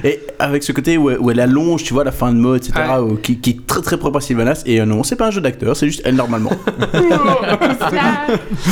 [0.03, 2.55] Et avec ce côté où, elle- où elle allonge, tu vois, la fin de mot,
[2.55, 2.97] etc., Ouais.
[2.99, 4.63] où- qui, qui est très très propre à Sylvanas.
[4.65, 6.49] Et euh, non, c'est pas un jeu d'acteur, c'est juste elle normalement.
[6.93, 8.27] Là,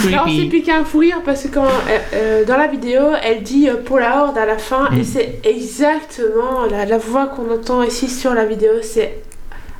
[0.07, 3.43] alors, c'est piqué un fou rire parce que quand, euh, euh, dans la vidéo, elle
[3.43, 4.99] dit euh, pour la horde à la fin, Mm.
[4.99, 9.19] et c'est exactement la, la voix qu'on entend ici sur la vidéo, c'est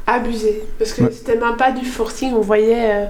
[0.08, 0.64] abusé.
[0.78, 1.12] Parce que Ouais.
[1.12, 3.06] c'était même pas du forcing, on voyait euh,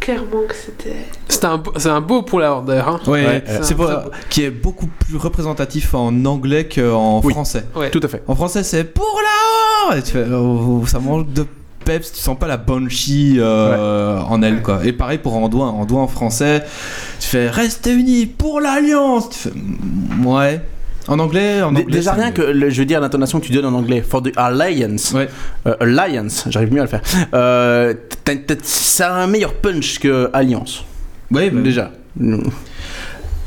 [0.00, 0.96] clairement que c'était.
[1.28, 2.88] C'est un, beau- c'est un beau pour la horde d'ailleurs.
[2.88, 3.00] hein.
[3.06, 7.32] Ouais, Ouais, c'est euh, pour- ça- qui est beaucoup plus représentatif en anglais qu'en Oui.
[7.32, 7.64] français.
[7.76, 7.90] Ouais.
[7.90, 8.22] Tout à fait.
[8.26, 11.46] En français, c'est pour la horde Et tu fais, oh, ça manque de
[11.84, 14.80] peps, tu sens pas la banshee euh, en elle, quoi.
[14.84, 15.68] Et pareil pour Andoin.
[15.68, 16.62] Andoin en français,
[17.18, 19.30] tu fais restez unis pour l'alliance.
[19.30, 19.52] Tu fais,
[20.26, 20.60] ouais.
[21.08, 21.84] En anglais, en anglais.
[21.88, 24.32] Déjà rien que, le- je veux dire, l'intonation que tu donnes en anglais, for the
[24.36, 25.28] alliance, Ouais.
[25.66, 27.02] euh, alliance, j'arrive mieux à le faire.
[27.34, 27.94] Euh,
[28.62, 30.84] ça a un meilleur punch que alliance.
[31.30, 31.92] Ouais, bah, Déjà.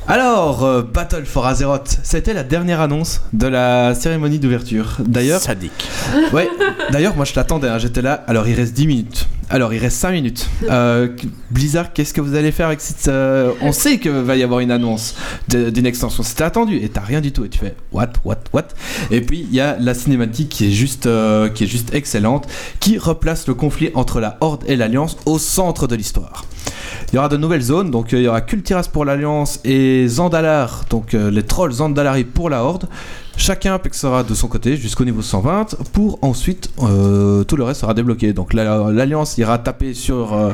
[0.07, 4.97] Alors, euh, Battle for Azeroth, c'était la dernière annonce de la cérémonie d'ouverture.
[4.99, 5.87] D'ailleurs, Sadique.
[6.33, 6.49] ouais,
[6.91, 8.23] d'ailleurs, moi je l'attendais, hein, j'étais là.
[8.27, 9.27] Alors, il reste 10 minutes.
[9.49, 10.49] Alors, il reste 5 minutes.
[10.69, 11.07] Euh,
[11.51, 13.07] Blizzard, qu'est-ce que vous allez faire avec cette.
[13.07, 15.15] euh, on sait qu'il va y avoir une annonce
[15.47, 16.21] d'une extension.
[16.21, 17.45] C'était attendu et t'as rien du tout.
[17.45, 18.67] Et tu fais what, what, what?
[19.09, 21.07] Et puis, il y a la cinématique qui est juste,
[21.55, 22.45] qui est juste excellente,
[22.81, 26.43] qui replace le conflit entre la Horde et l'Alliance au centre de l'histoire.
[27.11, 30.85] Il y aura de nouvelles zones, donc il y aura Kultiras pour l'Alliance et Zandalar,
[30.89, 32.87] donc euh, les trolls Zandalari pour la Horde.
[33.35, 37.95] Chacun pexera de son côté jusqu'au niveau 120 pour ensuite euh, tout le reste sera
[37.95, 38.31] débloqué.
[38.31, 40.51] Donc la- l'Alliance ira taper sur euh,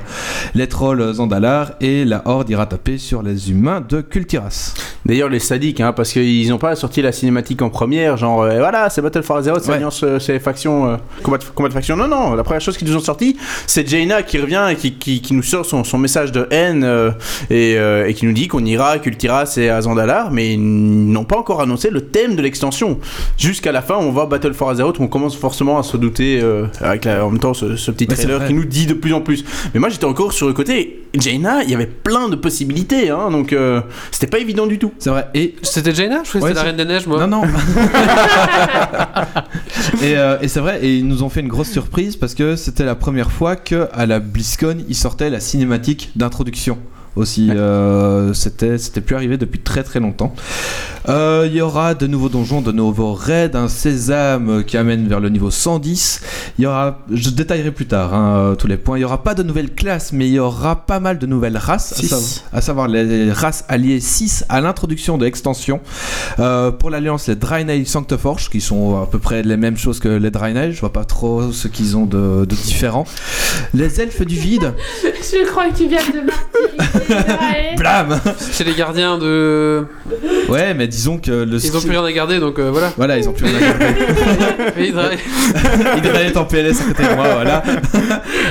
[0.56, 4.74] les trolls Zandalar et la Horde ira taper sur les humains de Kultiras.
[5.06, 8.60] D'ailleurs, les sadiques, hein, parce qu'ils n'ont pas sorti la cinématique en première, genre euh,
[8.60, 9.76] voilà, c'est Battle for Azeroth, c'est Ouais.
[9.76, 11.98] alliance, euh, c'est faction, euh, combat, de, combat de faction.
[11.98, 13.36] Non, non, la première chose qu'ils nous ont sorti,
[13.68, 16.88] c'est Jaina qui revient et qui, qui, qui nous sort son, son message de haine
[17.50, 21.26] et, et qui nous dit qu'on ira à Kultiras et à Zandalar, mais ils n'ont
[21.26, 22.69] pas encore annoncé le thème de l'extension.
[23.38, 26.40] Jusqu'à la fin, on voit Battle for Azeroth, où on commence forcément à se douter,
[26.42, 29.14] euh, avec la- en même temps ce, ce petit trailer qui nous dit de plus
[29.14, 29.44] en plus.
[29.74, 33.32] Mais moi, j'étais encore sur le côté, Jaina, il y avait plein de possibilités, hein,
[33.32, 34.92] donc euh, c'était pas évident du tout.
[35.00, 35.28] C'est vrai.
[35.34, 37.26] Et C'était Jaina Je croyais que Ouais, c'était la Reine des Neiges, moi.
[37.26, 37.44] Non, non.
[40.02, 42.56] et euh, et c'est vrai, et ils nous ont fait une grosse surprise parce que
[42.56, 46.78] c'était la première fois que à la BlizzCon, ils sortaient la cinématique d'introduction.
[47.16, 50.34] Aussi, euh, c'était c'était plus arrivé depuis très très longtemps.
[51.08, 55.20] Euh, Il y aura de nouveaux donjons, de nouveaux raids, un sésame qui amène vers
[55.20, 56.22] le niveau 110.
[56.58, 58.98] Il y aura, je détaillerai plus tard hein, euh, tous les points.
[58.98, 61.58] Il y aura pas de nouvelles classes, mais il y aura pas mal de nouvelles
[61.58, 62.08] races, à, Six.
[62.10, 65.80] savoir- à savoir les races alliées 6 à l'introduction de l'extension.
[66.40, 70.10] Euh, pour l'Alliance, les Draenei Sanctoforge, qui sont à peu près les mêmes choses que
[70.10, 73.06] les Draenei, je vois pas trop ce qu'ils ont de, de différent.
[73.74, 76.99] Les Elfes du Vide, Je crois que tu viens de
[77.82, 78.20] bam
[78.52, 79.86] Chez les gardiens de.
[80.50, 81.58] Ouais, mais disons que le.
[81.64, 82.92] Ils ont plus rien à garder donc euh, voilà.
[82.98, 83.86] Voilà, ils ont plus rien à garder.
[84.90, 87.64] Hydra- être en PLS à côté de moi, voilà.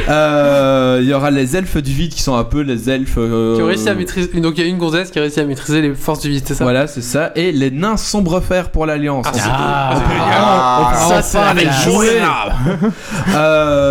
[0.08, 3.18] Euh, Il y aura les elfes du vide qui sont un peu les elfes.
[3.18, 4.28] euh, Qui ont réussi à maîtriser.
[4.40, 6.44] Donc il y a une gonzesse qui a réussi à maîtriser les forces du vide,
[6.46, 6.64] c'est ça?
[6.64, 7.32] Voilà, c'est ça.
[7.36, 9.26] Et les nains sombrefer pour l'Alliance.
[9.28, 10.16] Ah, c'est Ah, cool.
[10.20, 12.20] Ah, ça, c'est les jouer.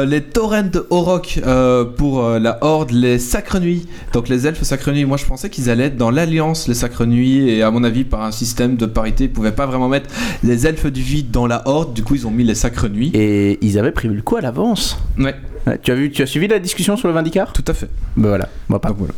[0.07, 3.87] Les torrents Orok euh, pour euh, la Horde, les Sacres Nuits.
[4.13, 7.05] Donc les elfes Sacres Nuits, moi je pensais qu'ils allaient être dans l'Alliance, les Sacres
[7.05, 10.09] Nuits, et à mon avis, par un système de parité, ils pouvaient pas vraiment mettre
[10.43, 13.11] les elfes du vide dans la Horde, du coup ils ont mis les Sacres Nuits.
[13.13, 14.97] Et ils avaient prévu le coup à l'avance.
[15.19, 15.35] Ouais,
[15.81, 17.51] tu as vu, tu as suivi la discussion sur le Vindicar?
[17.53, 17.87] Tout à fait.
[18.15, 18.89] Ben voilà, moi pas.
[18.89, 19.13] Donc voilà.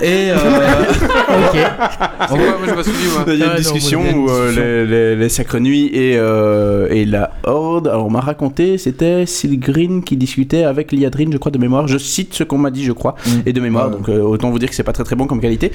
[0.02, 0.36] Et euh,
[0.96, 1.58] Ok.
[2.20, 3.24] C'est quoi Moi j'ai pas suivi moi.
[3.28, 6.16] Il y a Ouais, une non, discussion où euh, les, les, les Sacres Nuits et,
[6.16, 11.38] euh, et la Horde, alors on m'a raconté, c'était Silgreen qui discutait avec Liadrine, je
[11.38, 11.86] crois, de mémoire.
[11.88, 13.30] Je cite ce qu'on m'a dit, je crois, Mm.
[13.46, 13.92] et de mémoire, Ouais.
[13.96, 15.72] donc euh, autant vous dire que c'est pas très très bon comme qualité.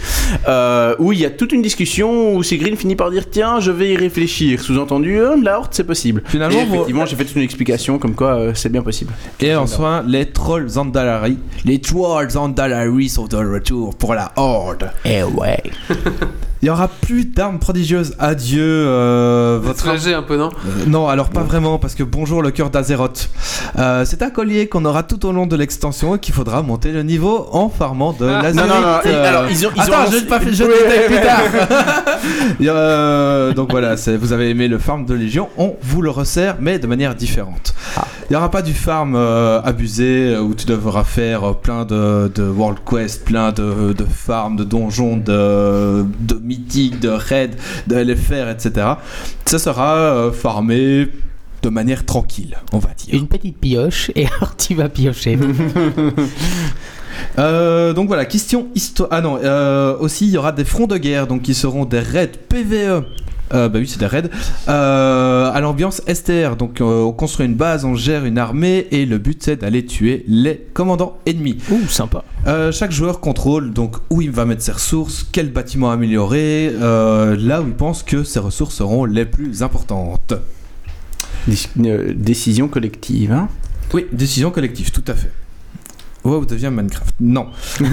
[0.47, 3.71] Euh, où il y a toute une discussion où Silgreen finit par dire Tiens, je
[3.71, 4.59] vais y réfléchir.
[4.61, 6.23] Sous-entendu, euh, la Horde, c'est possible.
[6.25, 9.13] Finalement, Et vous- effectivement, j'ai fait toute une explication comme quoi euh, c'est bien possible.
[9.39, 11.37] Et enfin, les trolls Zandalari.
[11.65, 14.91] Les trolls Zandalari sont de retour pour la Horde.
[15.05, 15.61] Eh ouais.
[16.63, 18.13] Il y aura plus d'armes prodigieuses.
[18.19, 22.43] Adieu, euh, votre soulagé un peu, non Euh, non, alors pas vraiment, parce que bonjour
[22.43, 23.29] le cœur d'Azeroth.
[23.79, 26.91] Euh, c'est un collier qu'on aura tout au long de l'extension et qu'il faudra monter
[26.91, 28.43] le niveau en farmant de Ah.
[28.43, 28.69] l'azurite.
[28.69, 30.69] Non, non, non, Euh, alors, ils ont- ils Attends, je ne pas fait, je Oui,
[30.83, 31.41] détaille oui, plus tard.
[32.61, 36.57] Euh, donc voilà, c'est- vous avez aimé le farm de Légion, on vous le resserre,
[36.59, 37.73] mais de manière différente.
[37.97, 38.05] Ah.
[38.29, 42.43] Il n'y aura pas du farm euh, abusé où tu devras faire plein de, de
[42.43, 47.51] World Quest, plein de, de farms, de donjons, de, de mythiques, de raids,
[47.87, 48.87] de LFR, etc.
[49.45, 51.07] Ça sera euh, farmé
[51.61, 53.13] de manière tranquille, on va dire.
[53.13, 55.37] Une petite pioche et alors tu vas piocher.
[57.37, 59.09] Euh, donc voilà, question histoire.
[59.11, 61.99] Ah non, euh, aussi il y aura des fronts de guerre, donc qui seront des
[61.99, 63.03] raids PVE.
[63.53, 64.29] Euh, bah oui, c'est des raids.
[64.69, 69.05] Euh, à l'ambiance STR, donc euh, on construit une base, on gère une armée et
[69.05, 71.57] le but c'est d'aller tuer les commandants ennemis.
[71.69, 72.23] Ouh, sympa.
[72.47, 77.35] Euh, chaque joueur contrôle donc où il va mettre ses ressources, quel bâtiment améliorer, euh,
[77.37, 80.33] là où il pense que ses ressources seront les plus importantes.
[81.79, 83.49] Euh, décision collective, hein.
[83.93, 85.31] Oui, décision collective, tout à fait.
[86.23, 87.15] WoW devient Minecraft.
[87.19, 87.47] Non.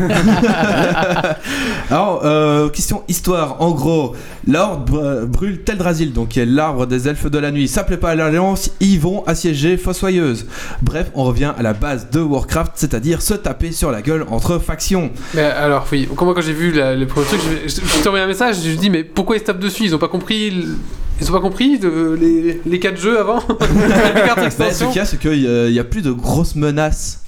[1.90, 3.60] Alors, euh, question histoire.
[3.60, 4.14] En gros,
[4.46, 7.68] l'ordre brûle Teldrassil, donc qui est l'arbre des elfes de la nuit.
[7.68, 10.46] Ça plaît pas à l'Alliance, ils vont assiéger Fossoyeuse.
[10.82, 14.58] Bref, on revient à la base de Warcraft, c'est-à-dire se taper sur la gueule entre
[14.58, 15.10] factions.
[15.34, 18.08] Mais alors, oui, moi quand j'ai vu la- le premier truc, je, je, je t'ai
[18.08, 19.84] envoyé un message, je me dis, mais pourquoi ils se tapent dessus?
[19.84, 20.50] Ils ont pas compris.
[20.50, 20.76] le-
[21.20, 23.38] Ils ont pas compris de- les, les 4 jeux avant?
[23.60, 27.22] Les 4 Mais ce qu'il y a, c'est qu'il n'y a plus de grosses menaces.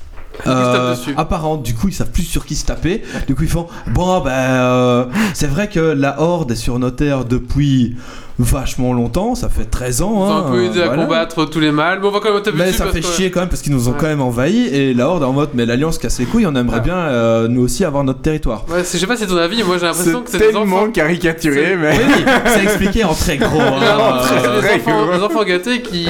[0.47, 1.15] Euh, dessus.
[1.17, 3.03] apparentes, du coup ils savent plus sur qui se taper.
[3.27, 6.91] Du coup ils font bon ben euh, c'est vrai que la horde est sur nos
[6.91, 7.97] terres depuis
[8.43, 10.13] vachement longtemps, ça fait 13 ans.
[10.15, 11.03] Ils ont hein, un peu aidé à voilà.
[11.05, 13.31] combattre tous les mâles, mais on va quand même taper Mais ça fait que- chier
[13.31, 13.97] quand même parce qu'ils nous ont Ouais.
[14.01, 16.77] quand même envahis et la horde en mode mais l'alliance casse les couilles, on aimerait
[16.79, 16.83] Ouais.
[16.85, 18.65] bien euh, nous aussi avoir notre territoire.
[18.69, 20.61] Ouais, je sais pas si c'est ton avis, moi j'ai l'impression que C'est des enfants.
[20.61, 21.91] tellement caricaturé, C'est- mais.
[21.97, 23.61] Oui, oui, c'est expliqué en très gros.
[23.61, 24.21] hein.
[24.33, 25.17] Euh, des, très enfants, gros.
[25.19, 26.09] des enfants gâtés qui.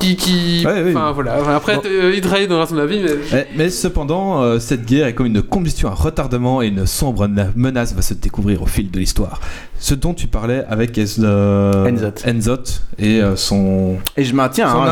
[0.00, 0.16] qui.
[0.16, 0.64] qui.
[0.66, 0.90] Ouais, oui.
[0.94, 1.82] Enfin voilà, après Bon.
[1.86, 3.10] euh, Hydrae donnera son avis, mais.
[3.32, 7.26] Mais, mais cependant, euh, cette guerre est comme une combustion à retardement et une sombre
[7.28, 9.40] na- menace va se découvrir au fil de l'histoire.
[9.78, 11.04] Ce dont tu parlais avec euh,
[11.86, 12.12] Enzot.
[12.26, 12.62] Enzot
[12.98, 14.90] et euh, son, Et je maintiens, hein,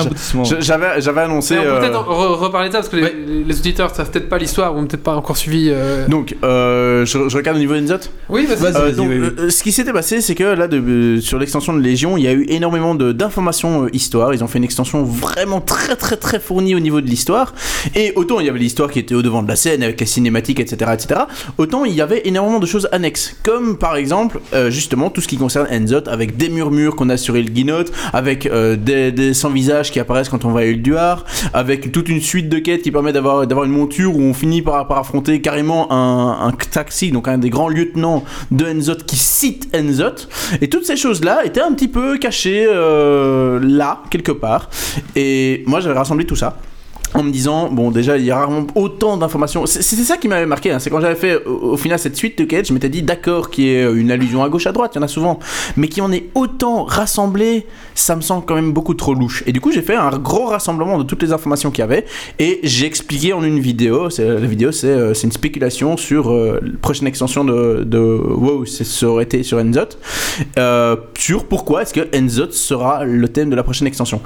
[0.61, 1.55] j'avais j'avais annoncé.
[1.55, 3.15] Mais on peut euh, peut-être re- reparler de ça parce que les- Ouais.
[3.27, 5.69] les, les auditeurs savent peut-être pas l'histoire ou peut-être pas encore suivi.
[5.71, 8.09] euh, Donc, euh, je, je regarde au niveau d'Enzot.
[8.29, 8.75] Oui, vas-y.
[8.75, 9.29] Euh, oui, oui.
[9.39, 12.25] euh, ce qui s'était passé, c'est que là, de- euh, sur l'extension de Légion, il
[12.25, 14.33] y a eu énormément de- d'informations euh, histoire.
[14.35, 17.55] Ils ont fait une extension vraiment très, très, très fournie au niveau de l'histoire.
[17.95, 20.07] Et autant il y avait l'histoire qui était au devant de la scène avec les
[20.07, 21.21] cinématiques, etc., etc.
[21.59, 25.29] Autant il y avait énormément de choses annexes, comme par exemple, euh, justement, tout ce
[25.29, 29.51] qui concerne Enzot, avec des murmures qu'on a sur Elginot, avec euh, des, des sans
[29.51, 32.91] visages qui apparaissent quand on va à Ulduar, avec toute une suite de quêtes qui
[32.91, 37.39] permet d'avoir une monture où on finit par, affronter carrément un, un taxi, donc un
[37.39, 40.29] des grands lieutenants de Enzot qui cite Enzot.
[40.61, 44.69] Et toutes ces choses-là étaient un petit peu cachées euh, là, quelque part.
[45.17, 46.59] Et moi, j'avais rassemblé tout ça
[47.15, 49.67] en me disant bon déjà il y a rarement autant d'informations.
[49.67, 50.79] C'est ça qui m'avait marqué hein.
[50.79, 53.65] c'est quand j'avais fait au, final cette suite de quêtes je m'étais dit d'accord qu'il
[53.65, 55.39] y ait une allusion à gauche à droite il y en a souvent.
[55.77, 59.43] Mais qu'il y en ait autant rassemblé ça me semble quand même beaucoup trop louche.
[59.47, 62.05] Et du coup j'ai fait un gros rassemblement de toutes les informations qu'il y avait
[62.39, 66.61] et j'ai expliqué en une vidéo la vidéo c'est euh, c'est une spéculation sur euh,
[66.63, 69.97] la prochaine extension de, WoW ça aurait été sur Enzot
[70.59, 74.21] euh, sur pourquoi est-ce que Enzot sera le thème de la prochaine extension.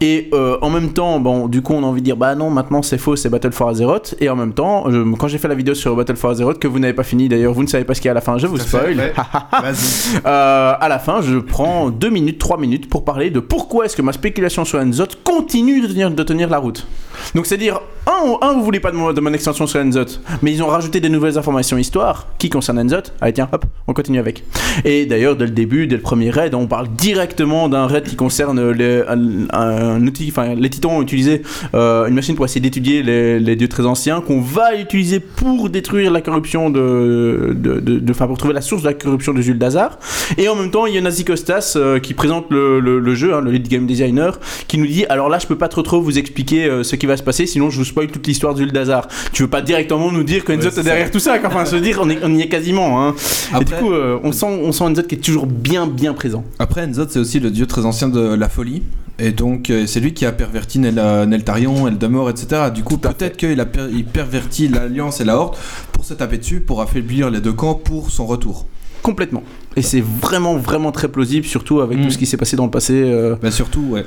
[0.00, 2.36] Et euh, en même temps bon du coup on a envie de dire bah bah
[2.36, 4.14] non, maintenant c'est faux, c'est Battle for Azeroth.
[4.20, 6.68] Et en même temps, je- quand j'ai fait la vidéo sur Battle for Azeroth, que
[6.68, 8.20] vous n'avez pas fini d'ailleurs, vous ne savez pas ce qu'il y a à la
[8.20, 9.12] fin, je vous spoil.
[10.26, 13.96] Euh, à la fin, je prends 2 minutes, 3 minutes pour parler de pourquoi est-ce
[13.96, 16.86] que ma spéculation sur Enzot continue de tenir, de tenir la route.
[17.34, 20.66] Donc c'est-à-dire, un, un, vous voulez pas de mon, extension sur Enzot, mais ils ont
[20.66, 23.12] rajouté des nouvelles informations histoire qui concernent Enzot.
[23.20, 24.44] Allez tiens, hop, on continue avec.
[24.84, 28.16] Et d'ailleurs, dès le début, dès le premier raid, on parle directement d'un raid qui
[28.16, 31.42] concerne les, un, outil, enfin les titans ont utilisé
[31.74, 35.70] euh, une machine pour essayer d'étudier les, les dieux très anciens, qu'on va utiliser pour
[35.70, 39.58] détruire la corruption de, de, enfin pour trouver la source de la corruption de Jules
[39.58, 39.98] Dazar.
[40.38, 43.40] Et en même temps, il y a Nazi Costas euh, qui présente le jeu, hein,
[43.40, 44.38] le lead game designer,
[44.68, 47.06] qui nous dit alors là, je peux pas trop trop vous expliquer euh, ce qui
[47.06, 49.08] va se passer, sinon je vous spoil toute l'histoire de Jules Dazar.
[49.32, 51.76] Tu veux pas directement nous dire que Enzo Ouais, est derrière tout ça, enfin se
[51.76, 53.02] dire on, est- on y est quasiment.
[53.06, 53.14] Hein.
[53.60, 56.44] Et du coup, euh, on sent on sent Enzo qui est toujours bien bien présent.
[56.58, 58.82] Après, Enzot, c'est aussi le dieu très ancien de la folie.
[59.22, 62.70] Et donc, euh, c'est lui qui a perverti Nel, euh, Neltarion, Eldamor, etc.
[62.74, 65.56] Du coup, peut-être qu'il a per- il perverti l'Alliance et la Horde
[65.92, 68.66] pour se taper dessus, pour affaiblir les deux camps pour son retour.
[69.02, 69.42] Complètement.
[69.76, 72.02] Et c'est vraiment, vraiment très plausible, surtout avec Mm.
[72.04, 74.04] tout ce qui s'est passé dans le passé, euh, Bah, surtout, ouais.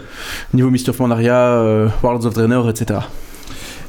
[0.54, 3.00] niveau Mist of Pandaria, euh, Worlds of Draenor, etc.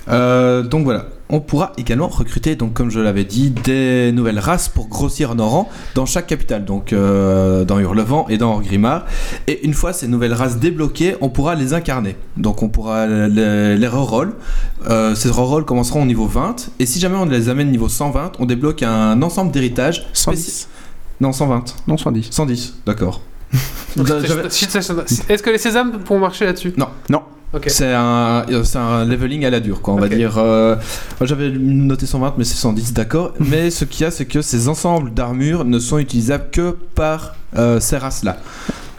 [0.06, 4.68] Euh, donc voilà, on pourra également recruter, donc comme je l'avais dit, des nouvelles races
[4.68, 9.06] pour grossir nos rangs dans chaque capitale, donc euh, dans Hurlevent et dans Orgrimmar.
[9.46, 12.16] Et une fois ces nouvelles races débloquées, on pourra les incarner.
[12.36, 14.34] Donc on pourra les, les reroll.
[14.90, 18.32] Euh, ces rerolls commenceront au niveau 20, et si jamais on les amène niveau 120,
[18.38, 20.06] on débloque un ensemble d'héritages.
[20.12, 20.68] spéci- 110
[21.20, 21.76] Non, 120.
[21.86, 22.28] Non, 110.
[22.30, 23.20] 110, d'accord.
[23.96, 26.74] Est-ce que les sésames pourront marcher là-dessus?
[26.76, 26.88] Non.
[27.08, 27.22] Non.
[27.52, 27.66] Ok.
[27.68, 28.44] C'est un,
[29.04, 30.38] leveling à la dure, quoi, on va dire.
[30.38, 30.74] euh,
[31.20, 33.32] J'avais noté 120, mais c'est 110, d'accord.
[33.40, 37.36] mais ce qu'il y a, c'est que ces ensembles d'armures ne sont utilisables que par
[37.56, 38.38] euh, ces races-là.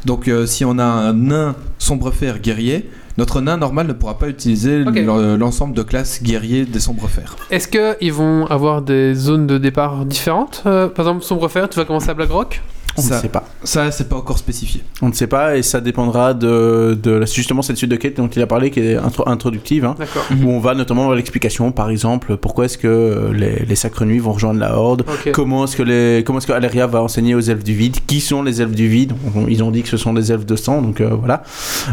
[0.06, 4.28] Donc, euh, si on a un nain sombrefer guerrier, notre nain normal ne pourra pas
[4.28, 7.36] utiliser l'ensemble de classes guerriers des sombrefers.
[7.52, 11.86] Est-ce qu'ils vont avoir des zones de départ différentes Euh, Par exemple, Sombrefer, tu vas
[11.86, 12.62] commencer à Blackrock
[12.98, 13.44] On Ça- ne sait pas.
[13.64, 14.82] Ça, c'est pas encore spécifié.
[15.02, 18.28] On ne sait pas et ça dépendra de, de justement cette suite de quête dont
[18.28, 19.84] il a parlé qui est intro- introductive.
[19.86, 20.24] hein, D'accord.
[20.44, 24.06] Où on va notamment voir l'explication, par exemple, pourquoi est-ce que euh, les, les Sacres
[24.06, 25.04] Nuits vont rejoindre la Horde,
[25.34, 28.22] comment est-ce que les, comment est-ce que Aleria va enseigner aux elfes du vide, qui
[28.22, 30.56] sont les elfes du vide, On- ils ont dit que ce sont des elfes de
[30.56, 31.44] sang, donc euh, voilà,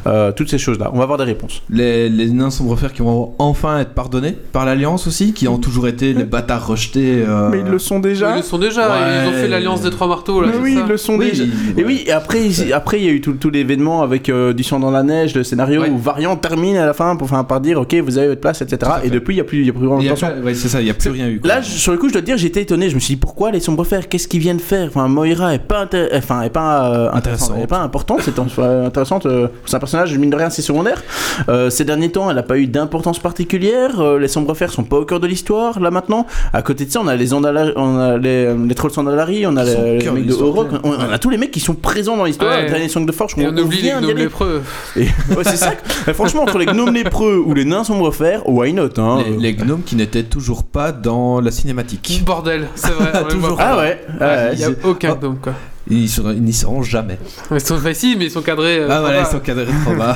[0.06, 0.90] Euh, toutes ces choses-là.
[0.92, 1.62] On va avoir des réponses.
[1.70, 5.88] Les, les nains sombrefers qui vont enfin être pardonnés par l'Alliance aussi, qui ont toujours
[5.88, 7.24] été les bâtards rejetés.
[7.26, 8.36] euh, Mais ils le sont Ils déjà.
[8.36, 8.96] le sont déjà, Ouais.
[9.24, 10.48] ils ont fait l'alliance des trois marteaux là.
[10.52, 11.30] Mais oui, ça ils le Oui,
[11.74, 14.28] ils- Et oui, et après, il- après il y a eu tout, tout l'événement avec
[14.28, 15.90] euh, du sang dans la neige, le scénario Ouais.
[15.90, 18.60] où Variant termine à la fin pour, enfin, par dire ok, vous avez votre place,
[18.62, 18.90] etc.
[19.04, 20.28] Et depuis, il n'y a plus, il y a plus a attention.
[20.44, 21.40] ouais, c'est ça, il n'y a plus rien eu.
[21.40, 21.48] quoi.
[21.48, 22.88] Là, sur le coup, je dois te dire, j'étais étonné.
[22.90, 24.88] Je me suis dit, pourquoi les sombrefers Qu'est-ce qu'ils viennent faire?
[24.88, 27.56] Enfin, Moira est pas, intér- enfin, est pas euh, intéressante.
[27.62, 28.20] Est pas importante.
[28.22, 29.26] C'est enfin, intéressante.
[29.26, 31.02] euh, c'est un personnage, mine de rien, c'est secondaire.
[31.48, 34.00] Euh, ces derniers temps, elle n'a pas eu d'importance particulière.
[34.00, 36.26] Euh, les sombrefers sont pas au cœur de l'histoire, là, maintenant.
[36.52, 39.64] À côté de ça, on a les, on a les, les trolls Sandalari, on a
[39.64, 42.56] les, les mecs de Oroc on, a tous les mecs qui sont présents dans l'histoire.
[42.56, 42.68] Ouais.
[42.68, 44.62] Dernier Song de Forge, on, on, oublie les gnomes lépreux.
[44.94, 45.72] C'est ça.
[46.14, 49.64] franchement, entre les gnomes lépreux ou les nains sombres fer, why not hein, les, euh.
[49.64, 52.22] gnomes qui n'étaient toujours pas dans la cinématique.
[52.24, 53.12] Bordel, c'est vrai.
[53.28, 54.52] toujours ah, ah, ah ouais.
[54.52, 55.18] Il n'y a aucun ah.
[55.20, 55.54] gnome quoi.
[55.88, 56.08] Ils
[56.40, 57.18] n'y seront jamais.
[57.50, 58.78] Ils sont faciles, mais ils sont cadrés.
[58.78, 60.14] Euh, ah voilà, ils sont cadrés trop bas.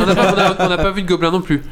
[0.60, 1.62] on n'a pas, vu de gobelin non plus.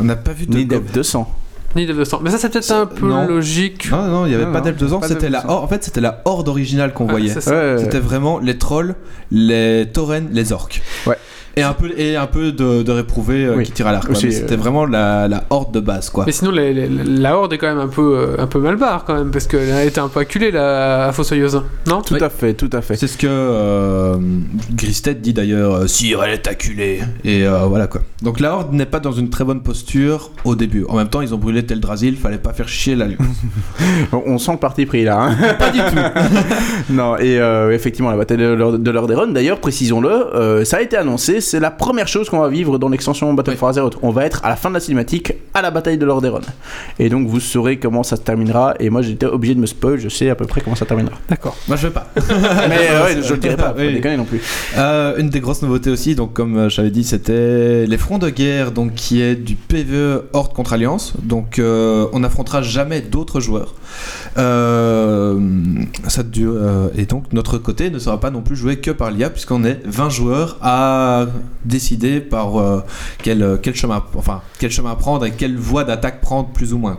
[0.00, 0.56] On n'a pas vu de.
[0.56, 1.30] Ni 200
[1.76, 2.20] ni de sang.
[2.22, 3.26] Mais ça, c'est peut-être un peu Non.
[3.26, 3.90] logique.
[3.90, 5.50] Non, non, il n'y avait Non, pas non, d'elfe de sang, pas c'était d'elfe la
[5.50, 5.64] horde.
[5.64, 7.32] En fait, c'était la horde originale qu'on voyait.
[7.40, 8.94] C'était vraiment les trolls,
[9.30, 10.82] les taurennes, les orques.
[11.06, 11.16] Ouais.
[11.56, 13.64] Et un peu, et un peu de, de réprouvés euh, Oui.
[13.64, 14.08] qui tirent à l'arc.
[14.16, 16.24] C'était euh, vraiment la, la horde de base, quoi.
[16.26, 18.76] Mais sinon, les- les- la horde est quand même un peu, euh, un peu mal
[18.76, 22.02] barre quand même, parce qu'elle a été un peu acculée la Fossoyeuse, non?
[22.02, 22.22] Tout Oui.
[22.22, 22.96] à fait, tout à fait.
[22.96, 24.16] C'est ce que euh,
[24.72, 27.00] Gristed dit d'ailleurs, Sire, elle est acculée.
[27.24, 28.00] Et euh, voilà quoi.
[28.22, 30.84] Donc la Horde n'est pas dans une très bonne posture au début.
[30.88, 33.20] En même temps, ils ont brûlé Teldrassil, fallait pas faire chier l'Alliance.
[34.12, 35.20] On, on sent le parti pris là.
[35.20, 35.36] hein.
[35.58, 35.84] pas du tout.
[36.90, 40.80] non, et euh, effectivement, la bataille de l'Or- de Lordaeron, d'ailleurs, précisons-le, euh, ça a
[40.82, 43.56] été annoncé, c'est la première chose qu'on va vivre dans l'extension Battle Oui.
[43.56, 43.98] for Azeroth.
[44.02, 46.40] On va être à la fin de la cinématique à la bataille de Lordaeron.
[46.98, 48.74] Et donc vous saurez comment ça se terminera.
[48.80, 51.16] Et moi j'étais obligé de me spoil, je sais à peu près comment ça terminera.
[51.28, 51.56] D'accord.
[51.68, 52.08] Moi je veux pas.
[52.16, 53.94] Mais euh, ouais, je le dirai pas, pas Oui.
[53.94, 54.40] déconner non plus.
[54.76, 58.30] Euh, une des grosses nouveautés aussi, donc comme euh, j'avais dit, c'était les fronts de
[58.30, 61.12] guerre, donc qui est du PVE Horde contre Alliance.
[61.22, 63.74] Donc euh, on n'affrontera jamais d'autres joueurs.
[64.36, 65.38] Euh,
[66.08, 69.10] ça dure, euh, et donc notre côté ne sera pas non plus joué que par
[69.10, 71.26] l'IA, puisqu'on est 20 joueurs à
[71.64, 72.82] décider par euh,
[73.22, 76.98] quel, chemin, enfin quel chemin prendre et quelle voie d'attaque prendre plus ou moins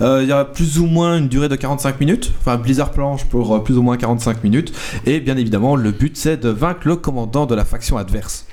[0.00, 3.62] Il y aura plus ou moins une durée de 45 minutes, enfin Blizzard planche pour
[3.62, 4.72] plus ou moins 45 minutes.
[5.06, 8.46] Et bien évidemment, le but c'est de vaincre le commandant de la faction adverse.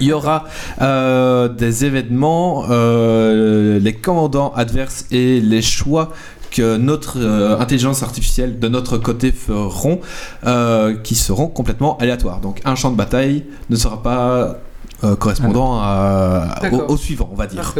[0.00, 0.44] Il y aura
[0.80, 6.12] des événements, les commandants adverses et les choix
[6.52, 10.00] que notre euh, intelligence artificielle de notre côté feront,
[10.46, 12.40] euh, qui seront complètement aléatoires.
[12.40, 14.58] Donc un champ de bataille ne sera pas
[15.04, 16.88] euh, correspondant à- D'accord.
[16.88, 17.74] au, au suivant, on va dire.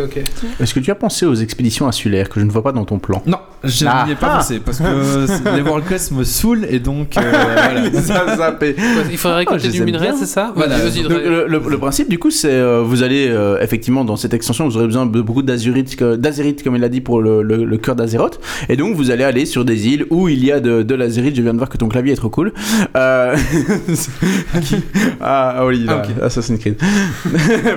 [0.59, 2.99] Est-ce que tu as pensé aux expéditions insulaires que je ne vois pas dans ton
[2.99, 3.23] plan?
[3.27, 4.05] Non, je Ah.
[4.07, 4.37] n'y ai pas Ah.
[4.39, 4.85] pensé parce que
[5.57, 7.83] les World Quest me saoulent et donc euh, voilà.
[9.11, 10.79] Il faudrait récolter je les du minerai, c'est ça Voilà.
[10.79, 14.35] Donc, le, le- le principe du coup c'est euh, vous allez euh, effectivement dans cette
[14.35, 17.77] extension vous aurez besoin de beaucoup d'azérites comme il l'a dit pour le, le, le
[17.79, 18.41] cœur d'Azeroth.
[18.69, 21.37] Et donc vous allez aller sur des îles où il y a de, de l'azérite
[21.37, 22.53] je viens de voir que ton clavier est trop cool.
[22.97, 23.37] Euh...
[25.21, 26.23] ah, ah oui Ah, là, ok.
[26.23, 26.77] Assassin's Creed.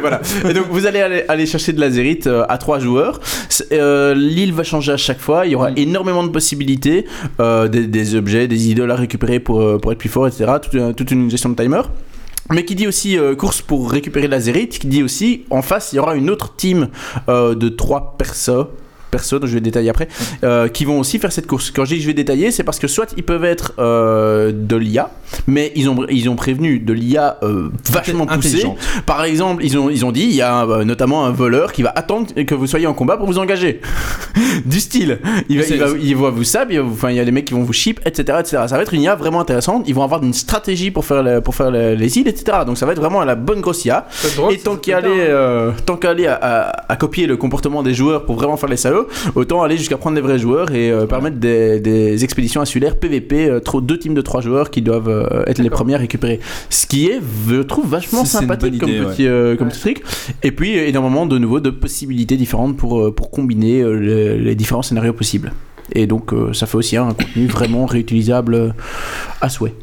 [0.02, 0.22] Voilà.
[0.50, 3.20] Et donc vous allez aller, aller chercher de l'azérite euh, à trois joueurs.
[3.72, 5.46] Euh, l'île va changer à chaque fois.
[5.46, 7.06] Il y aura énormément de possibilités
[7.40, 10.74] euh, des, objets des idoles à récupérer pour, euh, pour être plus fort etc toute,
[10.74, 11.82] une- toute une gestion de timer.
[12.52, 15.94] Mais qui dit aussi euh, course pour récupérer la zérite, qui dit aussi en face
[15.94, 16.90] il y aura une autre team
[17.28, 18.68] euh, de trois persos
[19.12, 20.08] personnes, je vais détailler après,
[20.44, 21.72] euh, qui vont aussi faire cette course.
[21.72, 24.52] Quand je dis que je vais détailler, c'est parce que soit ils peuvent être euh,
[24.54, 25.10] de l'IA,
[25.48, 28.58] mais ils ont, ils ont prévenu de l'IA euh, vachement poussée.
[29.06, 31.84] Par exemple, ils ont, ils ont dit, il y a euh, notamment un voleur qui
[31.84, 33.82] va attendre que vous soyez en combat pour vous engager.
[34.66, 35.20] du style.
[35.50, 37.46] Il va, il va, il va vous sab, il enfin, il y a des mecs
[37.46, 38.64] qui vont vous ship, etc., etc.
[38.68, 39.84] Ça va être une IA vraiment intéressante.
[39.88, 42.60] Ils vont avoir une stratégie pour faire, le- pour faire le- les îles, etc.
[42.66, 44.08] Donc ça va être vraiment la bonne grosse IA.
[44.36, 47.38] Drôle, Et ça, tant qu'à aller, euh, tant qu'à aller à, à- à copier le
[47.38, 49.05] comportement des joueurs pour vraiment faire les salauds,
[49.36, 53.50] autant aller jusqu'à prendre des vrais joueurs et euh, permettre des, des expéditions insulaires PVP,
[53.50, 56.40] euh, trop, deux teams de trois joueurs qui doivent euh, être les premiers à récupérer.
[56.70, 57.20] Ce qui est,
[57.50, 60.04] je trouve, vachement C'est- sympathique comme, petit, euh, comme petit truc.
[60.44, 64.82] Et puis, énormément de nouveau de possibilités différentes pour, pour combiner euh, les, les différents
[64.82, 65.54] scénarios possibles.
[65.94, 68.74] Et donc, euh, ça fait aussi un contenu vraiment réutilisable
[69.42, 69.74] à souhait.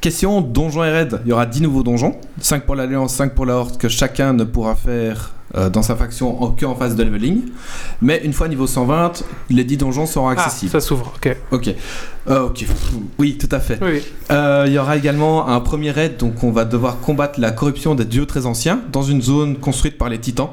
[0.00, 1.20] Question donjon et raid.
[1.26, 4.32] Il y aura 10 nouveaux donjons, 5 pour l'Alliance, 5 pour la Horde, que chacun
[4.32, 5.34] ne pourra faire
[5.72, 7.42] dans sa faction en, que en phase de leveling.
[8.02, 10.70] Mais une fois niveau 120, les 10 donjons seront Ah, accessibles.
[10.70, 11.36] ça s'ouvre, ok.
[11.50, 11.74] Ok.
[12.28, 12.66] Euh, ok.
[13.18, 13.78] Oui, tout à fait.
[13.82, 14.00] Oui.
[14.30, 17.94] Euh, Il y aura également un premier raid, donc on va devoir combattre la corruption
[17.94, 20.50] des dieux très anciens dans une zone construite par les titans.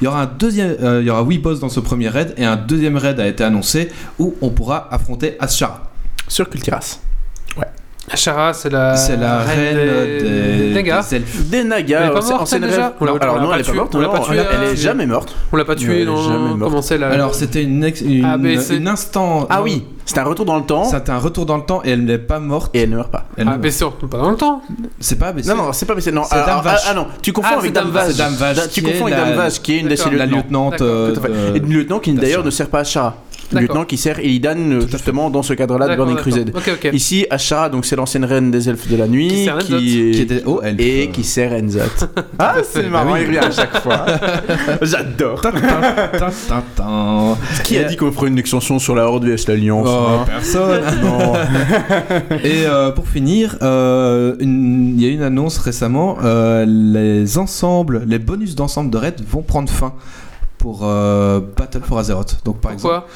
[0.00, 2.34] Il y aura un deuxième, euh, il y aura 8 boss dans ce premier raid
[2.36, 5.84] et un deuxième raid a été annoncé où on pourra affronter Ashara.
[6.26, 6.98] Sur Cultiras.
[8.12, 8.94] Ashara, c'est la...
[8.96, 11.08] C'est la reine des, des Nagas.
[11.10, 11.44] des elfes.
[11.48, 12.92] Des Elle Nagas, est pas c'est morte, elle, déjà.
[13.00, 13.94] On Non, Alors non, elle est pas tuée- morte.
[13.94, 15.34] on l'a pas tuée, elle est jamais morte.
[15.52, 16.16] On l'a pas Elle tué est dans...
[16.22, 16.60] jamais morte.
[16.60, 17.08] Comment c'est la...
[17.08, 19.46] Alors c'était une, ex- une, Ah, c'est- une instant.
[19.48, 21.90] Ah oui, c'est un retour dans le temps C'était un retour dans le temps et
[21.90, 22.70] elle n'est pas morte.
[22.74, 23.24] et elle ne meurt pas.
[23.36, 24.62] Elle Ah, c'est pas dans le temps.
[25.00, 25.48] C'est pas baissé.
[25.48, 26.12] Non, non, c'est pas baissé.
[26.12, 26.80] Non, C'est ah, Dame ah, Vache.
[26.90, 28.10] ah, non, tu confonds Ah, avec c'est Dame Vache.
[28.12, 30.18] C'est Dame Tu confonds avec Dame Vache, qui est une des cellules.
[30.18, 30.80] la lieutenante.
[30.82, 31.14] Euh,
[31.54, 33.16] une lieutenant qui d'ailleurs ne sert pas à Shara.
[33.52, 36.52] Lieutenant qui sert Illidan euh, justement dans ce cadre-là de Burning Crusade.
[36.92, 39.78] Ici, Ashara, donc c'est l'ancienne reine des elfes de la nuit Qui sert Enzat.
[39.78, 42.08] qui était oh et qui sert Enzat.
[42.38, 44.06] ah, c'est marrant, il revient à chaque fois.
[44.82, 45.42] J'adore.
[47.64, 49.88] Qui a dit qu'on ferait une extension sur la Horde vs l'Alliance?
[49.90, 50.82] Oh, hein personne.
[51.02, 51.34] Non.
[52.44, 56.16] Et euh, pour finir, euh, une- il y a une annonce récemment.
[56.22, 59.92] euh, les ensembles, les bonus d'ensemble de raid vont prendre fin
[60.62, 62.36] pour euh, Battle for Azeroth.
[62.44, 63.08] Donc par exemple, Pourquoi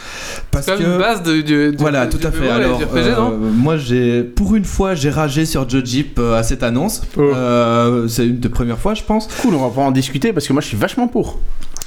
[0.50, 1.40] parce C'est quand même une que base de...
[1.42, 2.44] de- de- voilà, de- tout à fait.
[2.46, 6.36] Et Alors, RPG, euh, non moi, j'ai, pour une fois, j'ai ragé sur Jojip euh,
[6.36, 7.02] à cette annonce.
[7.16, 7.20] Oh.
[7.20, 9.28] Euh, c'est une des premières fois, je pense.
[9.40, 11.38] Cool, on va pas en discuter parce que moi je suis vachement pour.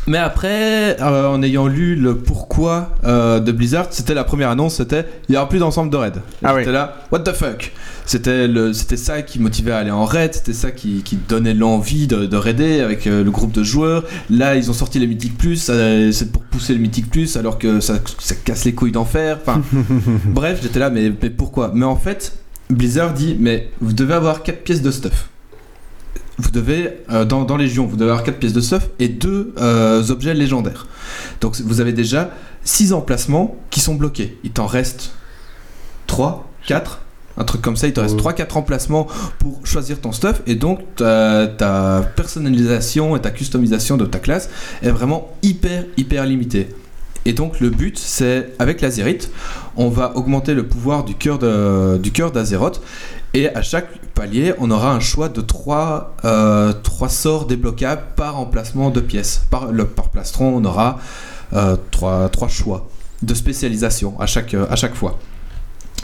[0.08, 4.76] Mais après, euh, en ayant lu le pourquoi euh, de Blizzard, c'était la première annonce,
[4.76, 6.16] c'était il y aura plus d'ensemble de raid.
[6.16, 6.74] Et Ah J'étais oui.
[6.74, 7.72] là, what the fuck?
[8.10, 12.26] C'était ça qui motivait à aller en raid, c'était ça qui, qui donnait l'envie de,
[12.26, 14.04] de raider avec euh, le groupe de joueurs.
[14.32, 17.60] Là, ils ont sorti les Mythic Plus, euh, c'est pour pousser le Mythic Plus alors
[17.60, 19.38] que ça, ça casse les couilles d'enfer.
[19.40, 19.62] Enfin,
[20.26, 21.72] bref, j'étais là, mais, mais pourquoi?
[21.76, 22.40] Mais en fait,
[22.72, 25.30] Blizzard dit, mais vous devez avoir 4 pièces de stuff
[26.42, 29.56] vous devez, euh, dans, dans Légion, vous devez avoir 4 pièces de stuff et 2
[30.10, 30.88] objets légendaires.
[31.42, 32.32] Donc vous avez déjà
[32.64, 34.38] 6 emplacements qui sont bloqués.
[34.46, 35.12] Il t'en reste
[36.08, 37.02] 3, 4,
[37.40, 37.88] un truc comme ça.
[37.88, 39.08] Il te reste 3-4 emplacements
[39.40, 40.42] pour choisir ton stuff.
[40.46, 44.50] Et donc ta, ta personnalisation et ta customisation de ta classe
[44.84, 46.70] est vraiment hyper, hyper limitée.
[47.26, 49.30] Et donc le but, c'est avec l'Azérite,
[49.76, 52.82] on va augmenter le pouvoir du cœur de- du cœur d'Azeroth.
[53.34, 56.16] Et à chaque palier, on aura un choix de 3
[57.10, 59.44] sorts débloquables par emplacement de pièces.
[59.52, 61.00] Par, le, par plastron, on aura
[61.92, 62.88] 3 choix
[63.22, 65.20] de spécialisation à chaque, à chaque fois.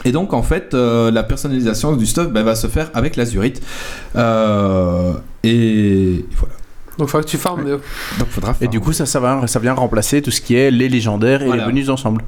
[0.04, 3.62] Et donc en fait, euh, la personnalisation du stuff ben, va se faire avec l'azurite.
[4.16, 5.14] Euh,
[5.44, 6.54] et voilà.
[6.98, 7.66] Donc, faut que tu farmes.
[8.20, 10.72] Donc faudra Et du coup, ça, ça, va, ça vient remplacer tout ce qui est
[10.72, 11.64] les légendaires et Voilà.
[11.64, 12.24] les bonus d'ensemble.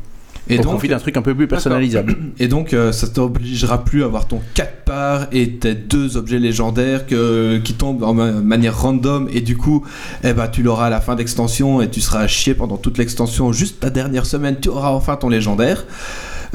[0.50, 2.16] Et au donc, profit d'un truc un peu plus personnalisable.
[2.40, 6.40] et donc euh, ça t'obligera plus à avoir ton 4 parts et tes deux objets
[6.40, 9.86] légendaires que, qui tombent en ma- manière random et du coup
[10.24, 12.98] eh ben, tu l'auras à la fin d'extension et tu seras à chier pendant toute
[12.98, 13.52] l'extension.
[13.52, 15.86] Juste ta dernière semaine, tu auras enfin ton légendaire.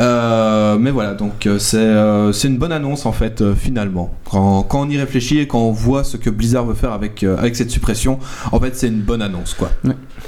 [0.01, 4.15] Euh, mais voilà, donc euh, c'est euh, c'est une bonne annonce en fait euh, finalement.
[4.31, 7.23] Quand, quand on y réfléchit et quand on voit ce que Blizzard veut faire avec,
[7.23, 8.19] euh, avec cette suppression,
[8.53, 9.71] en fait c'est une bonne annonce quoi.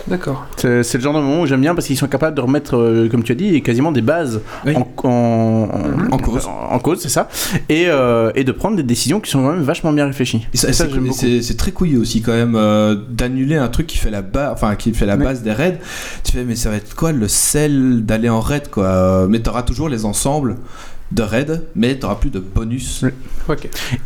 [0.07, 0.45] D'accord.
[0.59, 2.77] C'est c'est le genre de moment où j'aime bien parce qu'ils sont capables de remettre,
[2.77, 4.75] euh, comme tu as dit, quasiment des bases Oui.
[4.77, 5.69] en, en,
[6.13, 6.47] En cause.
[6.71, 7.29] En, cause, c'est ça.
[7.69, 10.47] Et, euh, et de prendre des décisions qui sont quand même vachement bien réfléchies.
[10.53, 13.99] Et ça, Et ça, c'est- très couillu aussi quand même euh, d'annuler un truc qui
[13.99, 15.25] fait la base, enfin qui fait la Ouais.
[15.25, 15.79] base des raids.
[16.25, 19.27] Tu fais mais ça va être quoi le sel d'aller en raid quoi?
[19.29, 20.57] Mais t'auras toujours les ensembles
[21.13, 23.05] de raids, mais t'auras plus de bonus.
[23.49, 23.57] Oui.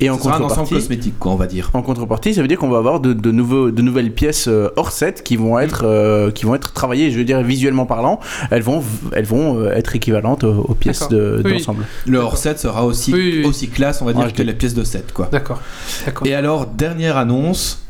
[0.00, 1.70] Et en Ça sera un ensemble contrepartie, cosmétique quoi on va dire.
[1.72, 4.68] en contrepartie, ça veut dire qu'on va avoir de, de nouveaux, de nouvelles pièces euh,
[4.76, 8.20] hors set qui vont être, euh, qui vont être travaillées, je veux dire visuellement parlant,
[8.50, 11.16] elles vont, elles vont euh, être équivalentes aux, aux pièces D'accord.
[11.16, 11.52] de- Oui.
[11.52, 11.84] d'ensemble.
[12.06, 13.46] Le hors set sera aussi Oui, oui, oui.
[13.46, 15.28] aussi classe on va dire Ouais, que les pièces de set quoi.
[15.32, 15.62] D'accord.
[16.04, 16.26] D'accord.
[16.26, 17.84] Et alors dernière annonce,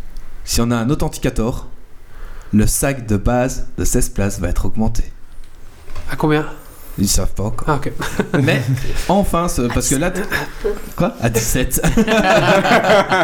[0.45, 1.67] si on a un authenticator,
[2.53, 5.03] le sac de base de 16 places va être augmenté.
[6.11, 6.47] À combien?
[6.99, 7.69] Ils savent pas encore.
[7.69, 7.93] Ah, ok.
[8.43, 8.61] Mais
[9.09, 10.11] enfin, ce- parce que là.
[10.11, 10.21] t-
[10.97, 11.15] Quoi?
[11.21, 11.81] À 17.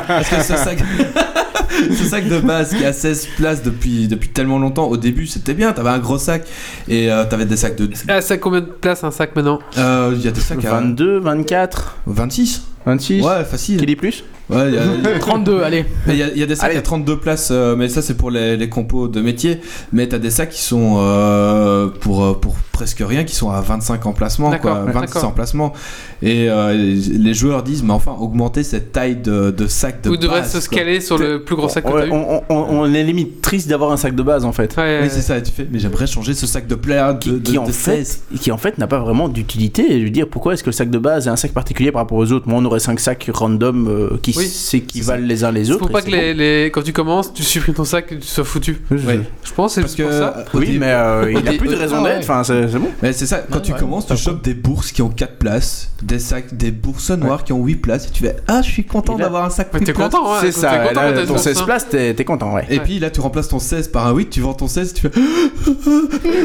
[0.07, 0.79] parce que ce sac.
[1.91, 5.55] ce sac de base qui a 16 places depuis, depuis tellement longtemps, au début c'était
[5.55, 6.45] bien, t'avais un gros sac
[6.89, 7.91] et euh, t'avais des sacs de.
[8.09, 9.59] Ah, ça combien de place un sac maintenant?
[9.79, 13.23] Euh, Il y a des sacs à 22, 24, 26 26.
[13.23, 13.79] Ouais, facile.
[13.79, 15.87] Qui dit plus Ouais, il y a- 32, allez.
[16.07, 16.79] Mais Il y, a- il y a des sacs Allez.
[16.79, 19.61] à 32 places, euh, mais ça c'est pour les, les compos de métier.
[19.93, 23.63] Mais t'as des sacs qui sont euh, pour, euh, pour presque rien, qui sont à
[23.63, 25.31] 25 emplacements, D'accord, quoi, ouais, 26 d'accord.
[25.31, 25.73] emplacements.
[26.21, 30.17] Et euh, les joueurs disent, mais enfin, augmenter cette taille de, de sac de Ou
[30.19, 30.77] devrait base, se quoi.
[30.79, 33.41] scaler sur le plus gros sac que t'as Ouais, eu on, on- on est limite
[33.41, 34.77] triste d'avoir un sac de base en fait.
[34.77, 37.31] Ouais, Oui, c'est ça, tu fais, mais j'aimerais changer ce sac de player de, Qui,
[37.31, 38.23] de- qui en de fait, 16.
[38.41, 40.01] qui en fait n'a pas vraiment d'utilité.
[40.01, 42.03] Je veux dire, pourquoi est-ce que le sac de base est un sac particulier par
[42.03, 42.47] rapport aux autres?
[42.47, 45.87] Moi, on aurait 5 sacs random euh, qui Oui, s'équivalent les uns les autres.
[45.87, 48.27] Faut pas c'est que les, les- quand tu commences, tu supprimes ton sac et tu
[48.27, 48.79] sois foutu.
[48.91, 48.97] bon.
[49.07, 49.21] Ouais.
[49.43, 50.35] Je pense que Parce c'est que pour ça.
[50.39, 52.17] euh, Oui, début- mais euh, il n'y a plus de raison ah d'être.
[52.19, 52.25] ouais.
[52.25, 52.89] Enfin, c'est c'est bon.
[53.03, 55.37] Mais c'est ça, quand Ouais, tu ouais, commences, tu chopes des bourses qui ont 4
[55.39, 58.71] places, des sacs, des bourses noires qui ont 8 places, et tu fais Ah, je
[58.71, 60.71] suis content d'avoir un sac Mais plus t'es content, hein c'est T'es ça.
[60.93, 61.65] ton une 16 bourse, hein.
[61.65, 62.67] places, t'es content, ouais.
[62.71, 65.03] Et puis là, tu remplaces ton 16 par un 8, tu vends ton 16, tu
[65.03, 65.11] fais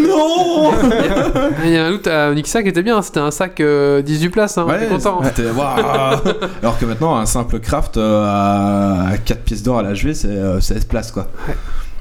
[0.08, 0.72] Non
[1.66, 4.30] Il y a un autre à Onyxa qui était bien, c'était un sac euh, 18
[4.30, 5.22] places, hein, t'es content.
[5.22, 6.19] waouh.
[6.62, 10.28] Alors que maintenant, un simple craft euh, à 4 pièces d'or à la jouer, c'est
[10.28, 11.28] euh, 16 places quoi.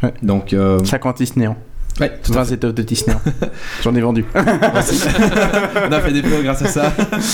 [0.02, 0.14] Ouais.
[0.22, 1.56] Donc, euh, 50 Tisnéant.
[2.00, 2.54] Ouais, tout à 20 fait.
[2.54, 3.20] étoffes de Tisnéant.
[3.82, 4.24] J'en ai vendu.
[4.34, 6.92] on a fait des pros grâce à ça.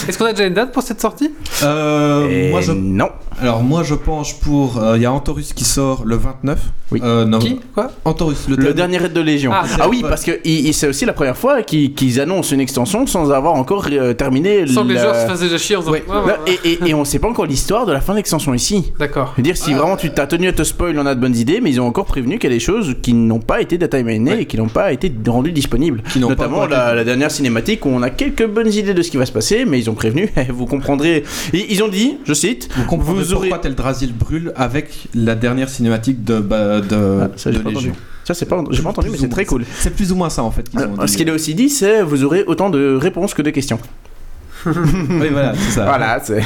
[0.09, 1.31] Est-ce qu'on a déjà une date pour cette sortie?
[1.63, 3.09] Euh, Et moi, je, Non.
[3.41, 4.79] alors, moi, je penche pour.
[4.83, 6.59] euh, Il y a Antorus qui sort le 29.
[6.91, 7.01] Oui.
[7.03, 7.61] Euh, non, Qui?
[7.75, 7.91] Quoi?
[8.05, 9.51] Antorus, le, Le dernier- raid de Légion.
[9.55, 10.33] Ah, Ah, oui, parce que
[10.73, 14.67] c'est aussi la première fois qu'ils annoncent une extension sans avoir encore euh, terminé.
[14.67, 16.05] Sans que les joueurs se fassent déjà chier en disant Ouais.
[16.09, 16.59] Ouais, ouais, Non, ouais.
[16.65, 18.93] et, et, et on sait pas encore l'histoire de la fin de l'extension ici.
[18.99, 19.33] D'accord.
[19.33, 21.37] Je veux dire, si vraiment tu t'as tenu à te spoil, on a de bonnes
[21.37, 23.79] idées, mais ils ont encore prévenu qu'il y a des choses qui n'ont pas été
[23.79, 24.43] data minées Ouais.
[24.43, 26.01] et qui n'ont pas été rendues disponibles.
[26.15, 29.27] Notamment la, la dernière cinématique où on a quelques bonnes idées de ce qui va
[29.27, 31.25] se passer, mais ils ont prévenu, vous comprendrez.
[31.53, 35.35] Ils, ils ont dit, je cite, Vous comprendrez Vous aurez- pourquoi Teldrassil brûle avec la
[35.35, 37.91] dernière cinématique de, bah, de, Ah, ça, j'ai de pas Légion.
[37.91, 37.99] entendu.
[38.23, 39.65] Ça, c'est pas, j'ai pas entendu, mais c'est très cool.
[39.81, 41.09] C'est plus ou moins ça en fait qu'ils ont dit.
[41.13, 43.81] Ce qu'il a aussi dit, c'est vous aurez autant de réponses que de questions.
[44.65, 45.85] Oui, voilà, c'est ça.
[45.85, 46.43] Voilà, c'est.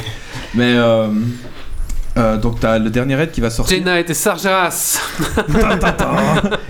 [0.55, 1.09] Mais euh,
[2.19, 3.77] euh, donc t'as le dernier raid qui va sortir.
[3.77, 5.01] Jaina était Sargeras.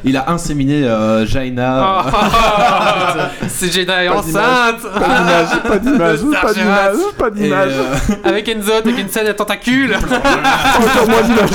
[0.05, 2.05] Il a inséminé euh, Jaina.
[2.11, 4.83] Ah, C'est Jaina est enceinte.
[4.83, 7.95] pas d'image, pas d'image, pas euh,
[8.25, 9.95] Avec Enzo, avec une scène à tentacules.
[9.95, 11.51] Encore moins d'image.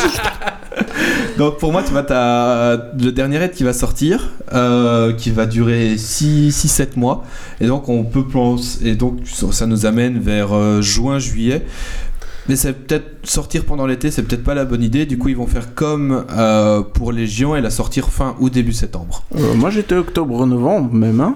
[1.37, 5.45] donc pour moi, tu vois, t'as le dernier raid qui va sortir, euh, qui va
[5.45, 7.23] durer 6-7 mois.
[7.61, 8.23] Et donc on peut
[8.83, 11.65] et donc ça nous amène vers euh, juin-juillet.
[12.49, 15.05] Mais c'est peut-être sortir pendant l'été, c'est peut-être pas la bonne idée.
[15.05, 18.73] Du coup, ils vont faire comme euh, pour Légion et la sortir fin ou début
[18.73, 19.23] septembre.
[19.37, 21.35] Euh, moi j'étais octobre-novembre même, hein.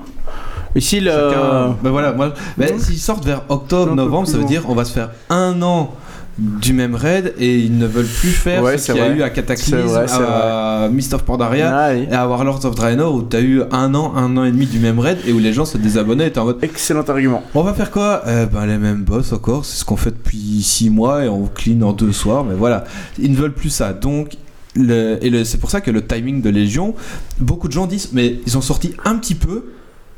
[0.76, 1.12] Ici, le.
[1.12, 2.80] Chacun- Ben voilà, moi, ben, Mhm.
[2.80, 5.12] s'ils sortent vers octobre, Un peu novembre, plus ça veut dire on va se faire
[5.30, 5.94] un an
[6.40, 9.24] du même raid et ils ne veulent plus faire Ouais, ce qu'il y a eu
[9.24, 12.06] à Cataclysm, vrai, à Mist of Pandaria Ah, oui.
[12.12, 14.78] et à Warlords of Draenor où t'as eu un an, un an et demi du
[14.80, 17.44] même raid et où les gens se désabonnaient et en mode Excellent argument.
[17.56, 18.22] on va faire quoi?
[18.28, 21.48] Eh ben les mêmes boss encore, c'est ce qu'on fait depuis 6 mois et on
[21.48, 22.84] clean en deux soirs, mais voilà,
[23.18, 23.94] ils ne veulent plus ça.
[23.94, 24.38] Donc
[24.76, 26.94] le- et c'est pour ça que le timing de Légion,
[27.40, 29.66] beaucoup de gens disent mais ils ont sorti un petit peu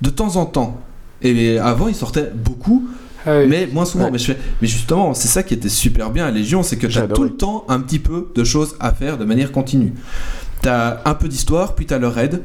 [0.02, 0.82] de temps en temps.
[1.22, 2.88] Et avant ils sortaient beaucoup,
[3.26, 3.48] Ah oui.
[3.48, 4.06] mais moins souvent.
[4.06, 4.12] Ouais.
[4.12, 6.88] Mais, je fais, mais justement, c'est ça qui était super bien à Légion, c'est que
[6.88, 9.94] tu as tout le temps un petit peu de choses à faire de manière continue.
[10.62, 12.42] T'as un peu d'histoire, puis t'as le raid,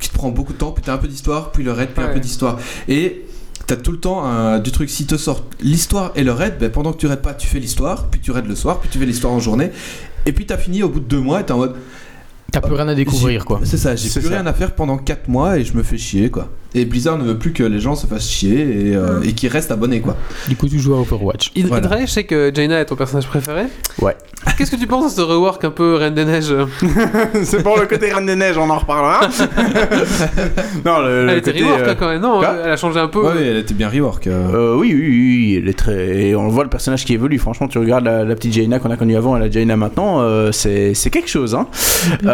[0.00, 2.02] qui te prend beaucoup de temps, puis t'as un peu d'histoire, puis le raid, puis
[2.04, 2.58] un peu d'histoire.
[2.88, 3.24] Et
[3.66, 6.70] t'as tout le temps un- du truc, si te sort l'histoire et le raid, ben,
[6.70, 8.98] pendant que tu raides pas, tu fais l'histoire, puis tu raides le soir, puis tu
[8.98, 9.70] fais l'histoire en journée,
[10.24, 11.74] et puis t'as fini au bout de deux mois, et t'es en mode.
[12.50, 13.60] T'as plus rien à découvrir, quoi.
[13.64, 14.30] C'est ça, j'ai plus ça.
[14.36, 16.48] rien à faire pendant 4 mois et je me fais chier quoi.
[16.74, 19.48] Et Blizzard ne veut plus que les gens se fassent chier et, euh, et qu'ils
[19.50, 20.16] restent abonnés quoi.
[20.48, 21.52] Du coup, tu joues à Overwatch.
[21.66, 21.78] Voilà.
[21.86, 23.64] Hydrae, je sais que Jaina est ton personnage préféré.
[24.00, 24.16] Ouais.
[24.56, 26.54] Qu'est-ce que tu penses de ce rework un peu Reine des Neiges
[27.42, 29.20] c'est pour le côté Reine des Neiges, on en reparlera.
[30.84, 33.00] non, le, le Elle était côté, rework euh, hein, quand même, non Elle a changé
[33.00, 33.20] un peu.
[33.20, 34.26] Ouais, elle était bien rework.
[34.26, 34.48] euh.
[34.74, 36.16] Euh, oui, oui, oui, oui, elle est très.
[36.28, 37.38] Et on voit le personnage qui évolue.
[37.38, 40.20] Franchement, tu regardes la, la petite Jaina qu'on a connue avant et la Jaina maintenant,
[40.20, 41.54] euh, c'est c'est quelque chose.
[41.54, 41.66] Hein.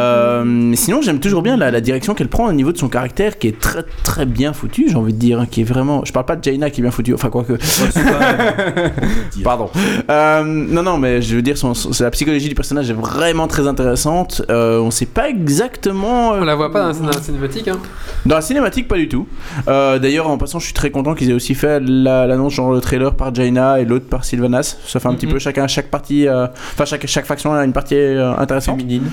[0.05, 2.89] Euh, mais sinon, j'aime toujours bien la, la direction qu'elle prend au niveau de son
[2.89, 6.05] caractère, qui est très très bien foutu, j'ai envie de dire, qui est vraiment.
[6.05, 7.55] Je parle pas de Jaina qui est bien foutu, enfin quoique.
[9.43, 9.70] Pardon.
[10.10, 13.47] Euh, non, non, mais je veux dire, son, son- la psychologie du personnage est vraiment
[13.48, 14.43] très intéressante.
[14.51, 16.35] Euh, on sait pas exactement.
[16.35, 17.68] euh, On la voit pas dans, dans la cinématique.
[17.68, 17.78] Hein.
[18.26, 19.26] dans la cinématique, pas du tout.
[19.68, 22.72] Euh, D'ailleurs, en passant, je suis très content qu'ils aient aussi fait la- l'annonce, genre
[22.72, 24.76] le trailer par Jaina et l'autre par Sylvanas.
[24.86, 25.32] Ça fait un petit Mhm.
[25.32, 28.78] peu chacun, chaque partie, euh, enfin chaque, chaque faction a une partie euh, intéressante.
[28.78, 29.05] Féminine.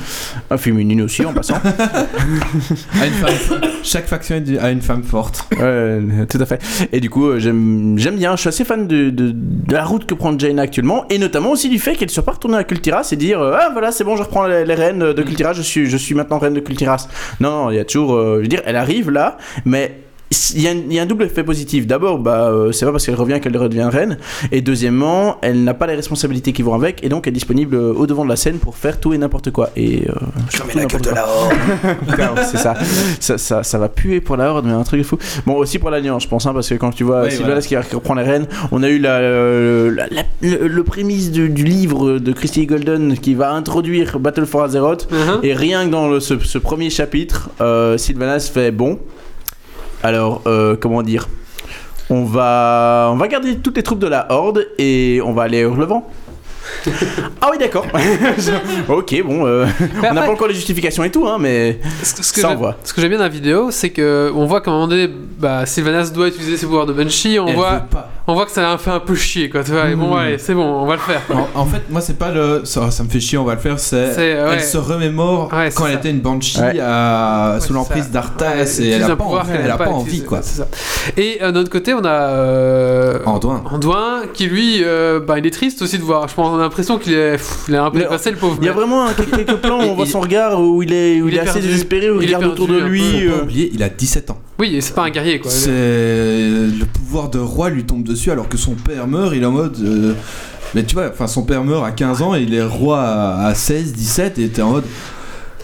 [0.49, 1.55] Ah, féminine aussi, en passant.
[3.01, 5.45] A une femme- chaque faction a une femme forte.
[5.59, 5.99] Ouais,
[6.29, 6.61] tout à fait.
[6.91, 8.35] Et du coup, euh, j'aime bien.
[8.35, 11.51] Je suis assez fan de, de, de la route que prend Jaina actuellement, et notamment
[11.51, 14.03] aussi du fait qu'elle soit pas retournée à Kultiras et dire euh, ah voilà c'est
[14.03, 16.59] bon, je reprends les, les rênes de Kultiras, je suis je suis maintenant reine de
[16.59, 17.07] Kultiras.
[17.39, 19.95] Non, non, il y a toujours, euh, je veux dire, elle arrive là, mais
[20.55, 21.85] il y, a, il y a un double effet positif.
[21.87, 24.17] D'abord, bah, euh, c'est pas parce qu'elle revient qu'elle redevient reine.
[24.51, 27.75] Et deuxièmement, elle n'a pas les responsabilités qui vont avec, et donc elle est disponible
[27.75, 29.69] euh, au devant de la scène pour faire tout et n'importe quoi.
[29.75, 30.13] Et euh,
[30.49, 31.49] surtout n'importe quoi.
[32.07, 32.75] Putain, c'est ça.
[33.19, 33.63] ça, ça.
[33.63, 35.17] ça va puer pour la horde, mais un truc de fou.
[35.45, 37.83] Bon, aussi pour l'Alliance, je pense, hein, parce que quand tu vois Oui, Sylvanas voilà.
[37.83, 41.63] qui, reprend les rênes, on a eu la, la- la- le, le prémisse du, du
[41.65, 45.09] livre de Christy Golden qui va introduire Battle for Azeroth.
[45.11, 45.39] Mhm.
[45.43, 48.97] Et rien que dans le- ce, ce premier chapitre, euh, Sylvanas fait bon.
[50.03, 51.27] Alors, euh, comment dire?
[52.09, 55.59] On va, on va garder toutes les troupes de la Horde et on va aller
[55.59, 56.09] à Hurlevent.
[57.41, 57.85] ah oui, d'accord.
[58.89, 59.65] ok, bon, euh,
[59.97, 62.53] on n'a pas encore les justifications et tout, hein, mais Ce que, ce que ça
[62.55, 62.77] voit.
[62.83, 65.07] ce que j'aime bien dans la vidéo, c'est que on voit qu'à un moment donné,
[65.07, 67.39] bah, Sylvanas doit utiliser ses pouvoirs de Banshee.
[67.39, 68.09] On Elle voit, veut pas.
[68.27, 69.63] On voit que ça a fait un peu chier, quoi.
[69.63, 70.17] Tu vois, et bon, Mhm.
[70.19, 71.21] allez, c'est bon, on va le faire.
[71.33, 72.61] En, en fait, moi, c'est pas le.
[72.63, 73.79] Ça, ça me fait chier, on va le faire.
[73.79, 74.15] C'est.
[74.15, 74.49] Ouais.
[74.53, 76.79] Elle se remémore Ouais, quand elle était une banshee Ouais.
[76.79, 79.71] à- Ouais, sous l'emprise d'Arthas Ouais, et elle un a pas, pouvoir envie, qu'elle elle
[79.71, 80.41] a pas envie quoi.
[80.41, 80.67] ça.
[81.17, 83.63] Et euh, d'un autre côté, on a euh, Anduin.
[83.71, 86.27] Anduin qui lui, euh, bah, il est triste aussi de voir.
[86.27, 88.57] Je pense, on a l'impression qu'il est, pff, il est un peu dépassé le pauvre.
[88.61, 91.21] Il y a vraiment un- quelques, plans où on voit son regard où il est,
[91.21, 93.27] où il est assez désespéré, où il, regarde autour de lui.
[93.27, 94.37] euh, il a 17 ans.
[94.61, 95.49] Oui, c'est pas un guerrier quoi.
[95.49, 99.45] C'est le pouvoir de roi lui tombe dessus alors que son père meurt, il est
[99.47, 99.75] en mode.
[99.83, 100.13] euh,
[100.75, 103.47] Mais tu vois, enfin son père meurt à 15 ans et il est roi à,
[103.47, 104.83] à 16, 17 et t'es en mode.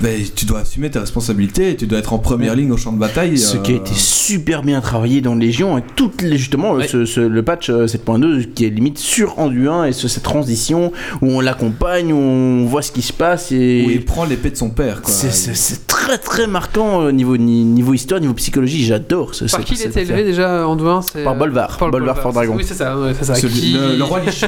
[0.02, 2.92] Mais tu dois assumer tes responsabilités, et tu dois être en première ligne au champ
[2.94, 3.38] de bataille.
[3.38, 6.88] Ce qui a euh, été super bien travaillé dans Légion, avec toutes les, justement, Ouais.
[6.88, 10.92] ce, ce- le patch euh, 7.2 qui est limite sur Anduin et ce- cette transition
[11.22, 13.86] où on l'accompagne, où on voit ce qui se passe où et.
[13.90, 15.02] il prend l'épée de son père.
[15.06, 19.74] C'est- très très marquant au niveau, ni- niveau histoire, niveau psychologie, j'adore ce Par qui
[19.74, 22.54] il était élevé déjà Anduin c'est, Par euh, Bolvar, par Bolvar Fort Dragon.
[22.56, 23.34] Oui, c'est ça, ouais, c'est ça.
[23.34, 24.46] Qui- le, le roi Lich,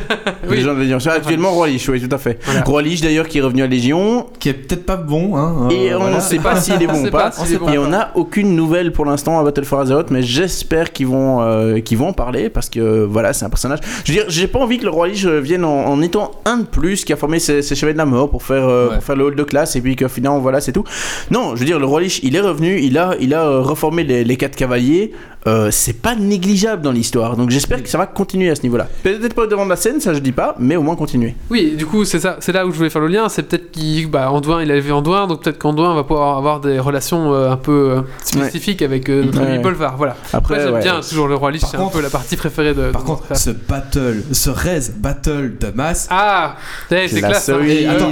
[0.47, 0.55] Oui.
[0.57, 2.39] Les gens veulent dire, c'est actuellement Roi Lich, oui, tout à fait.
[2.45, 2.61] Voilà.
[2.63, 5.35] Roi Lich d'ailleurs qui est revenu à Légion, qui est peut-être pas bon.
[5.37, 5.38] Hein,
[5.69, 6.15] et euh, on voilà.
[6.17, 7.31] ne sait pas s'il est On bon ou pas.
[7.73, 11.41] Et on n'a aucune nouvelle pour l'instant à Battle for Azeroth, mais j'espère qu'ils vont,
[11.41, 13.79] euh, qu'ils vont en parler parce que voilà, c'est un personnage.
[14.05, 16.31] Je veux dire, j'ai pas envie que le Roi Lich euh, vienne en, en étant
[16.45, 18.89] un de plus qui a formé ses, ses chevaliers de la mort pour faire, euh,
[18.89, 18.95] Ouais.
[18.95, 20.83] pour faire le hall de classe et puis que finalement voilà, c'est tout.
[21.31, 23.59] Non, je veux dire, le Roi Lich, il est revenu, il a, il a euh,
[23.61, 25.11] reformé les, les quatre cavaliers.
[25.47, 28.87] Euh, c'est pas négligeable dans l'histoire, donc j'espère que ça va continuer à ce niveau-là.
[29.03, 31.33] Peut-être pas au devant de la scène, ça je dis pas, mais au moins continuer.
[31.49, 33.29] Oui, du coup, c'est ça, c'est là où je voulais faire le lien.
[33.29, 34.29] C'est peut-être qu'il, bah,
[34.61, 37.71] il a élevé Anduin, donc peut-être qu'Anduin va pouvoir avoir des relations euh, un peu
[37.97, 39.59] euh, spécifiques avec euh, notre ami Ouais.
[39.59, 39.95] Bolvar.
[39.95, 40.15] Voilà.
[40.33, 40.81] Après, Moi, j'aime ouais.
[40.81, 42.91] bien toujours le roi Lich, c'est un peu la partie préférée de.
[42.91, 46.07] Par de contre, ce battle, ce res battle de masse.
[46.11, 46.55] Ah,
[46.91, 47.47] eh, c'est la classe.
[47.49, 47.53] hein.
[47.53, 47.79] solide.
[47.81, 48.11] Et attends,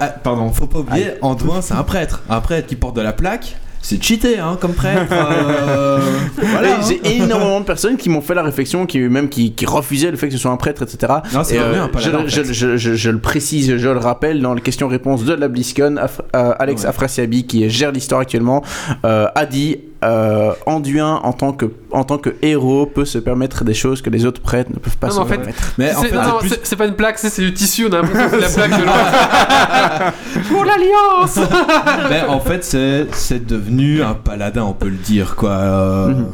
[0.00, 2.22] ah, pardon, faut pas oublier, Antoine c'est un prêtre.
[2.30, 5.12] Un prêtre qui porte de la plaque, c'est cheaté hein, comme prêtre.
[5.12, 5.98] euh,
[6.36, 6.76] voilà.
[6.76, 6.80] Hein.
[6.86, 10.16] J'ai énormément de personnes qui m'ont fait la réflexion, qui même qui, qui refusaient le
[10.16, 11.12] fait que ce soit un prêtre, etc.
[11.32, 12.52] Non, Et, euh, je, je, fait.
[12.52, 16.20] je- je- je le précise, je le rappelle, dans les questions-réponses de la BlizzCon, Af-
[16.36, 16.88] euh, Alex Ouais.
[16.88, 18.62] Afrasiabi, qui gère l'histoire actuellement,
[19.04, 23.64] euh, a dit euh, Anduin, en tant, que, en tant que héros, peut se permettre
[23.64, 25.72] des choses que les autres prêtres ne peuvent pas Non, se mais en fait, permettre.
[25.78, 27.42] Mais en C'est- fait, non, c'est non, plus- c'est- c'est pas une plaque, c'est c'est
[27.42, 30.12] du tissu, on a l'impression que c'est la plaque de l'autre.
[30.48, 31.38] Pour l'Alliance
[32.10, 35.50] mais en fait, c'est c'est devenu un paladin, on peut le dire quoi.
[35.50, 36.26] Euh, Mhm.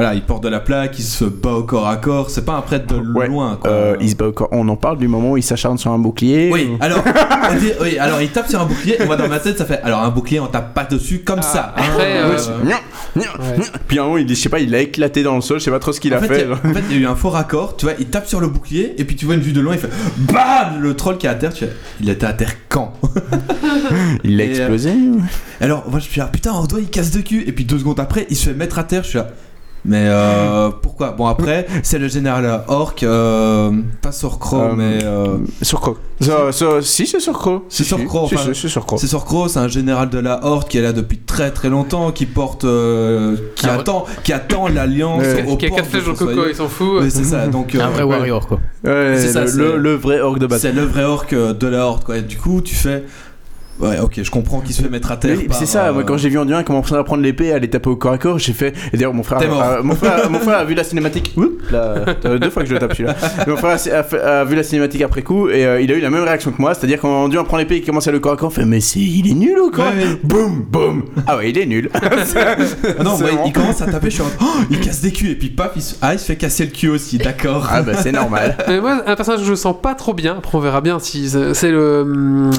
[0.00, 2.30] Voilà, il porte de la plaque, il se bat au corps à corps.
[2.30, 3.28] C'est pas un prêtre de Ouais.
[3.28, 3.70] loin quoi.
[3.70, 4.48] Euh, il se bat au corps.
[4.50, 6.48] On en parle du moment où il s'acharne sur un bouclier.
[6.50, 7.04] Oui, alors,
[7.50, 8.96] on dit- oui, alors il tape sur un bouclier.
[9.04, 9.78] Moi dans ma tête, ça fait.
[9.82, 11.74] Alors un bouclier, on tape pas dessus comme Ah, ça.
[11.76, 11.82] hein.
[11.92, 12.36] après, euh,
[13.88, 15.64] Puis à un moment, il, je sais pas, il a éclaté dans le sol, je
[15.64, 17.14] sais pas trop ce qu'il a fait, a- en fait, il y a eu un
[17.16, 19.52] faux raccord, tu vois, il tape sur le bouclier et puis tu vois une vue
[19.52, 22.24] de loin, il fait BAM Le troll qui est à terre, tu fais, il était
[22.24, 22.94] à terre quand?
[24.24, 24.92] Il l'a euh, explosé.
[25.60, 28.00] Alors, moi je suis là, putain, Ordo il casse de cul, et puis deux secondes
[28.00, 29.28] après, il se fait mettre à terre, je suis là.
[29.84, 31.12] Mais euh, pourquoi?
[31.12, 33.70] Bon, après, c'est le général Orc, euh,
[34.02, 34.98] pas Sorcro, Euh, mais.
[35.04, 35.96] euh, Sur Croc.
[36.20, 37.64] Sur- sur- Si, c'est sur Croc.
[37.70, 38.04] C'est Si, sur si,
[38.54, 39.48] c'est sur Croc.
[39.48, 42.64] C'est un général de la Horde qui est là depuis très très longtemps, qui porte.
[42.64, 43.80] euh, qui, Ah ouais.
[43.80, 45.22] attend, qui attend l'alliance.
[45.22, 45.46] Ouais.
[45.48, 47.00] aux Qui a portes quatre flèches son coco, il s'en fout.
[47.02, 47.74] Ouais, c'est ça, donc.
[47.80, 48.16] Un vrai ouais.
[48.16, 48.58] warrior quoi.
[48.84, 50.60] Ouais, C'est ça, le, c'est- le- le vrai orc de base.
[50.60, 52.18] C'est le vrai orc de la Horde, quoi.
[52.18, 53.04] Et du coup, tu fais.
[53.80, 55.36] Ouais, ok, je comprends qu'il se fait mettre à terre.
[55.38, 57.68] Oui, c'est ça, euh, moi quand j'ai vu Anduin commencer à prendre l'épée, à aller
[57.70, 58.74] taper au corps à corps, j'ai fait.
[58.92, 61.32] Et d'ailleurs, mon frère, a, mon, frère, mon frère a vu la cinématique.
[61.36, 61.94] Oups, là,
[62.24, 63.14] euh, deux fois que je le tape celui-là.
[63.46, 65.94] Mon frère a, a fait- a vu la cinématique après coup et euh, il a
[65.94, 68.18] eu la même réaction que moi, c'est-à-dire quand Anduin prend l'épée et commence à le
[68.20, 70.18] corps à corps, il fait Mais c'est, il est nul ou quoi Ouais, ouais.
[70.22, 71.88] Boum, boum Ah ouais, il est nul.
[72.98, 75.12] Ah non, vraiment- il commence à taper, je suis en mode, oh, il casse des
[75.12, 77.68] culs, et puis paf, il se, ah, il se fait casser le cul aussi, d'accord.
[77.70, 78.56] Ah bah c'est normal.
[78.68, 81.28] Mais moi, un personnage que je sens pas trop bien, après on verra bien si
[81.28, 82.04] c'est le,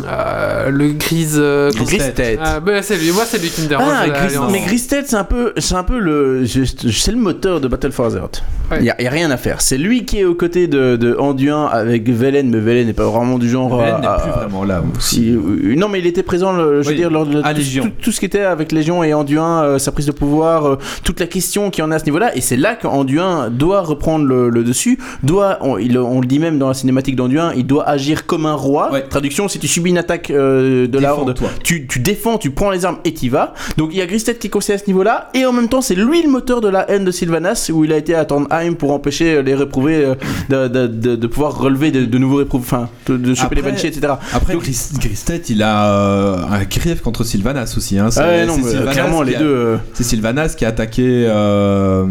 [0.07, 1.38] euh, le grise.
[1.38, 1.70] euh,
[2.16, 2.40] tête.
[2.44, 3.88] Ah, bah, c'est lui, moi c'est lui qui me dérange.
[3.92, 7.92] Ah, mais Gristed, c'est un peu, c'est un peu le, c'est le moteur de Battle
[7.92, 8.44] for Azeroth.
[8.72, 8.84] Il Ouais.
[8.86, 9.60] y, a- y a rien à faire.
[9.60, 13.04] C'est lui qui est aux côtés de, de Anduin avec Velen, mais Velen n'est pas
[13.10, 13.76] vraiment du genre.
[13.78, 14.82] Velen n'est plus vraiment là.
[15.00, 17.58] Si, euh, non, mais il était présent, le- je veux dire, lors de à tout,
[17.60, 17.84] Légion.
[17.84, 20.76] tout- tout ce qui était avec Légion et Anduin, euh, sa prise de pouvoir, euh,
[21.04, 22.36] toute la question qu'il y en a à ce niveau-là.
[22.38, 24.98] Et c'est là qu'Anduin doit reprendre le, le dessus.
[25.24, 28.46] Doit, on, il- on le dit même dans la cinématique d'Anduin, il doit agir comme
[28.46, 28.90] un roi.
[28.94, 29.02] Ouais.
[29.10, 31.49] Traduction si tu subis une attaque euh, de la Horde, Défends-toi.
[31.63, 33.53] tu, tu défends, tu prends les armes et t'y vas.
[33.77, 35.30] Donc il y a Gristed qui est conseillé à ce niveau-là.
[35.34, 37.91] Et en même temps, c'est lui le moteur de la haine de Sylvanas, où il
[37.93, 40.15] a été à Tandheim pour empêcher les réprouvés euh,
[40.49, 43.61] de, de- de- de pouvoir relever de, de nouveaux réprouvés, enfin, de, de choper les
[43.61, 44.13] Banshee, etc.
[44.34, 47.97] Après, Donc- Gris- Gristet, il a euh, un grief contre Sylvanas aussi.
[47.97, 48.11] Hein.
[48.11, 49.45] C'est- Ah ouais, non, c'est mais, Sylvanas clairement, qui les a- deux.
[49.55, 51.03] euh, C'est Sylvanas qui a attaqué.
[51.27, 52.05] euh,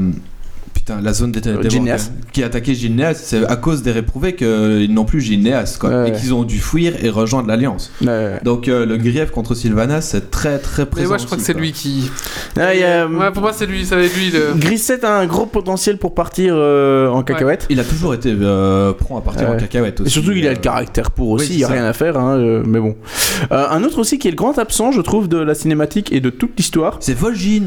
[0.81, 1.69] Putain, la zone des ténèbres.
[1.69, 2.11] Gilneas.
[2.33, 3.13] Qui a attaqué Gilneas.
[3.15, 5.77] C'est à cause des réprouvés qu'ils n'ont plus Gilneas.
[5.79, 6.09] Quoi, Ouais.
[6.09, 7.93] Et qu'ils ont dû fuir et rejoindre l'Alliance.
[8.01, 8.39] ouais.
[8.45, 11.09] Donc euh, le grief contre Sylvanas, c'est très très Mais présent.
[11.09, 12.11] moi je crois que c'est lui qui.
[12.59, 12.71] Ah,
[13.07, 14.55] Ouais, pour moi c'est lui, ça va être lui le.
[14.57, 17.67] Grisset a un gros potentiel pour partir euh, en cacahuète.
[17.69, 19.57] Il a toujours été euh, prompt à partir Ouais.
[19.57, 20.09] en cacahuète aussi.
[20.09, 21.93] Et surtout, il a euh, le caractère pour aussi, oui, il n'y a rien à
[21.93, 22.97] faire, hein, euh, mais bon.
[23.53, 26.21] Euh, un autre aussi qui est le grand absent, je trouve, de la cinématique et
[26.21, 26.97] de toute l'histoire.
[27.01, 27.65] C'est Vol'jin.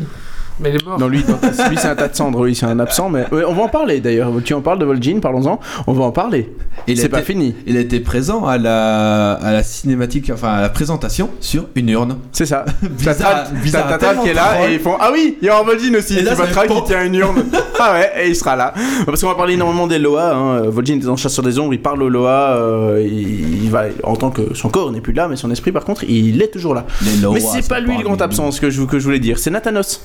[0.60, 1.00] Mais il est mort.
[1.00, 1.20] Non, lui,
[1.70, 3.68] lui c'est un tas de cendres, oui, c'est un absent, mais ouais, on va en
[3.70, 4.32] parler d'ailleurs.
[4.46, 5.60] Tu en parles de Vol'jin, parlons-en.
[5.88, 6.54] On va en parler.
[6.88, 7.56] Il C'est pas fini.
[7.66, 11.90] Il a été présent à la, à la cinématique, enfin à la présentation sur une
[11.90, 12.18] urne.
[12.32, 12.66] C'est ça.
[12.84, 16.16] Bizarre- bizarre, qui est là et ils font Ah oui, il y a Vol'jin aussi.
[16.16, 17.44] C'est ça pas Tral fait qui tient une urne.
[17.80, 18.74] ah ouais, et il sera là.
[19.06, 20.34] Parce qu'on va parler énormément des Loa.
[20.36, 20.62] Hein.
[20.70, 22.58] Vol'jin est dans Chasseur des Ombres, il parle aux Loa.
[22.58, 25.72] euh, il, il va, en tant que son corps n'est plus là, mais son esprit
[25.72, 26.86] par contre, il est toujours là.
[27.04, 29.20] Les Loa, Mais c'est pas lui le grand absent, ce que je, que je voulais
[29.20, 29.40] dire.
[29.40, 30.02] C'est Nathanos.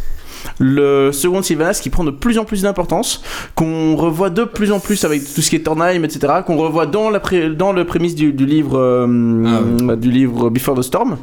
[0.61, 3.23] Le second Sylvanas qui prend de plus en plus d'importance,
[3.55, 6.87] qu'on revoit de plus en plus avec tout ce qui est Tornheim, etc., qu'on revoit
[6.87, 11.17] dans, la pré- dans le prémisse du, du livre, euh, du livre Before the Storm,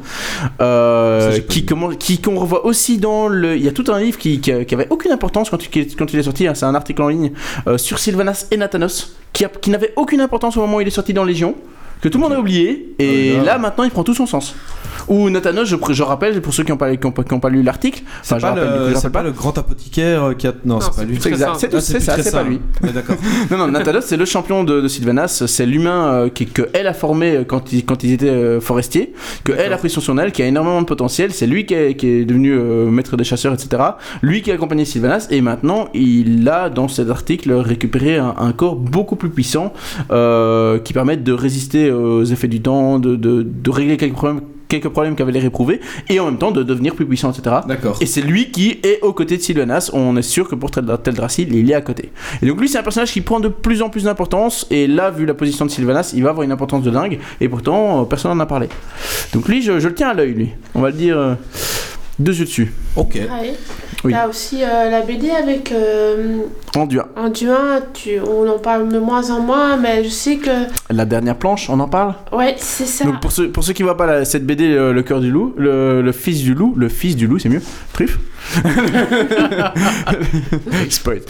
[0.60, 3.56] euh, Ça, qui qu'on revoit aussi dans le.
[3.56, 6.12] Il y a tout un livre qui, qui, qui avait aucune importance quand, il- quand
[6.12, 6.46] il est sorti.
[6.46, 7.32] hein, c'est un article en ligne
[7.66, 10.90] euh, sur Sylvanas et Nathanos, qui, qui n'avait aucune importance au moment où il est
[10.90, 11.54] sorti dans Légion.
[12.00, 13.58] Que tout le monde a oublié, et oui, là.
[13.58, 14.54] maintenant il prend tout son sens.
[15.08, 17.38] Ou Nathanos, je, je rappelle pour ceux qui n'ont pas, qui ont pas, qui ont
[17.40, 18.66] pas lu l'article, C'est enfin, pas, coup,
[19.04, 20.52] le, pas grand apothicaire euh, qui a.
[20.64, 21.18] Non, Non, c'est pas lui.
[21.20, 22.60] C'est Ah, ça, c'est pas lui.
[22.82, 23.16] Ouais, D'accord.
[23.50, 25.44] Non, non, Natalos, c'est le champion de, de Sylvanas.
[25.46, 28.60] C'est l'humain euh, qui- que elle a formé euh, quand ils, quand ils étaient euh,
[28.60, 29.12] forestiers,
[29.44, 31.32] que elle a pris sur son aile, qui a énormément de potentiel.
[31.32, 33.82] C'est lui qui est, qui est devenu euh, maître des chasseurs, etc.
[34.22, 38.52] Lui qui a accompagné Sylvanas, et maintenant il a dans cet article récupéré un, un
[38.52, 39.72] corps beaucoup plus puissant
[40.10, 44.40] euh, qui permet de résister aux effets du temps, de, de, de régler quelques problèmes
[44.68, 47.96] quelques problèmes qu'avaient les réprouvés et en même temps de devenir plus puissant etc D'accord.
[48.00, 49.90] et c'est lui qui est aux côtés de Sylvanas.
[49.92, 52.10] On est sûr que pour Tel- Teldrassil, il est à côté.
[52.42, 54.66] Et donc lui, c'est un personnage qui prend de plus en plus d'importance.
[54.72, 57.20] Et là, vu la position de Sylvanas, il va avoir une importance de dingue.
[57.40, 58.66] Et pourtant, euh, personne n'en a parlé.
[59.32, 60.48] Donc lui, je, je le tiens à l'œil, lui.
[60.74, 61.34] On va le dire euh,
[62.18, 62.72] deux yeux dessus.
[62.96, 63.14] Ok.
[63.14, 63.54] Ouais.
[64.04, 64.12] Oui.
[64.12, 66.38] Il y a aussi euh, la BD avec euh,
[66.76, 67.06] Anduin.
[67.16, 70.50] Anduin, tu, on en parle de moins en moins, mais je sais que.
[70.90, 72.14] La dernière planche, on en parle?
[72.32, 73.04] Ouais, c'est ça.
[73.04, 75.30] Donc pour ceux, pour ceux qui voient pas la- cette BD, le, le cœur du
[75.30, 77.62] loup, le, le fils du loup, le fils du loup, c'est mieux.
[77.92, 78.18] Truffe.
[80.90, 81.20] Spoil.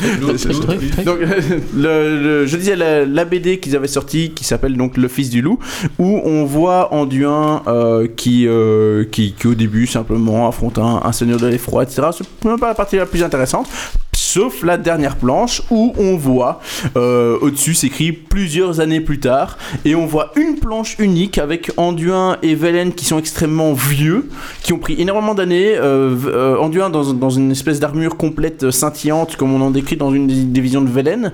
[1.05, 1.19] Donc,
[1.77, 5.31] le, le- je disais la, la BD qu'ils avaient sortie qui s'appelle donc Le Fils
[5.31, 5.59] du Loup,
[5.99, 11.13] où on voit Anduin euh, qui, euh, qui, qui au début simplement affronte un, un
[11.13, 12.03] seigneur de l'effroi, etc.
[12.17, 13.69] C'est même pas la partie la plus intéressante.
[14.37, 16.61] Sauf la dernière planche où on voit
[16.95, 19.57] euh, au-dessus s'écrit plusieurs années plus tard
[19.87, 24.29] et on voit une planche unique avec Anduin et Velen qui sont extrêmement vieux,
[24.63, 25.75] qui ont pris énormément d'années.
[25.75, 30.27] Euh, euh, Anduin dans, une espèce d'armure complète scintillante comme on en décrit dans une
[30.27, 31.33] des, visions de Velen,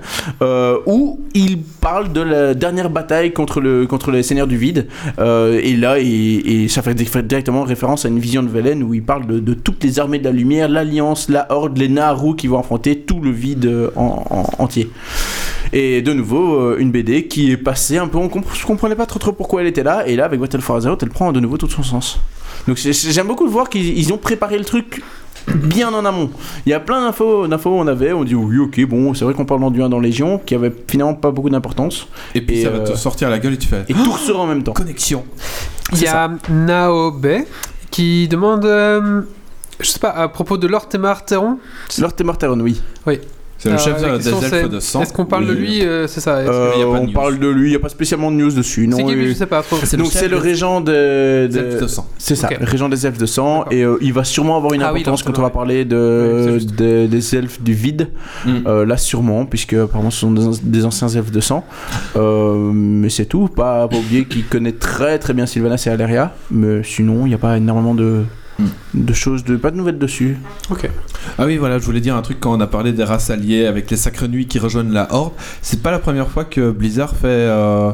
[0.85, 4.87] où il parle de la dernière bataille contre le contre les seigneurs du vide.
[5.19, 9.03] Euh, et là, et, ça fait, directement référence à une vision de Velen où il
[9.03, 12.57] parle de, toutes les armées de la lumière, l'Alliance, la Horde, les Naru qui vont
[12.57, 14.89] affronter tout le vide euh, en, en- entier.
[15.73, 18.95] Et de nouveau, euh, une BD qui est passée un peu, on comp- je comprenais
[18.95, 21.33] pas trop trop pourquoi elle était là, et là avec Battle for Azeroth, elle prend
[21.33, 22.19] de nouveau tout son sens.
[22.67, 25.01] Donc j'aime beaucoup de voir qu'ils ils ont préparé le truc
[25.47, 26.29] bien en amont.
[26.65, 29.33] Il y a plein d'infos, d'infos on avait, on dit oui ok bon, c'est vrai
[29.33, 32.69] qu'on parle d'Anduin dans Légion, qui avait finalement pas beaucoup d'importance, Et puis Et, ça
[32.69, 33.83] va euh, te sortir la gueule et tu fais.
[33.87, 34.73] et tout ressort en même temps.
[34.73, 35.25] Connexion.
[35.91, 37.27] Il y a Naobe
[37.91, 39.21] qui demande, euh,
[39.79, 41.59] je sais pas, à propos de Lord Temar Teron.
[41.99, 42.81] Lord Temorteron, oui.
[43.63, 45.01] C'est le chef des elfes de sang.
[45.01, 46.35] Est-ce qu'on parle de lui euh, C'est ça.
[46.35, 48.29] Euh, il y a pas de on parle de lui, il n'y a pas spécialement
[48.29, 48.87] de news dessus.
[48.87, 49.63] Non, Je sais pas
[49.97, 52.07] Donc c'est le régent de, des elfes de- sang.
[52.17, 54.91] C'est ça, régent des elfes de sang, et euh, il va sûrement avoir une Ah
[54.93, 56.59] oui, importance quand on va parler de,
[57.07, 58.09] des elfes du vide.
[58.45, 58.51] Mm.
[58.67, 61.63] Euh, là sûrement, puisque apparemment ce sont des, anciens elfes de sang.
[62.15, 66.33] Euh, mais c'est tout, pas, pas oublier qu'il connaît très très bien Sylvanas et Aleria,
[66.51, 68.23] mais sinon il n'y a pas énormément de.
[68.93, 70.37] De choses, de, pas de nouvelles dessus.
[70.69, 70.89] Ok.
[71.37, 73.65] Ah oui, voilà, je voulais dire un truc quand on a parlé des races alliées
[73.65, 75.33] avec les sacres nuits qui rejoignent la Horde.
[75.61, 77.91] C'est pas la première fois que Blizzard fait euh,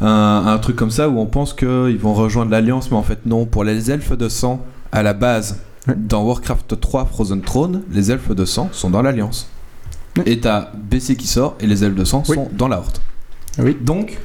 [0.00, 3.26] un, un truc comme ça où on pense qu'ils vont rejoindre l'Alliance, mais en fait
[3.26, 3.44] non.
[3.46, 5.94] Pour les elfes de sang, à la base, Ouais.
[5.96, 9.48] dans Warcraft 3 Frozen Throne, les elfes de sang sont dans l'Alliance.
[10.18, 10.24] Ouais.
[10.26, 12.34] Et t'as BC qui sort et les elfes de sang Oui.
[12.36, 12.98] sont dans la Horde.
[13.58, 13.74] Oui.
[13.80, 14.18] Donc,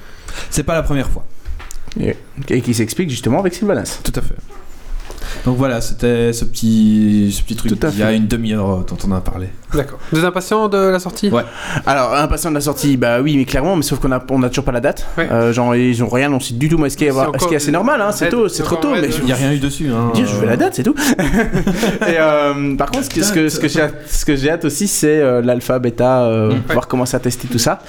[0.49, 1.25] c'est pas la première fois.
[2.49, 3.99] Et qui s'explique justement avec Sylvanas.
[4.03, 4.35] Tout à fait.
[5.43, 8.97] Donc voilà, c'était ce petit, ce petit truc il y a une demi-heure euh, dont
[9.07, 9.47] on a parlé.
[9.73, 9.99] D'accord.
[10.11, 11.29] Vous êtes impatient de la sortie?
[11.29, 11.43] Ouais.
[11.85, 14.49] Alors, impatient de la sortie, bah oui, mais clairement, mais sauf qu'on a, on a
[14.49, 15.05] toujours pas la date.
[15.17, 15.27] Ouais.
[15.31, 17.53] Euh, genre, ils ont rien annoncé du tout, mais ce qui est, encore ce qui
[17.53, 19.59] est assez normal, hein, c'est tôt, c'est trop tôt, mais Il n'y a rien eu
[19.59, 19.89] dessus.
[19.91, 20.95] Hein, dire, je veux la date, c'est tout.
[22.07, 24.49] Et euh, par contre, ce que, ce que, ce que j'ai hâte- ce que j'ai
[24.51, 26.61] hâte aussi, c'est euh, l'alpha, bêta, euh, Mm.
[26.61, 27.79] pouvoir commencer à tester tout ça.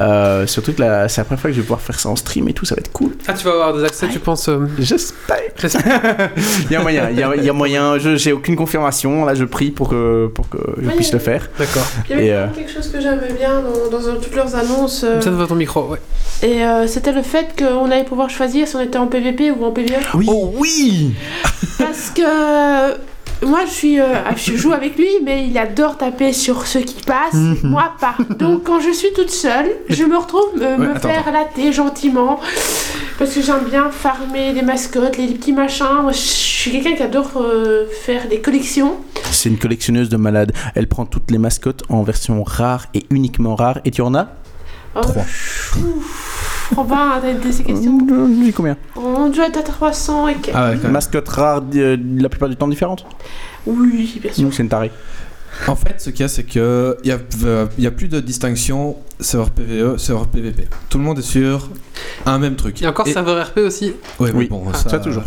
[0.00, 0.78] Euh, surtout que
[1.08, 2.74] c'est la première fois que je vais pouvoir faire ça en stream et tout, ça
[2.74, 3.12] va être cool.
[3.26, 5.36] Ah, tu vas avoir des accès, tu penses euh, J'espère.
[6.78, 7.98] Il y a moyen, il y a, il y a moyen.
[7.98, 9.24] Je, j'ai aucune confirmation.
[9.24, 10.94] Là, je prie pour que, pour que je Oui.
[10.96, 11.48] puisse le faire.
[11.58, 11.86] D'accord.
[12.08, 13.60] Il y avait euh, quelque chose que j'aimais bien
[13.90, 15.04] dans, dans toutes leurs annonces.
[15.04, 15.98] euh, Ça devant ton micro, ouais.
[16.42, 19.64] et euh, c'était le fait qu'on allait pouvoir choisir si on était en PVP ou
[19.64, 19.94] en PVE.
[20.28, 21.14] Oh oui
[21.78, 22.96] Parce que
[23.46, 24.06] moi je suis, euh,
[24.36, 27.58] je joue avec lui, mais il adore taper sur ceux qui passent, Mhm.
[27.70, 28.14] moi pas.
[28.38, 31.72] Donc quand je suis toute seule, je me retrouve euh, Ouais, me attends, faire latter
[31.72, 32.40] gentiment.
[33.18, 36.02] Parce que j'aime bien farmer des mascottes, les petits machins.
[36.02, 38.96] Moi, je suis quelqu'un qui adore euh, faire des collections.
[39.32, 40.52] C'est une collectionneuse de malades.
[40.76, 43.80] Elle prend toutes les mascottes en version rare et uniquement rare.
[43.84, 44.28] Et tu en as?
[44.94, 45.22] Oh, Trois.
[45.22, 50.34] ouf, Robin, t'as de ces questions Je dis combien On doit être à 300 et
[50.34, 50.56] quelques.
[50.56, 50.92] Ah ouais, quand même.
[50.92, 53.06] Mascottes rares euh, la plupart du temps différentes
[53.66, 54.44] Oui, bien sûr.
[54.44, 54.90] Donc c'est une tarée.
[55.66, 57.90] En fait, ce qu'il y a, c'est que il y a, euh, il y a
[57.90, 60.68] plus de distinction serveur PVE, serveur PVP.
[60.88, 61.70] Tout le monde est sur
[62.26, 62.80] un même truc.
[62.80, 63.86] Il y a encore Et- serveur RP aussi.
[64.20, 64.44] Ouais, Oui.
[64.44, 65.24] mais bon, Ah, ça, toujours.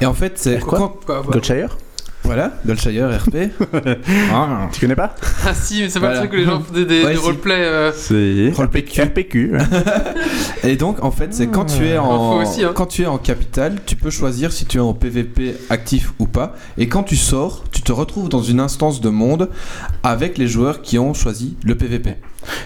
[0.00, 1.22] Et en fait, c'est Quoi Quoi, voilà.
[1.32, 1.76] Goldshire
[2.24, 3.36] voilà, Goldshire RP.
[4.32, 4.68] Ah.
[4.72, 5.14] Tu connais pas?
[5.46, 6.22] Ah si, mais c'est pas Voilà.
[6.22, 7.24] le truc que les gens font des, des, Ouais, des si.
[7.24, 7.54] roleplays.
[7.64, 9.02] euh, C'est Roll PQ.
[9.02, 9.52] RPQ.
[10.64, 12.72] Et donc, en fait, c'est quand tu es en Info aussi, hein.
[12.74, 16.26] quand tu es en capital, tu peux choisir si tu es en PVP actif ou
[16.26, 16.54] pas.
[16.78, 19.48] Et quand tu sors, tu te retrouves dans une instance de monde
[20.02, 22.16] avec les joueurs qui ont choisi le PVP.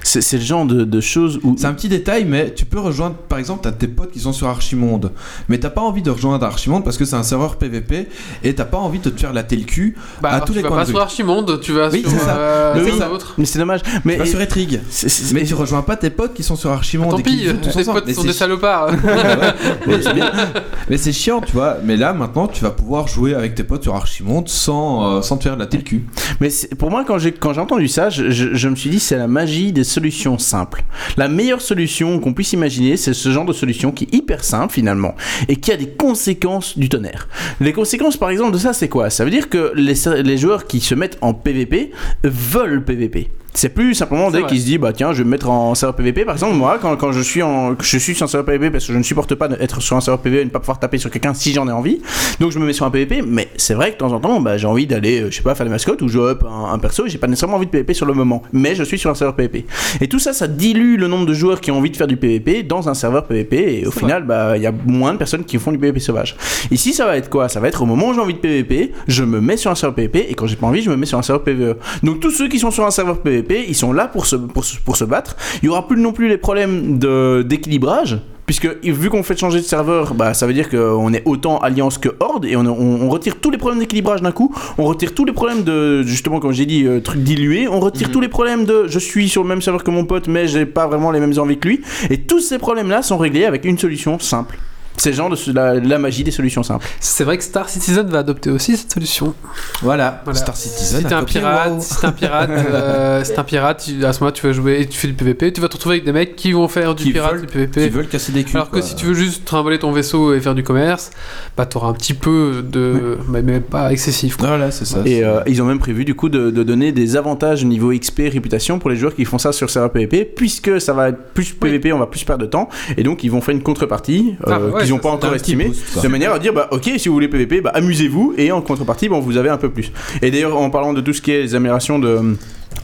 [0.02, 1.56] C'est c'est le genre de, de choses où.
[1.58, 4.32] C'est un petit détail, mais tu peux rejoindre, par exemple, t'as tes potes qui sont
[4.32, 5.10] sur Archimonde,
[5.48, 8.08] mais t'as pas envie de rejoindre Archimonde parce que c'est un serveur PVP
[8.44, 10.62] et t'as pas envie de te faire le cul Bah, à alors, tous tu les
[10.62, 11.00] vas coins pas de sur.
[11.00, 12.10] Archimonde, tu vas Oui, sur.
[12.10, 12.36] c'est ça.
[12.36, 12.98] euh, Mais c'est oui.
[12.98, 13.34] ça, autre.
[13.38, 13.80] Mais c'est dommage.
[14.04, 14.80] Mais Tu vas sur Etrig.
[14.90, 17.10] c'est- c'est- Mais tu rejoins pas tes potes qui sont sur Archimonde.
[17.10, 17.52] Tant et qui pis, tes
[17.84, 18.90] potes Mais sont c'est des salopards.
[19.86, 20.30] mais c'est bien.
[20.88, 21.78] Mais c'est chiant, tu vois.
[21.82, 25.36] Mais là, maintenant, tu vas pouvoir jouer avec tes potes sur Archimonde sans, euh, sans
[25.38, 26.04] te faire latter le cul.
[26.40, 28.90] Mais c'est- pour moi, quand j'ai quand j'ai entendu ça, je, je- je me suis
[28.90, 30.84] dit c'est la magie des solutions simples.
[31.16, 34.72] La meilleure solution qu'on puisse imaginer, c'est ce genre de solution qui est hyper simple
[34.72, 35.14] finalement
[35.48, 37.28] et qui a des conséquences du tonnerre.
[37.60, 39.10] Les conséquences, par exemple, de ça, c'est quoi?
[39.10, 41.92] Ça veut dire que les, joueurs qui se mettent en PVP
[42.22, 43.30] veulent PVP.
[43.56, 45.94] C'est plus simplement dès qu'il se dit bah tiens je vais me mettre en serveur
[45.94, 48.72] PVP par exemple moi quand, quand je suis en je suis sur un serveur PVP
[48.72, 50.80] parce que je ne supporte pas d'être sur un serveur PVP et ne pas pouvoir
[50.80, 52.02] taper sur quelqu'un si j'en ai envie
[52.40, 54.40] donc je me mets sur un PVP mais c'est vrai que de temps en temps
[54.40, 56.72] bah, j'ai envie d'aller euh, je sais pas faire des mascottes ou jouer up un,
[56.72, 58.98] un perso et j'ai pas nécessairement envie de PVP sur le moment mais je suis
[58.98, 59.66] sur un serveur PVP
[60.00, 62.16] et tout ça ça dilue le nombre de joueurs qui ont envie de faire du
[62.16, 65.44] PVP dans un serveur PVP et au final bah il y a moins de personnes
[65.44, 66.34] qui font du PVP sauvage
[66.72, 68.90] ici ça va être quoi ça va être au moment où j'ai envie de PVP
[69.06, 71.06] je me mets sur un serveur PVP et quand j'ai pas envie je me mets
[71.06, 73.92] sur un serveur PVE donc tous ceux qui sont sur un serveur PVP ils sont
[73.92, 76.98] là pour se, pour, pour se battre il y aura plus non plus les problèmes
[77.42, 81.56] d'équilibrage Puisque vu qu'on fait changer de serveur, bah, ça veut dire qu'on est autant
[81.60, 84.54] alliance que horde et on, on- on retire tous les problèmes d'équilibrage d'un coup.
[84.76, 87.68] On retire tous les problèmes de justement comme j'ai dit euh, trucs dilués.
[87.68, 90.28] On retire tous les problèmes de je suis sur le même serveur que mon pote
[90.28, 91.80] mais j'ai pas vraiment les mêmes envies que lui.
[92.10, 94.58] Et tous ces problèmes là sont réglés avec une solution simple.
[94.96, 96.86] C'est le genre de la, la magie des solutions simples.
[97.00, 99.34] C'est vrai que Star Citizen va adopter aussi cette solution.
[99.82, 100.38] Voilà, Voilà.
[100.38, 101.00] Star Citizen.
[101.00, 101.80] Si t'es un pirate, WoW.
[101.80, 104.80] si t'es un pirate, euh, si un pirate, tu- à ce moment-là tu vas jouer
[104.80, 106.94] et tu fais du PVP, tu vas te retrouver avec des mecs qui vont faire
[106.94, 107.82] du Qui pirate, veulent- du PVP.
[107.84, 108.56] Qui veulent casser des culs.
[108.56, 108.82] Alors que quoi.
[108.82, 111.10] si tu veux juste trimballer ton vaisseau et faire du commerce,
[111.56, 113.18] bah t'auras un petit peu de.
[113.28, 114.36] Mais, mais pas excessif.
[114.36, 114.48] Quoi.
[114.48, 114.98] Voilà, c'est ça.
[115.04, 118.22] Et euh, ils ont même prévu du coup de, de donner des avantages niveau XP
[118.32, 121.52] réputation pour les joueurs qui font ça sur serveur PvP, puisque ça va être plus
[121.52, 124.52] PvP, on va plus perdre de temps, et donc ils vont faire une contrepartie euh,
[124.52, 126.02] Ah, ouais, qu'ils n'ont pas encore boost, quoi.
[126.02, 129.08] de manière à dire bah ok si vous voulez PvP, bah amusez-vous, et en contrepartie
[129.08, 129.92] bah, vous avez un peu plus.
[130.22, 132.36] Et d'ailleurs en parlant de tout ce qui est les améliorations de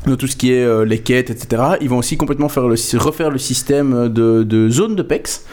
[0.07, 1.63] de tout ce qui est euh, les quêtes, etc.
[1.81, 5.45] Ils vont aussi complètement refaire le système de, de zone de PEX,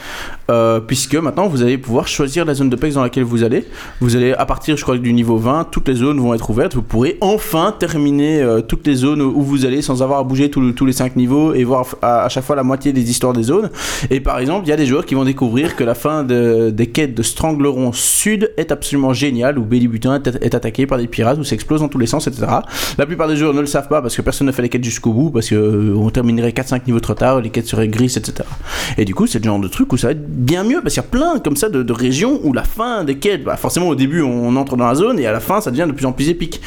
[0.49, 3.65] euh, puisque maintenant vous allez pouvoir choisir la zone de PEX dans laquelle vous allez.
[3.99, 6.75] Vous allez, à partir, je crois, du niveau 20, toutes les zones vont être ouvertes.
[6.75, 10.49] Vous pourrez enfin terminer euh, toutes les zones où vous allez sans avoir à bouger
[10.49, 13.69] tous les 5 niveaux et voir à, chaque fois la moitié des histoires des zones.
[14.09, 16.69] Et par exemple, il y a des joueurs qui vont découvrir que la fin de-
[16.69, 20.97] des quêtes de Strangleron Sud est absolument géniale, où Belly Butin est, est attaqué par
[20.97, 22.45] des pirates, où ça explose dans tous les sens, etc.
[22.97, 24.83] La plupart des joueurs ne le savent pas parce que personne ne fait les quêtes
[24.83, 28.47] jusqu'au bout, parce qu'on terminerait 4-5 niveaux trop tard, les quêtes seraient grises, etc.
[28.97, 30.93] Et du coup, c'est le genre de truc où ça va être bien mieux, parce
[30.95, 33.57] qu'il y a plein comme ça de, de régions où la fin des quêtes, bah,
[33.57, 35.93] forcément au début on entre dans la zone, et à la fin ça devient de
[35.93, 36.61] plus en plus épique.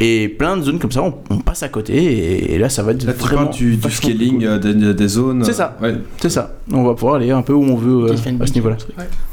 [0.00, 2.82] Et plein de zones comme ça, on, on passe à côté, et, et là ça
[2.82, 3.50] va être Là, vraiment.
[3.50, 4.44] du, scaling cool.
[4.44, 5.44] euh, des, des zones.
[5.44, 5.76] C'est ça.
[5.82, 5.94] Ouais.
[6.20, 6.54] C'est ça.
[6.72, 8.76] On va pouvoir aller un peu où on veut euh, à ce niveau-là.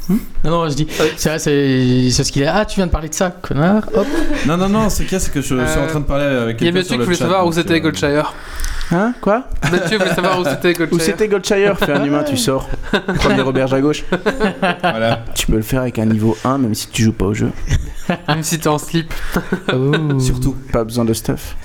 [0.08, 0.18] Non,
[0.50, 0.86] non, je dis.
[1.16, 2.46] C'est vrai, c'est c'est ce qu'il est.
[2.46, 3.84] Ah, tu viens de parler de ça, connard.
[3.94, 4.06] Hop.
[4.46, 6.04] Non, non, non, ce qu'il y a, c'est que je suis Euh, en train de
[6.04, 8.34] parler avec Il y a quelqu'un Mathieu qui voulait savoir où c'était euh, Goldshire.
[8.92, 9.44] Hein Quoi?
[9.72, 11.00] Mathieu voulait savoir où c'était Où Goldshire.
[11.02, 12.68] c'était Goldshire Fais un humain, tu sors.
[13.16, 14.04] Première auberge à gauche.
[14.82, 15.24] Voilà.
[15.34, 17.50] Tu peux le faire avec un niveau 1, même si tu joues pas au jeu.
[18.28, 19.12] Même si t'es en slip.
[19.72, 20.20] Oh.
[20.20, 20.54] Surtout.
[20.72, 21.56] Pas besoin de stuff.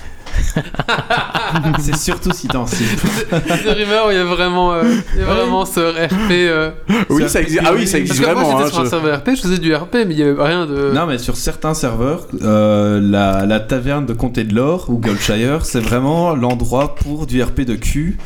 [1.79, 2.99] c'est surtout si slip.
[3.63, 4.83] Des rumeurs où il y a vraiment, euh,
[5.15, 6.31] il y a vraiment ce RP.
[6.31, 6.71] euh,
[7.09, 7.61] Oui, ça existe.
[7.65, 8.57] Ah oui, ça existe Parce que moi vraiment.
[8.65, 10.41] j'étais hein, sur un je- serveur RP, je faisais du RP, mais il y avait
[10.43, 10.91] rien de.
[10.93, 15.65] Non, mais sur certains serveurs, euh, la, la taverne de Comté de l'Or ou Goldshire,
[15.65, 18.17] c'est vraiment l'endroit pour du RP de cul.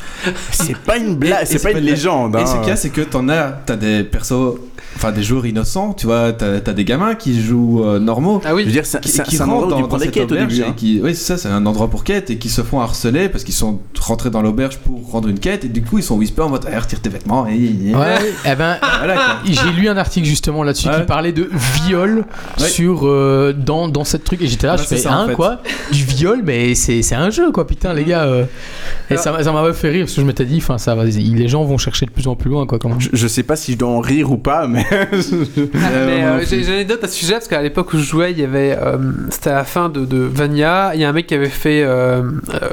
[0.52, 2.36] C'est pas une blague, c'est pas une légende.
[2.36, 2.46] Et hein.
[2.46, 4.56] ce qu'il y a, c'est que t'en as, t'as des persos,
[4.96, 8.42] enfin des joueurs innocents, tu vois, t'as as des gamins qui jouent euh, normaux.
[8.46, 8.66] Ah Je oui.
[8.66, 10.00] veux dire, c'est qui, c'est- qui c'est un endroit rentrent où tu dans, prends dans
[10.00, 10.62] des cette quêtes au auberge début.
[10.62, 10.74] et hein.
[10.76, 13.44] qui, oui, c'est ça, c'est un endroit pour quête et qui se font harceler parce
[13.44, 16.42] qu'ils sont rentrés dans l'auberge pour rendre une quête et du coup ils sont whisper
[16.42, 18.16] en mode eh, retire tes vêtements et, et- Ouais,
[18.46, 18.78] eh ben.
[19.00, 19.40] voilà.
[19.46, 21.00] J'ai lu un article justement là-dessus Ouais.
[21.02, 21.50] qui parlait de
[21.86, 22.26] viol
[22.60, 22.68] Ouais.
[22.68, 25.34] sur euh, dans, dans cette truc et j'étais là je fais ça, en hein fait.
[25.36, 25.62] quoi?
[25.92, 28.44] Du viol mais c'est c'est un jeu quoi putain les gars euh.
[29.10, 31.06] et ça m'a- ça m'a fait rire parce que je m'étais dit enfin ça va
[31.06, 33.00] les gens vont chercher de plus en plus loin quoi quand même.
[33.02, 34.86] Je, je sais pas si je dois en rire ou pas, mais.
[35.76, 38.32] Ah, mais j'ai j'ai une anecdote à ce sujet parce qu'à l'époque où je jouais,
[38.32, 38.78] il y avait.
[38.80, 38.98] euh,
[39.30, 40.92] C'était à la fin de, de Vania.
[40.96, 41.83] Il y a un mec qui avait fait.
[41.84, 42.22] Euh,
[42.54, 42.70] euh,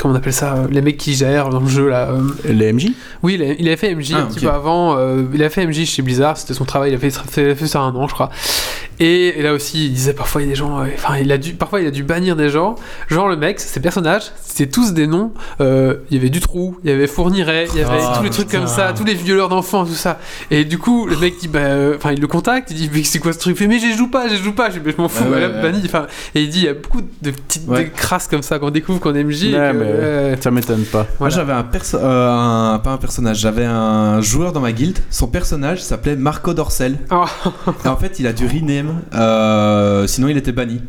[0.00, 2.08] comment on appelle ça euh, Les mecs qui gèrent dans le jeu là.
[2.10, 2.20] euh,
[2.52, 2.88] Les MJ
[3.22, 4.96] Oui, il, a- il avait fait MJ Ah, un petit peu avant.
[4.98, 6.92] euh, il a fait MJ chez Blizzard, c'était son travail.
[6.92, 8.30] Il a fait, fait, fait ça un an, je crois.
[9.00, 10.80] Et, et là aussi, il disait parfois il y a des gens.
[10.80, 12.76] euh, Enfin, il a dû, parfois il a dû bannir des gens.
[13.08, 15.32] Genre le mec, ses personnages, c'était tous des noms.
[15.60, 18.30] euh, il y avait Dutroux, il y avait Fourniret, il y avait Ah, tous les
[18.30, 20.18] trucs comme ça, tous les violeurs d'enfants, tout ça.
[20.50, 23.18] Et du coup, le mec dit, bah, euh, il le contacte, il dit, mais c'est
[23.18, 23.56] quoi ce truc?
[23.56, 24.70] Il fait, mais j'y joue pas, j'y joue pas.
[24.70, 25.62] Je, je m'en fous, ouais, ouais.
[25.62, 25.82] banni.
[25.84, 27.84] Enfin, et il dit, il y a beaucoup de petites Ouais.
[27.84, 29.44] de crasses comme ça qu'on découvre qu'on MJ.
[29.44, 29.76] et Ouais, que,
[30.34, 30.98] mais- Ça m'étonne pas.
[30.98, 31.34] Moi Voilà.
[31.34, 34.98] j'avais un perso, un, pas un personnage, j'avais un joueur dans ma guilde.
[35.10, 36.96] Son personnage s'appelait Marco Dorcel.
[37.10, 37.24] Oh.
[37.84, 38.46] Et en fait, il a dû
[39.14, 40.80] euh, sinon il était banni.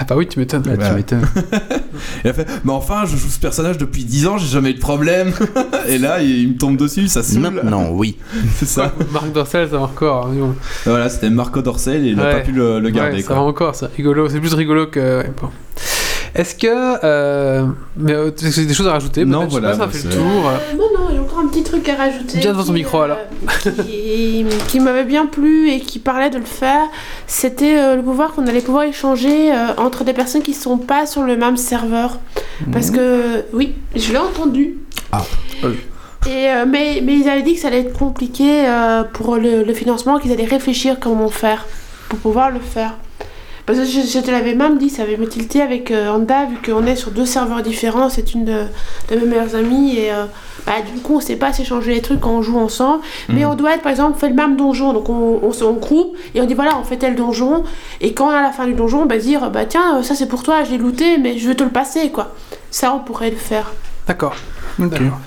[0.00, 0.62] Ah bah oui, tu m'étonnes.
[0.62, 1.26] Tu m'étonnes.
[2.24, 4.74] Il a fait, mais enfin, je joue ce personnage depuis 10 ans, j'ai jamais eu
[4.74, 5.32] de problème.
[5.88, 7.40] Et là, il, il me tombe dessus, ça saoule.
[7.40, 8.16] Maintenant, oui.
[8.54, 8.92] C'est ça.
[9.12, 10.26] Marc Dorcel, ça va encore.
[10.28, 10.54] hein.
[10.84, 12.32] Voilà, c'était Marco Dorcel et il n'a Ouais.
[12.34, 13.16] pas pu le, le garder.
[13.16, 13.36] Ouais, ça quoi.
[13.36, 14.28] va encore, c'est rigolo.
[14.28, 15.00] C'est plus rigolo que.
[15.22, 15.48] ouais, bon.
[16.34, 17.04] Est-ce que.
[17.04, 19.50] euh, mais euh, est-ce que c'est des choses à rajouter Non, peut-être?
[19.50, 20.48] Je sais voilà, pas, ça bah, fait le tour.
[20.48, 22.38] Euh, non, non, il y a encore un petit truc à rajouter.
[22.38, 23.18] Viens devant ton micro, alors.
[23.62, 26.84] Qui, qui m'avait bien plu et qui parlait de le faire,
[27.26, 31.06] c'était euh, le pouvoir qu'on allait pouvoir échanger euh, entre des personnes qui sont pas
[31.06, 32.18] sur le même serveur.
[32.72, 34.78] Parce que, oui, je l'ai entendu.
[35.12, 35.22] Ah.
[36.26, 39.62] Et, euh, mais, mais ils avaient dit que ça allait être compliqué euh, pour le,
[39.62, 41.64] le financement, qu'ils allaient réfléchir comment faire
[42.08, 42.94] pour pouvoir le faire.
[43.68, 46.46] Parce que je, je te l'avais même dit, ça avait me tilté avec euh, Anda,
[46.46, 48.62] vu qu'on est sur deux serveurs différents, c'est une de,
[49.10, 50.24] de mes meilleures amies, et euh,
[50.66, 53.54] bah, du coup on sait pas s'échanger les trucs quand on joue ensemble, mais on
[53.54, 56.16] doit être par exemple, on fait le même donjon, donc on, on se on groupe,
[56.34, 57.62] et on dit voilà, on fait tel donjon,
[58.00, 60.64] et quand à la fin du donjon, bah dire bah tiens, ça c'est pour toi,
[60.64, 62.34] j'ai looté, mais je veux te le passer, quoi.
[62.70, 63.70] Ça on pourrait le faire.
[64.06, 64.34] D'accord.
[64.78, 65.18] D'accord.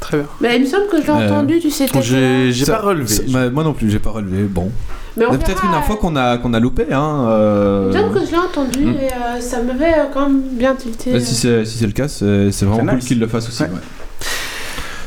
[0.00, 0.26] Très bien.
[0.40, 1.86] Mais il me semble que je l'ai Euh, entendu, tu sais.
[2.02, 3.08] J'ai j'ai Ça- pas relevé.
[3.08, 4.42] ça- bah, moi non plus, j'ai pas relevé.
[4.44, 4.70] Bon.
[5.18, 6.86] Mais on peut-être une info euh, qu'on a, qu'on a loupé.
[6.92, 8.90] Hein, euh, que je l'ai entendu, Hmm.
[8.94, 11.12] et euh, ça m'avait euh, quand même bien tilté.
[11.12, 13.06] bah, si c'est si c'est le cas, c'est c'est vraiment C'est cool nice.
[13.08, 13.62] qu'il le fasse aussi.
[13.62, 13.68] Ouais.
[13.68, 13.74] ouais.
[13.74, 13.84] Bah,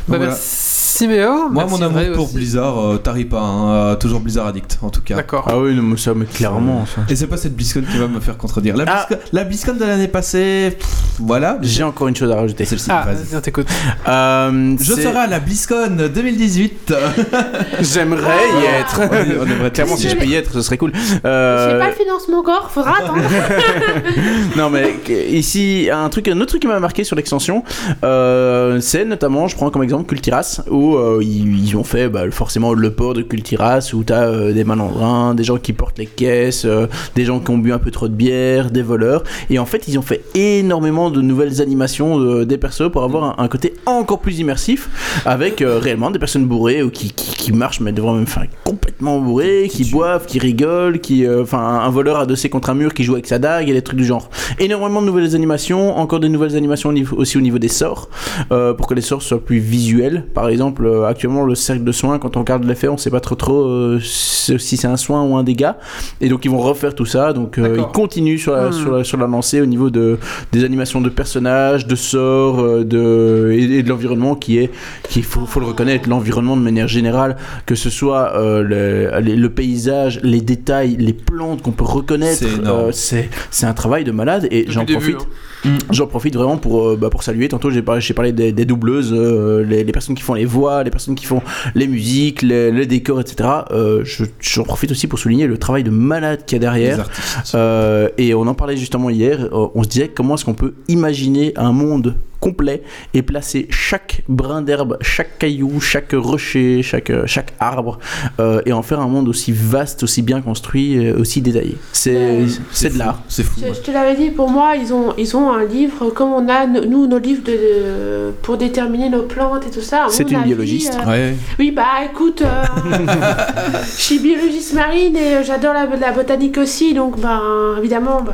[0.08, 0.26] Donc, voilà.
[0.28, 0.61] merci
[1.08, 2.36] Moi, mon amour pour aussi.
[2.36, 3.40] Blizzard, euh, tarit pas.
[3.42, 5.16] hein, euh, toujours Blizzard addict, en tout cas.
[5.16, 5.46] D'accord.
[5.50, 6.86] Ah oui, non, mais ça, mais clairement.
[6.86, 7.02] Ça.
[7.10, 8.76] Et c'est pas cette BlizzCon qui va me faire contredire.
[8.78, 9.06] La Ah.
[9.08, 11.58] BlizzCon, la BlizzCon de l'année passée, pff, voilà.
[11.62, 12.66] J'ai encore une chose à rajouter.
[12.66, 13.42] Celle-ci, Ah, vas-y.
[13.42, 13.68] t'écoute.
[14.08, 16.94] Euh, Je serai à la BlizzCon 2018.
[17.82, 19.02] J'aimerais y être.
[19.42, 20.92] On aimerait Clairement, si je peux y être, ce serait cool.
[20.96, 23.22] Je Euh, n'ai pas le financement encore, faudra attendre.
[24.58, 24.96] non mais
[25.30, 27.64] ici un truc un autre truc qui m'a marqué sur l'extension
[28.04, 32.30] euh, c'est notamment je prends comme exemple Cultiras où euh, ils, ils ont fait bah,
[32.32, 36.06] forcément le port de Cultiras où t'as euh, des malandrins des gens qui portent les
[36.06, 39.60] caisses euh, des gens qui ont bu un peu trop de bière des voleurs et
[39.60, 43.44] en fait ils ont fait énormément de nouvelles animations de- des persos pour avoir un,
[43.44, 44.90] un côté encore plus immersif
[45.26, 48.44] avec euh, réellement des personnes bourrées ou qui, qui, qui marchent mais devant même enfin
[48.64, 52.94] complètement bourrées qui boivent qui rigolent qui euh, enfin un voleur adossé contre un mur
[52.94, 56.20] qui joue avec sa dague et des trucs du genre énormément de nouvelles animations, encore
[56.20, 58.10] de nouvelles animations aussi au niveau des sorts,
[58.52, 60.26] euh, pour que les sorts soient plus visuels.
[60.34, 63.20] Par exemple, euh, actuellement, le cercle de soins, quand on regarde l'effet, on sait pas
[63.20, 65.78] trop trop euh, si c'est un soin ou un dégât.
[66.22, 67.34] Et donc, ils vont refaire tout ça.
[67.34, 68.74] Donc, euh, ils continuent sur la, Hmm.
[68.74, 70.18] sur, la, sur la lancée au niveau de,
[70.52, 74.72] des animations de personnages, de sorts, de, et, et de l'environnement qui est,
[75.10, 79.36] qui faut, faut le reconnaître, l'environnement de manière générale, que ce soit euh, le, les-
[79.36, 82.40] le paysage, les détails, les plantes qu'on peut reconnaître.
[82.40, 82.80] C'est énorme.
[82.88, 85.28] euh, c'est c'est un travail de malade et j'en début, profite.
[85.66, 85.78] Hein.
[85.92, 87.48] J'en profite vraiment pour, euh, bah, pour saluer.
[87.48, 90.90] Tantôt, j'ai parlé, des, des doubleuses, euh, les, les personnes qui font les voix, les
[90.92, 91.42] personnes qui font
[91.76, 93.50] les musiques, les, les décors, etc.
[93.72, 97.10] Euh, je- J'en profite aussi pour souligner le travail de malade qu'il y a derrière.
[97.56, 99.46] Euh, et on en parlait justement hier.
[99.52, 102.82] euh, on se disait comment est-ce qu'on peut imaginer un monde complet
[103.14, 108.00] et placer chaque brin d'herbe, chaque caillou, chaque rocher, chaque, chaque arbre
[108.40, 111.78] euh, et en faire un monde aussi vaste, aussi bien construit, aussi détaillé.
[111.92, 113.22] C'est de l'art.
[113.28, 113.60] C'est fou.
[113.62, 113.74] Je, ouais.
[113.76, 116.66] je te l'avais dit, pour moi, ils ont, ils ont un livre comme on a,
[116.66, 120.06] no- nous, nos livres de, de- pour déterminer nos plantes et tout ça.
[120.10, 120.98] C'est une avis, biologiste.
[121.06, 121.36] euh, Ouais.
[121.60, 122.64] Oui, bah écoute, euh,
[123.84, 127.42] je suis biologiste marine et euh, j'adore la, la botanique aussi, donc bah
[127.78, 128.34] évidemment, bah,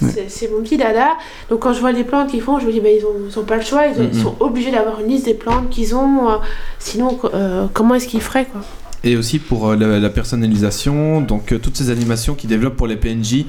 [0.00, 1.10] c'est- c'est mon petit dada.
[1.50, 3.38] Donc quand je vois les plantes qu'ils font, je me dis, bah, ils, ont, ils
[3.38, 5.94] ont pas le choix, ils, ont- ils sont obligés d'avoir une liste des plantes qu'ils
[5.94, 6.34] ont, euh,
[6.78, 8.60] sinon euh, comment est-ce qu'ils feraient quoi
[9.06, 12.88] Et aussi pour euh, la, la personnalisation, donc euh, toutes ces animations qu'ils développent pour
[12.88, 13.44] les PNJ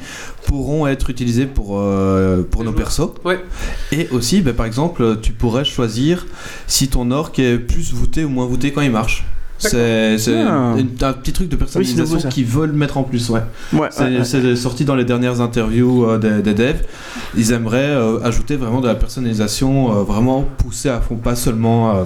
[0.46, 3.10] pourront être utilisées pour, euh, pour nos persos.
[3.26, 3.44] Ouais.
[3.92, 6.28] Et aussi, bah, par exemple, tu pourrais choisir
[6.68, 9.26] si ton orc est plus voûté ou moins voûté quand il marche.
[9.58, 10.16] C'est
[10.48, 10.76] Ah.
[11.02, 12.30] un petit truc de personnalisation ça.
[12.30, 13.42] qu'ils veulent mettre en plus, ouais.
[13.74, 14.24] Ouais, C'est ouais, ouais.
[14.24, 16.84] c'est sorti dans les dernières interviews euh, des, des devs.
[17.36, 21.96] Ils aimeraient euh, ajouter vraiment de la personnalisation, euh, vraiment poussée à fond, pas seulement
[21.96, 22.04] euh,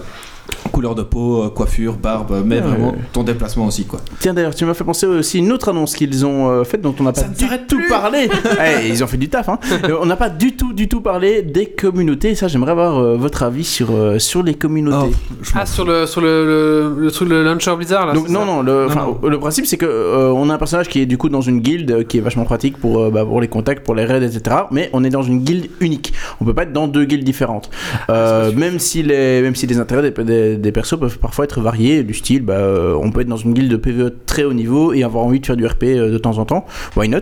[0.71, 2.61] couleur de peau, euh, coiffure, barbe, mais Ouais.
[2.61, 3.99] vraiment ton déplacement aussi, quoi.
[4.19, 6.93] Tiens d'ailleurs, tu m'as fait penser aussi une autre annonce qu'ils ont euh, faite dont
[6.99, 7.87] on n'a pas Ça ne du tout plus.
[7.89, 8.29] parlé.
[8.83, 9.49] Eh, ils ont fait du taf.
[9.49, 9.59] Hein.
[9.85, 12.29] Euh, on n'a pas du tout, du tout parlé des communautés.
[12.31, 15.11] Et ça, j'aimerais avoir euh, votre avis sur euh, sur les communautés.
[15.13, 18.45] Oh, Ah, sur le, sur le, le, le truc, le launcher Blizzard là Donc non
[18.45, 19.27] non le, Non, enfin, non.
[19.29, 21.59] le principe c'est que euh, on a un personnage qui est du coup dans une
[21.59, 24.23] guilde euh, qui est vachement pratique pour euh, bah, pour les contacts pour les raids
[24.23, 27.23] etc mais on est dans une guilde unique on peut pas être dans deux guildes
[27.23, 27.69] différentes
[28.09, 31.61] Euh, même si les même si les intérêts des, des, des persos peuvent parfois être
[31.61, 34.53] variés du style bah, euh, on peut être dans une guilde de PvE très haut
[34.53, 36.65] niveau et avoir envie de faire du RP euh, de temps en temps
[36.95, 37.21] why not?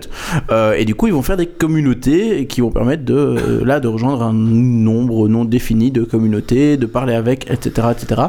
[0.52, 3.88] Euh, et du coup ils vont faire des communautés qui vont permettre de là de
[3.88, 8.28] rejoindre un nombre non défini de communautés de parler avec etc etc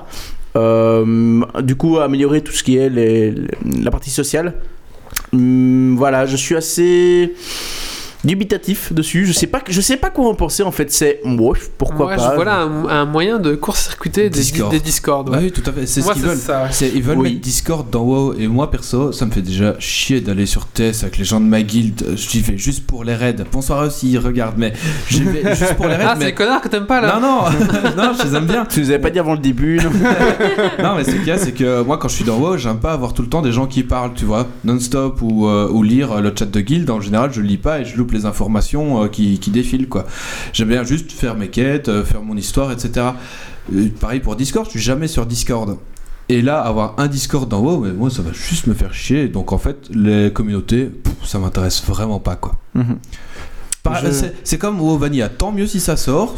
[0.54, 4.54] du coup, améliorer tout ce qui est la partie sociale.
[5.32, 7.34] Hum, voilà, je suis assez.
[8.24, 9.26] Dubitatif dessus.
[9.26, 10.90] Je sais pas, je sais pas quoi en penser en fait.
[10.90, 12.30] C'est moi, pourquoi pas.
[12.30, 14.70] je, voilà un, un moyen de court-circuiter des Discord.
[14.70, 15.28] des Discord.
[15.28, 15.36] ouais.
[15.38, 15.86] Ah oui, tout à fait.
[15.86, 16.36] C'est ce qu'ils c'est veulent.
[16.38, 16.68] ça.
[16.70, 17.30] C'est, ils veulent Oui.
[17.34, 18.34] mettre Discord dans WoW.
[18.38, 21.46] Et moi, perso, ça me fait déjà chier d'aller sur TS avec les gens de
[21.46, 22.14] ma guilde.
[22.16, 23.36] J'y vais juste pour les raids.
[23.52, 24.72] Bonsoir aussi, regarde, mais
[25.08, 26.04] j'y vais juste pour les raids.
[26.06, 26.26] Ah, c'est mais...
[26.26, 27.42] les connards que t'aimes pas là Non, non,
[27.96, 28.64] non, je les aime bien.
[28.66, 29.78] Tu nous avais pas dit avant le début.
[29.82, 29.90] non
[30.82, 32.78] Non, mais ce qu'il y a, c'est que moi, quand je suis dans WoW, j'aime
[32.80, 35.82] pas avoir tout le temps des gens qui parlent, tu vois, non-stop ou, euh, ou
[35.82, 36.90] lire le chat de guild.
[36.90, 40.06] En général, je le lis pas et je loupe les informations euh, qui, défilent, quoi.
[40.52, 43.08] J'aime bien juste faire mes quêtes, euh, faire mon histoire, etc.
[43.74, 45.78] Euh, pareil pour Discord, je suis jamais sur Discord.
[46.28, 49.28] Et là, avoir un Discord dans WoW, mais moi, ça va juste me faire chier.
[49.28, 52.56] Donc, en fait, les communautés, pff, ça m'intéresse vraiment pas, quoi.
[52.74, 52.98] Mhm.
[53.94, 56.34] Je- c'est- comme WoW Vanilla, tant mieux si ça sort,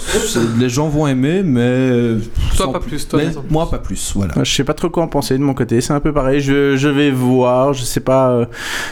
[0.59, 2.17] les gens vont aimer, mais.
[2.57, 4.35] Toi, sans pas plus, toi, mais moi, pas plus, voilà.
[4.43, 5.81] Je sais pas trop quoi en penser de mon côté.
[5.81, 6.41] C'est un peu pareil.
[6.41, 7.73] Je, je vais voir.
[7.73, 8.31] Je sais pas.
[8.31, 8.47] euh,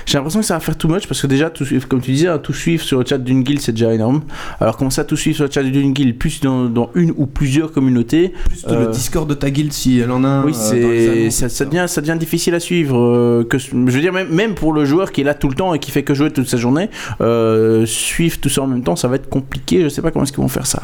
[0.07, 2.11] J'ai l'impression que ça va faire too much parce que déjà, tout suivre, comme tu
[2.13, 4.23] disais, hein, tout suivre sur le chat d'une guilde, c'est déjà énorme.
[4.61, 7.27] Alors, comment ça, tout suivre sur le chat d'une guilde, plus dans, dans une ou
[7.27, 10.45] plusieurs communautés Plus Euh, le Discord de ta guilde si elle en a un.
[10.45, 12.99] Oui, euh, c'est ça, devient ça devient difficile à suivre.
[12.99, 15.55] euh, que je veux dire même même pour le joueur qui est là tout le
[15.55, 16.89] temps et qui fait que jouer toute sa journée,
[17.21, 19.83] euh, suivre tout ça en même temps, ça va être compliqué.
[19.83, 20.83] Je sais pas comment est-ce qu'ils vont faire ça.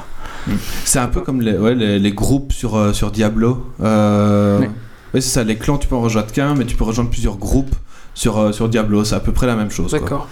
[0.84, 3.66] C'est un peu comme les, ouais, les, les groupes sur, euh, sur Diablo.
[3.82, 4.66] Euh, Oui.
[5.14, 7.36] ouais, c'est ça, les clans, tu peux en rejoindre qu'un, mais tu peux rejoindre plusieurs
[7.36, 7.74] groupes
[8.14, 9.05] sur, euh, sur Diablo.
[9.05, 9.90] C'est à peu près la même chose.
[9.90, 9.98] quoi.
[10.01, 10.28] D'accord.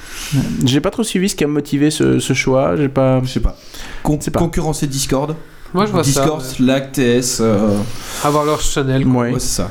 [0.64, 2.76] J'ai pas trop suivi ce qui a motivé ce, ce choix.
[2.76, 3.20] J'ai pas.
[3.24, 3.56] Je sais pas.
[4.02, 4.38] Con- C'est pas.
[4.38, 5.34] Concurrencer Discord.
[5.74, 6.54] Moi, je vois Discord, ça.
[6.54, 7.38] Slack, TS.
[7.40, 7.76] euh.
[8.22, 9.04] Avoir leur channel.
[9.04, 9.22] quoi.
[9.24, 9.32] Ouais.
[9.32, 9.70] ouais, c'est ça.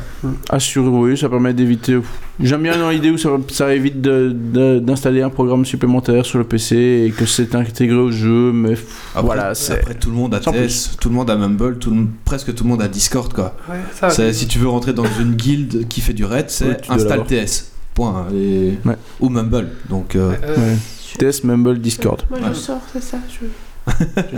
[0.49, 1.97] Assurer, oui, ça permet d'éviter.
[2.41, 6.39] J'aime bien dans l'idée où ça, ça évite de- de- d'installer un programme supplémentaire sur
[6.39, 8.85] le PC et que c'est intégré au jeu, mais pff,
[9.15, 9.79] Après, voilà, c'est.
[9.79, 12.09] après, tout le monde a Sans TS, tout le monde a Mumble, tout le monde-
[12.25, 13.31] presque tout le monde a Discord.
[13.31, 13.55] Quoi.
[13.69, 14.13] Ouais, ça va.
[14.13, 17.23] C'est- si tu veux rentrer dans une guilde qui fait du raid, c'est Ouais, installe.
[17.25, 17.71] TS.
[17.93, 18.25] Point.
[18.35, 18.73] Et...
[18.83, 18.97] Ouais.
[19.21, 19.69] Ou Mumble.
[19.89, 20.77] Donc, euh, Euh, Ouais.
[21.19, 22.23] TS, Mumble, Discord.
[22.29, 22.45] Moi, Ouais.
[22.49, 23.19] je sors, c'est ça.
[23.29, 23.45] Je...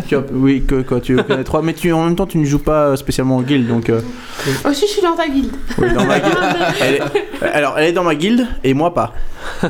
[0.07, 2.45] Tu as- oui, que, quoi, tu connais trois, mais tu, en même temps, tu ne
[2.45, 3.89] joues pas spécialement en guilde, donc.
[3.89, 4.01] euh,
[4.67, 5.51] Aussi, je suis dans ta guilde.
[5.77, 6.38] oui, dans ma guilde.
[6.81, 7.01] Elle est-
[7.53, 9.13] alors, elle est dans ma guilde et moi pas.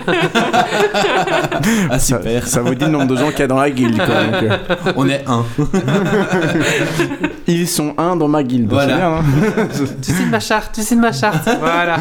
[1.89, 2.47] ah, Ça, super.
[2.47, 3.97] ça vous dit le nombre de gens qu'il y a dans la guilde.
[3.97, 4.57] quoi, donc, euh,
[4.95, 5.43] On est un.
[7.47, 8.69] ils sont un dans ma guilde.
[8.72, 8.95] Voilà.
[8.95, 9.23] bien, hein.
[10.02, 11.49] Tu signes ma charte, tu signes ma charte.
[11.60, 11.97] voilà.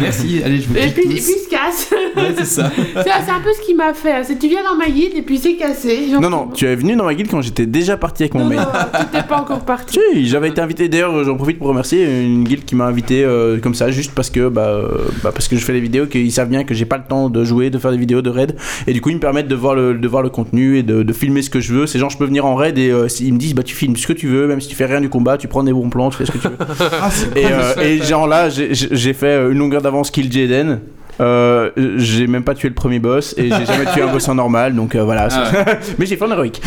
[0.00, 0.40] Merci.
[0.44, 1.88] Allez, je vous Et puis, et puis, il se casse.
[2.16, 2.70] Ouais, c'est ça.
[3.02, 4.22] c'est un peu ce qu'il m'a fait.
[4.24, 6.06] C'est tu viens dans ma guilde et puis c'est cassé.
[6.20, 8.50] Non, non, tu es venu dans ma guilde quand j'étais déjà parti avec mon non,
[8.50, 9.98] tu pas encore parti.
[10.14, 10.88] Si, j'avais été invité.
[10.88, 14.28] D'ailleurs, j'en profite pour remercier une guilde qui m'a invité euh, comme ça, juste parce
[14.30, 14.88] que, bah, euh,
[15.22, 17.28] bah, parce que je fais des vidéos, qu'ils savent bien que j'ai pas le temps
[17.30, 18.56] de jouer, de faire des vidéos de raid,
[18.86, 21.02] et du coup ils me permettent de voir le, de voir le contenu et de,
[21.02, 21.86] de filmer ce que je veux.
[21.86, 23.96] Ces gens, je peux venir en raid et euh, ils me disent, bah tu filmes
[23.96, 25.88] ce que tu veux, même si tu fais rien du combat, tu prends des bons
[25.90, 26.56] plans, tu fais ce que tu veux.
[27.00, 30.80] Ah, et, euh, et genre là, j'ai- fait une longueur d'avance kill Jaden.
[31.20, 34.34] Euh, j'ai même pas tué le premier boss et j'ai jamais tué un boss en
[34.34, 35.50] normal donc euh, voilà Ah
[35.98, 36.60] mais j'ai fait en héroïque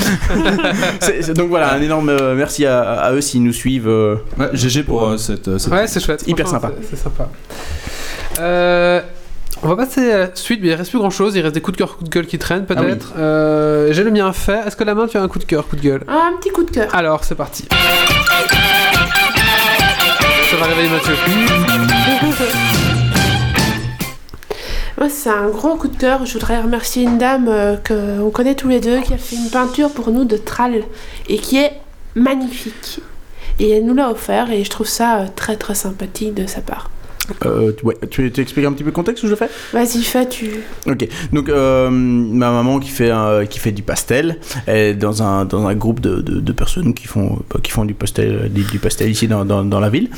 [1.35, 4.83] donc voilà un énorme euh, merci à, à eux s'ils nous suivent euh, Ouais, GG
[4.83, 6.23] pour cette, cette- Ouais, c'est chouette.
[6.27, 6.71] Hyper sympa.
[6.89, 7.29] c'est- sympa.
[8.39, 9.01] Euh,
[9.63, 11.35] on va passer à la suite, mais il reste plus grand chose.
[11.35, 13.13] Il reste des coups de cœur, coups de gueule qui traînent peut-être.
[13.17, 14.59] Euh, J'ai le mien fait.
[14.67, 16.03] Est-ce que la main, tu as un coup de cœur, coup de gueule?
[16.07, 16.93] Un petit coup de cœur.
[16.93, 17.65] Alors, c'est parti.
[20.51, 21.15] Ça va réveiller Mathieu.
[24.97, 26.25] Moi, c'est un gros coup de cœur.
[26.25, 29.35] Je voudrais remercier une dame euh, que on connaît tous les deux qui a fait
[29.35, 30.83] une peinture pour nous de Thrall
[31.29, 31.73] et qui est
[32.15, 32.99] magnifique.
[33.59, 36.61] Et elle nous l'a offert et je trouve ça euh, très très sympathique de sa
[36.61, 36.89] part.
[37.45, 39.49] Euh, tu- ouais, tu, tu expliques un petit peu le contexte où je fais?
[39.73, 40.47] Vas-y, fais, tu.
[40.87, 45.23] Ok, donc euh, ma maman qui fait, un- qui fait du pastel, elle est dans
[45.23, 48.63] un, dans un groupe de, de, de personnes qui font, qui font du pastel, du,
[48.63, 50.09] du pastel ici dans, dans, dans la ville.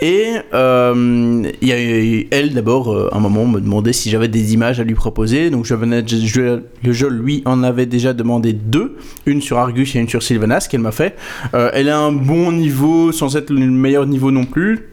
[0.00, 4.54] Et euh, y a eu- elle d'abord, euh, un moment, me demandait si j'avais des
[4.54, 5.50] images à lui proposer.
[5.50, 9.58] Donc je venais, je, je- le jeu lui en avait déjà demandé deux, une sur
[9.58, 11.16] Argus et une sur Sylvanas qu'elle m'a fait.
[11.52, 14.88] Elle a un bon niveau sans être le meilleur niveau non plus.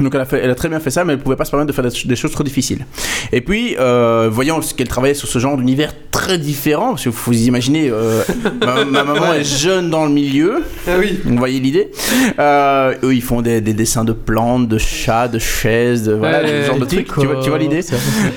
[0.00, 1.50] Donc elle a, fait, elle a très bien fait ça, mais elle pouvait pas se
[1.50, 2.84] permettre de faire des, choses trop difficiles.
[3.32, 7.46] Et puis, euh, voyant qu'elle travaillait sur ce genre d'univers très différent, parce que vous
[7.46, 8.22] imaginez, euh,
[8.60, 11.20] ma, ma maman est jeune dans le milieu, Ah oui.
[11.24, 11.90] vous voyez l'idée.
[12.38, 16.42] Euh, eux, ils font des, des dessins de plantes, de chats, de chaises, de voilà,
[16.42, 17.06] Ouais, ce genre de trucs.
[17.14, 17.80] Tu vois, tu vois l'idée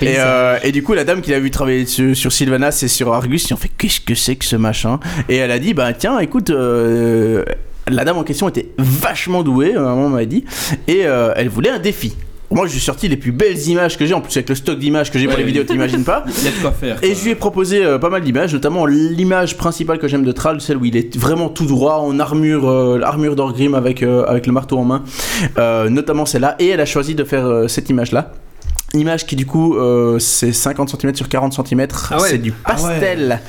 [0.02, 2.88] et, euh, et du coup, la dame qui l'a vu travailler sur, sur Sylvanas et
[2.88, 5.00] sur Argus, ils ont fait qu'est-ce que c'est que ce machin?
[5.28, 6.52] Et elle a dit bah tiens, écoute.
[7.90, 10.44] La dame en question était vachement douée, maman m'avait dit,
[10.88, 12.16] et euh, elle voulait un défi.
[12.50, 15.12] Moi, j'ai sorti les plus belles images que j'ai, en plus avec le stock d'images
[15.12, 16.98] que j'ai pour les vidéos, t'imagines pas Il y a de quoi faire.
[17.04, 17.16] et quoi.
[17.18, 20.62] je lui ai proposé euh, pas mal d'images, notamment l'image principale que j'aime de Thrall,
[20.62, 24.48] celle où il est vraiment tout droit en armure, euh, armure d'Orgrim avec, euh, avec
[24.48, 25.04] le marteau en main,
[25.90, 26.56] notamment celle-là.
[26.60, 28.32] Et elle a choisi de faire cette image-là.
[28.94, 29.76] image qui du coup
[30.20, 32.30] c'est 50 cm sur 40 cm, Ah ouais.
[32.30, 33.42] c'est du pastel.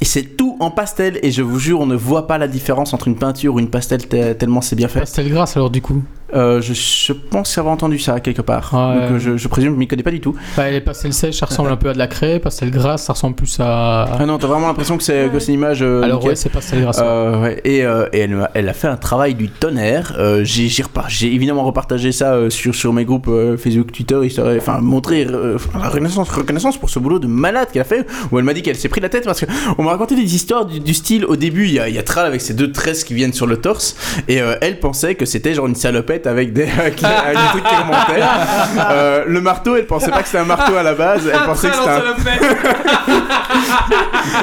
[0.00, 2.94] Et c'est tout en pastel et je vous jure on ne voit pas la différence
[2.94, 5.00] entre une peinture ou une pastel te- tellement c'est bien fait.
[5.00, 6.02] Pastel grasse alors du coup.
[6.34, 8.70] Euh, je, je pense avoir entendu ça quelque part.
[8.74, 9.08] Ouais.
[9.08, 10.34] Donc je, je présume que je m'y connais pas du tout.
[10.56, 12.38] Bah, les pastels sèches, ça ressemble un peu à de la craie.
[12.38, 14.04] Pastel grasse, ça ressemble plus à.
[14.18, 15.82] Ah non, t'as vraiment l'impression que c'est une image.
[15.82, 16.30] euh, Alors nickel.
[16.30, 17.00] ouais, c'est pastel grasse.
[17.02, 20.14] Euh, ouais, et, euh, et elle, a fait un travail du tonnerre.
[20.18, 24.80] Euh, j'ai évidemment repartagé ça euh, sur, sur mes groupes euh, Facebook, Twitter, histoire, enfin
[24.80, 28.06] montrer euh, la reconnaissance, reconnaissance pour ce boulot de malade qu'elle a fait.
[28.30, 29.46] Où elle m'a dit qu'elle s'est pris la tête parce que
[29.78, 31.24] on m'a raconté des histoires du, du style.
[31.24, 33.46] Au début, il y a, y a Tral avec ses deux tresses qui viennent sur
[33.46, 33.96] le torse,
[34.28, 37.64] et euh, elle pensait que c'était genre une salopette avec des, avec, avec des trucs
[37.64, 38.22] qui remontaient.
[38.90, 41.28] Euh, le marteau, elle pensait pas que c'était un marteau à la base.
[41.32, 41.98] Elle pensait que c'était un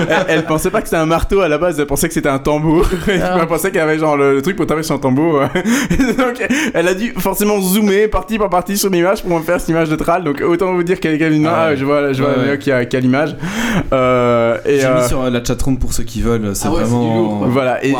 [0.10, 2.30] elle, elle pensait pas que c'était un marteau à la base, elle pensait que c'était
[2.30, 2.86] un tambour.
[3.08, 5.42] elle pensait qu'il y avait genre le, le truc pour taper sur un tambour.
[5.42, 9.70] donc elle a dû forcément zoomer partie par partie sur l'image pour me faire cette
[9.70, 10.24] image de Tral.
[10.24, 11.72] Donc autant vous dire qu'elle a une main, Ah ouais.
[11.72, 12.48] ah, je vois, je vois Ouais, le ouais.
[12.52, 13.36] mec qui a, qui a l'image.
[13.94, 16.56] Euh, et J'ai euh, mis sur euh, la chatroom pour ceux qui veulent.
[16.56, 17.16] C'est Ah ouais, vraiment.
[17.16, 17.46] lourd.
[17.48, 17.94] Voilà, et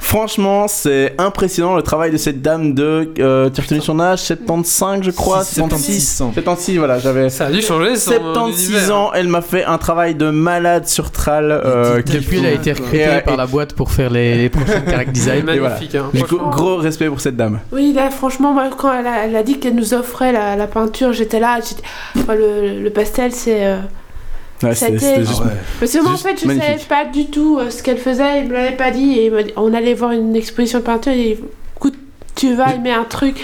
[0.00, 3.10] franchement, c'est impressionnant le travail de cette dame de.
[3.20, 6.30] Euh, tu as retenu son âge 75, je crois 76 ans.
[6.32, 7.30] 76, voilà, j'avais.
[7.30, 8.96] Ça a dû changer son 76 univers.
[8.96, 11.50] ans, elle m'a fait un travail de malade sur Tral.
[11.50, 14.34] euh, qui- Depuis, elle a été recrutée Et, par et- la boîte pour faire les,
[14.36, 15.44] les prochaines character C'est design.
[15.44, 15.94] magnifique.
[15.94, 16.50] Hein, Du coup, franchement.
[16.50, 17.60] gros respect pour cette dame.
[17.72, 20.66] Oui, là, franchement, moi, quand elle a, elle a dit qu'elle nous offrait la, la
[20.66, 21.58] peinture, j'étais là.
[22.16, 23.64] enfin, le, le pastel, c'est.
[23.66, 23.76] euh,
[24.62, 25.42] Ouais, juste.
[25.78, 26.68] Parce que moi, en fait, je magnifique.
[26.68, 28.42] savais pas du tout euh, ce qu'elle faisait.
[28.42, 29.18] Il me l'avait pas dit.
[29.18, 31.12] Et on allait voir une exposition de peinture.
[31.12, 31.38] Et
[32.36, 33.36] tu vas aimer un truc.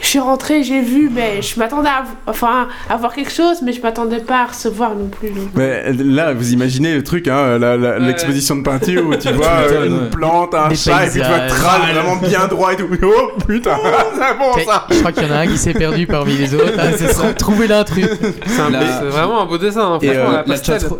[0.00, 3.72] Je suis rentrée, j'ai vu, mais je m'attendais à, enfin, à voir quelque chose, mais
[3.72, 5.30] je m'attendais pas à recevoir non plus.
[5.30, 5.50] donc.
[5.54, 7.58] Mais là, vous imaginez le truc, hein,
[8.00, 10.10] l'exposition de peinture où tu vois euh, une ouais.
[10.10, 11.46] plante, un Des chat, et puis tu vois.
[11.46, 12.88] Tral vraiment bien droit et tout.
[13.04, 13.76] Oh putain,
[14.14, 14.86] c'est bon ça!
[14.90, 16.72] Je crois qu'il y en a un qui s'est perdu parmi les autres.
[16.78, 17.32] Ah, c'est ça.
[17.34, 18.06] Trouver l'intrus.
[18.46, 19.94] C'est vraiment un beau dessin.
[19.94, 20.42] hein, Et, franchement, euh,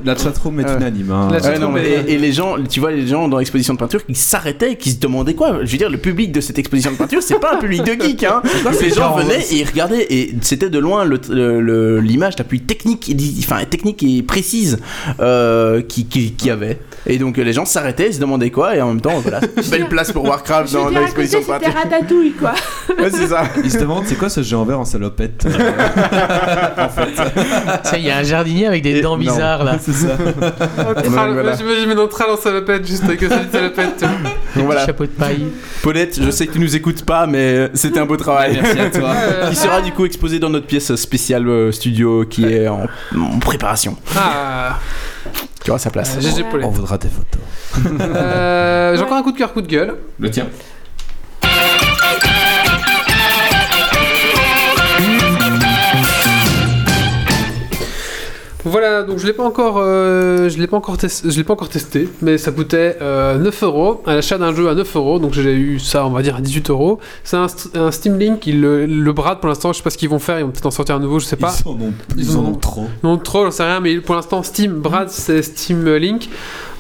[0.05, 1.11] la La, chatroom est unanime.
[1.11, 1.29] hein.
[1.61, 4.77] Non, est- et les gens, tu vois, les gens dans l'exposition de peinture qui s'arrêtaient,
[4.77, 5.59] qui se demandaient quoi?
[5.65, 7.93] Je veux dire, le public de cette exposition de peinture, c'est pas un public de
[8.03, 8.43] geek, hein.
[8.81, 12.45] Les gens venaient et ils regardaient, et c'était de loin le- le- le- l'image la
[12.45, 14.79] plus technique, enfin technique et précise
[15.21, 16.79] euh, qui, qui, qui avait.
[17.07, 19.41] Et donc les gens s'arrêtaient, ils se demandaient quoi, et en même temps, voilà,
[19.71, 22.53] belle place pour Warcraft dans l'exposition c'était ratatouille, quoi.
[23.03, 23.45] Ouais, c'est ça.
[23.65, 25.73] Ils se demandent c'est quoi ce géant vert en salopette euh,
[27.85, 29.19] Tiens, il y a un jardinier avec des Et- dents non.
[29.19, 29.77] bizarres là.
[29.81, 30.17] C'est ça.
[30.17, 31.57] Tral- voilà.
[31.57, 34.01] J'imagine dans Tral en salopette, juste avec une salopette.
[34.57, 35.47] Donc voilà, Chapeau de paille.
[35.83, 38.59] Paulette, je sais que tu nous écoutes pas, mais c'était un beau travail.
[38.63, 39.15] Merci à toi.
[39.51, 42.87] qui sera du coup exposé dans notre pièce spéciale euh, studio qui est en,
[43.19, 43.97] en préparation.
[44.17, 44.79] Ah,
[45.63, 46.19] Qui aura sa place.
[46.21, 46.67] GG Paulette.
[46.67, 47.41] On voudra tes photos.
[48.01, 49.95] Euh, J'ai encore un coup de cœur, coup de gueule.
[50.19, 50.47] Le tien.
[58.65, 61.55] Voilà, donc je l'ai pas encore, euh, je l'ai pas encore testé, je l'ai pas
[61.55, 65.19] encore testé, mais ça coûtait euh, 9 euros à l'achat d'un jeu à 9 euros,
[65.19, 67.01] donc j'ai eu ça, on va dire à 18 euros.
[67.25, 69.91] C'est un, st- un Steam Link, ils le, le bradent pour l'instant, je sais pas
[69.91, 71.53] ce qu'ils vont faire, ils vont peut-être en sortir un nouveau, je sais pas.
[71.65, 72.87] Ils en ont, Ils ils en en ont ont- trop.
[73.03, 76.29] Non, trop, j'en sais rien, mais pour l'instant Steam brade, c'est Steam Link,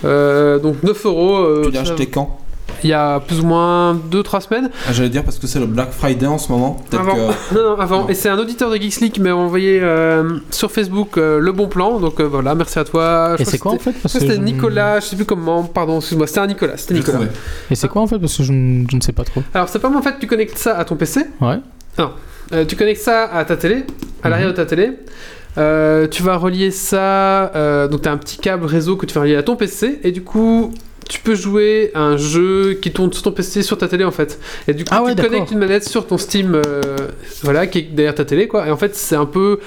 [0.05, 1.37] Euh, donc 9 euros.
[1.39, 2.39] euh, Tu l'as acheté quand?
[2.85, 4.71] Il y a plus ou moins 2-3 semaines.
[4.89, 6.83] Ah, J'allais dire parce que c'est le Black Friday en ce moment.
[6.93, 7.15] Avant.
[7.15, 7.21] que.
[7.55, 8.01] Non, non, avant.
[8.03, 8.09] Non.
[8.09, 11.53] Et c'est un auditeur de Geeks League qui m'a envoyé euh, sur Facebook euh, le
[11.53, 12.01] bon plan.
[12.01, 13.37] Donc euh, voilà, merci à toi.
[13.37, 16.27] Je Et c'est quoi en fait C'était je- Nicolas, je sais plus comment, pardon, excuse-moi,
[16.27, 17.19] c'était un Nicolas, c'était Nicolas.
[17.19, 17.31] trouvé.
[17.71, 19.43] Et c'est quoi en fait Parce que je, ne- je ne sais pas trop.
[19.55, 21.59] Alors c'est pas moi en fait, tu connectes ça à ton PC, Ouais.
[22.53, 23.85] euh, tu connectes ça à ta télé,
[24.23, 24.53] à l'arrière Mhm.
[24.55, 24.91] de ta télé.
[25.59, 29.15] Euh, tu vas relier ça, euh, donc tu as un petit câble réseau que tu
[29.15, 30.73] vas relier à ton PC, et du coup,
[31.09, 34.11] tu peux jouer à un jeu qui tourne sur ton PC, sur ta télé en
[34.11, 34.39] fait.
[34.69, 36.81] Et du coup, Ah ouais, tu connectes une manette sur ton Steam, euh,
[37.43, 38.67] voilà, qui est derrière ta télé, quoi.
[38.67, 39.59] Et en fait, c'est un peu,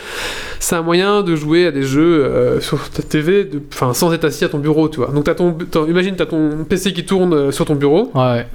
[0.59, 4.25] c'est un moyen de jouer à des jeux euh, sur ta TV, enfin, sans être
[4.25, 5.07] assis à ton bureau, tu vois.
[5.07, 8.11] Donc, t'as ton, t'as- imagine, tu as ton PC qui tourne euh, sur ton bureau,
[8.15, 8.45] Ouais.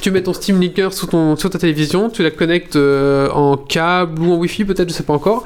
[0.00, 4.22] tu mets ton Steam Linker sur, ton, sur ta télévision, tu la connectes en câble
[4.22, 5.44] ou en Wi-Fi, peut-être, je sais pas encore.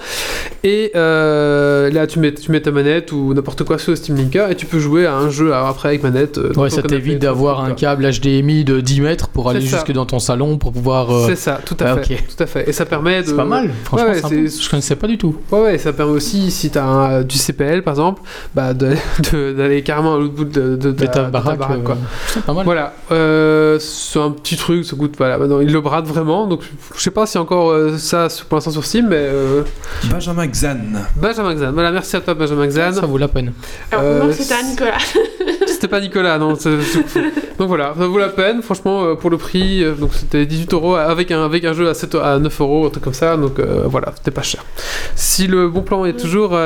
[0.65, 4.51] Et là, tu mets, tu mets ta manette ou n'importe quoi sur le Steam Linker
[4.51, 6.39] et tu peux jouwer à un jeu alors après avec manette.
[6.59, 10.06] Euh, Ouais, ça t'évite d'avoir un câble HDMI de 10 mètres pour aller jusque dans
[10.06, 11.10] ton salon pour pouvoir.
[11.10, 12.14] euh, C'est ça, tout à ouais, fait.
[12.14, 12.24] ok.
[12.36, 12.68] Tout à fait.
[12.68, 13.28] Et ça permet de.
[13.28, 13.70] C'est pas mal.
[13.85, 15.36] Franchement, Ouais, peu- je connaissais pas du tout.
[15.51, 18.22] Ouais, ouais, ça permet aussi, si t'as un- du CPL par exemple,
[18.55, 18.72] bah,
[19.32, 21.97] d'aller carrément à l'autre bout de, de, De ta baraque, euh, quoi.
[22.28, 22.64] C'est pas mal.
[22.64, 26.62] Voilà, euh, c'est un petit truc, ça coûte, voilà, maintenant il le brade vraiment, donc
[26.97, 29.62] je sais pas si encore euh, ça pour l'instant sur Steam, mais euh,
[30.10, 30.76] Benjamin Xan.
[31.16, 32.93] Benjamin Xan, voilà, merci à toi Benjamin Xan.
[32.93, 33.52] Ça vaut la peine.
[33.93, 34.98] Alors, Euh, non, c'était un Nicolas.
[35.78, 36.56] c'était pas Nicolas, non.
[36.56, 36.70] c'est-
[37.59, 39.82] Donc voilà, ça vaut la peine, franchement, euh, pour le prix.
[39.84, 42.86] euh, Donc c'était 18 euros avec un, avec un jeu à, 7, à 9 euros,
[42.86, 43.36] un truc comme ça.
[43.36, 44.64] Donc euh, voilà, c'était pas cher.
[45.14, 46.59] Si le bon plan est toujours.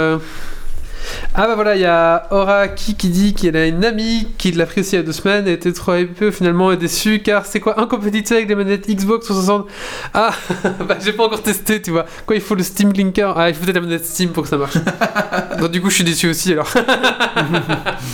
[1.34, 4.66] Ah bah voilà, il y a Oraki qui dit qu'elle a une amie qui l'a
[4.66, 7.46] pris aussi il y a deux semaines et était trop hypée finalement est déçue car
[7.46, 9.66] c'est quoi incompatibilité avec les manettes Xbox 360
[10.14, 10.32] Ah
[10.86, 12.06] bah j'ai pas encore testé tu vois.
[12.26, 13.34] Quoi il faut le Steam Linker?
[13.36, 14.76] Ah il faut peut-être la manette Steam pour que ça marche.
[15.58, 16.68] Donc du coup je suis déçu aussi alors.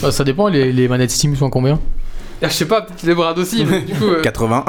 [0.03, 1.79] Bah, ça dépend, les, les manettes Steam sont combien?
[2.43, 4.05] Je sais pas, peut-être les bras aussi mais du coup...
[4.05, 4.65] euh, 80.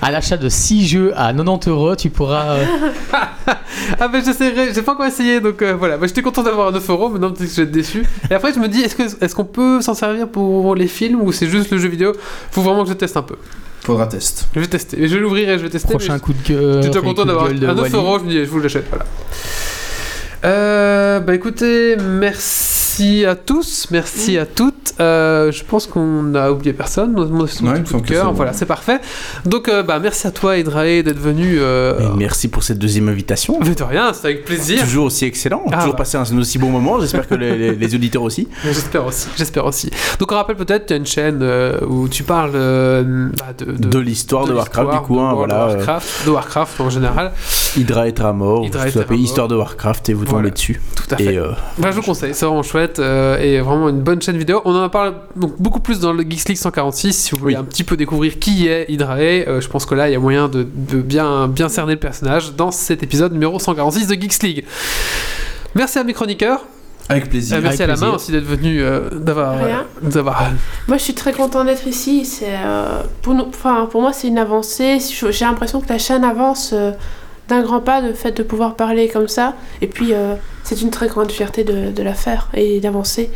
[0.00, 2.56] À l'achat de 6 jeux à 90 euros, tu pourras.
[2.56, 2.64] euh,
[4.00, 6.72] Ah bah j'essaierai, j'ai pas encore essayé donc euh, voilà, bah, j'étais content d'avoir un
[6.72, 8.04] 9 euros, maintenant peut-être que je vais être déçu.
[8.30, 11.20] Et après je me dis, est-ce que est-ce qu'on peut s'en servir pour les films
[11.22, 12.12] ou c'est juste le jeu vidéo?
[12.50, 13.36] Faut vraiment que je teste un peu.
[13.84, 14.46] Faudra test.
[14.54, 15.88] Je vais tester, et je l'ouvrirai, je vais tester.
[15.94, 16.82] prochain mais coup de gueule.
[16.84, 17.94] J'étais content d'avoir un 9 Wally.
[17.94, 19.04] euros, je me dis, je vous l'achète, voilà.
[20.44, 22.81] Euh, bah écoutez, merci
[23.26, 24.94] à tous, merci à toutes.
[25.00, 27.12] Euh, je pense qu'on a oublié personne.
[27.12, 29.00] Mon, Ouais, cœur, voilà, c'est parfait.
[29.46, 31.56] Donc euh, bah merci à toi Hydrae d'être venu.
[31.58, 33.58] Euh, Et merci pour cette deuxième invitation.
[33.60, 34.82] mais de rien, c'est avec plaisir.
[34.82, 35.98] Toujours aussi excellent, Ah, toujours bah.
[35.98, 37.00] passé un aussi bon moment.
[37.00, 38.48] J'espère que les, les- les auditeurs aussi.
[38.64, 39.90] J'espère aussi, j'espère aussi.
[40.18, 43.72] Donc on rappelle peut-être, tu as une chaîne euh, où tu parles euh, bah, de,
[43.72, 45.66] De l'histoire de, Warcraft, du coup, de hein, voilà.
[45.66, 47.32] of euh, Warcraft, de Warcraft en général.
[47.76, 49.16] Hydra et Tramor, Hydra vous tapez.
[49.16, 50.50] Histoire de Warcraft et vous tombez Voilà.
[50.50, 50.80] dessus.
[50.94, 51.24] Tout à fait.
[51.34, 54.36] Et euh, Bah, je vous conseille, c'est vraiment chouette euh, et vraiment une bonne chaîne
[54.36, 54.60] vidéo.
[54.64, 57.60] On en parle donc beaucoup plus dans le Geeks League 146 si vous voulez Oui.
[57.60, 59.44] un petit peu découvrir qui est Hydrae.
[59.48, 61.98] euh, je pense que là il y a moyen de, de bien, bien cerner le
[62.00, 64.64] personnage dans cet épisode numéro 146 de Geeks League.
[65.74, 66.60] Merci à mes chroniqueurs,
[67.08, 67.56] Avec plaisir.
[67.56, 68.08] Euh, merci à la plaisir.
[68.08, 69.68] main aussi d'être venu, euh, d'avoir, euh,
[70.02, 70.50] d'avoir-
[70.88, 72.24] Moi, je suis très content d'être ici.
[72.26, 74.98] C'est euh, pour nous, enfin pour moi, c'est une avancée.
[75.30, 76.92] J'ai l'impression que la chaîne avance euh,
[77.48, 79.54] d'un grand pas, le fait de pouvoir parler comme ça.
[79.80, 83.30] Et puis, euh, c'est une très grande fierté de, de la faire et d'avancer.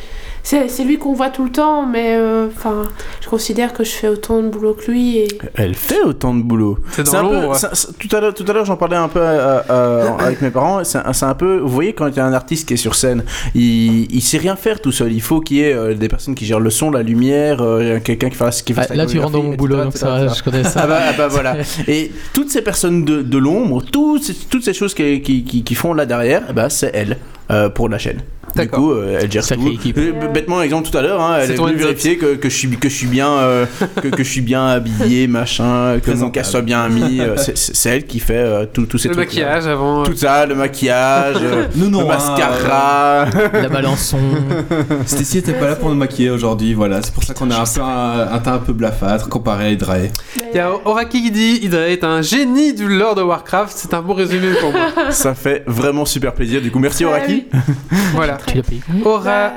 [0.46, 2.82] C'est lui qu'on voit tout le temps, mais euh, enfin,
[3.20, 5.18] je considère que je fais autant de boulot que lui.
[5.18, 5.28] Et...
[5.56, 6.78] elle fait autant de boulot.
[6.92, 10.08] C'est peu- ça- tout à l'heure, tout à l'heure, j'en parlais un peu euh, euh,
[10.20, 10.84] avec mes parents.
[10.84, 13.24] C'est un, peu, vous voyez, quand il y a un artiste qui est sur scène,
[13.56, 15.12] il, il sait rien faire tout seul.
[15.12, 17.98] Il faut qu'il y ait euh, des personnes qui gèrent le son, la lumière, euh,
[17.98, 20.28] quelqu'un qui fasse, qui fasse Ah, la là, tu rentres dans mon boulot, donc ça,
[20.28, 20.80] je connais ça.
[20.84, 21.56] Ah bah, ah bah voilà.
[21.88, 25.64] Et toutes ces personnes de, de l'ombre, toutes ces, toutes ces choses qui, qui, qui,
[25.64, 27.16] qui font là derrière, ben, c'est elle
[27.50, 28.20] euh, pour la chaîne.
[28.56, 28.78] Du D'accord.
[28.80, 29.72] coup, euh, elle gère Sacrée tout.
[29.72, 29.98] équipe.
[29.98, 32.48] Euh, bêtement, exemple tout à l'heure, hein, elle C'est est ton venue vérifier que, que
[32.48, 33.66] je suis que je suis bien euh,
[34.02, 37.20] que, que je suis bien habillé, machin, que mon casque soit bien mis.
[37.20, 39.26] euh, c'est- elle qui fait euh, tout- tous ces le trucs.
[39.28, 40.02] maquillage avant.
[40.04, 41.36] Tout ça, le maquillage,
[41.76, 43.26] non, le hein, mascara.
[43.52, 44.18] La balançon.
[45.04, 47.02] Stacy était pas là pour nous maquiller aujourd'hui, voilà.
[47.02, 49.70] C'est pour ça qu'on a un peu un, un teint un peu blafâtre comparé à
[49.70, 50.10] Hydrae.
[50.52, 53.76] Il y a Oraki qui dit Hydrae est un génie du lore de Warcraft.
[53.76, 54.86] C'est un bon résumé pour moi.
[55.10, 56.60] Ça fait vraiment super plaisir.
[56.60, 57.44] Du coup, merci Oraki.
[58.14, 58.38] voilà.
[58.46, 59.52] Tu l'as payé Aura,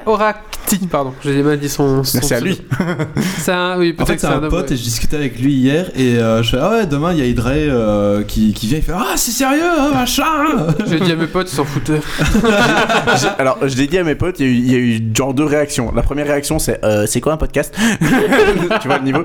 [0.91, 2.03] pardon, j'ai mal dit son.
[2.03, 2.61] son Merci à lui.
[3.40, 4.74] C'est un, oui, En peut-être fait, que c'est un homme, pote ouais.
[4.76, 7.22] et je discutais avec lui hier et euh, je fais Ah ouais, demain il y
[7.22, 10.24] a Hydrae euh, qui, qui vient, il fait Ah, c'est sérieux, hein, machin
[10.88, 12.02] J'ai dit à mes potes, ils s'en foutaient.
[13.20, 14.78] J'ai- Alors, je l'ai dit à mes potes, il y, a eu- il y a
[14.78, 15.91] eu genre deux réactions.
[15.95, 17.74] La première réaction, c'est euh, c'est quoi un podcast?
[18.82, 19.24] Tu vois le niveau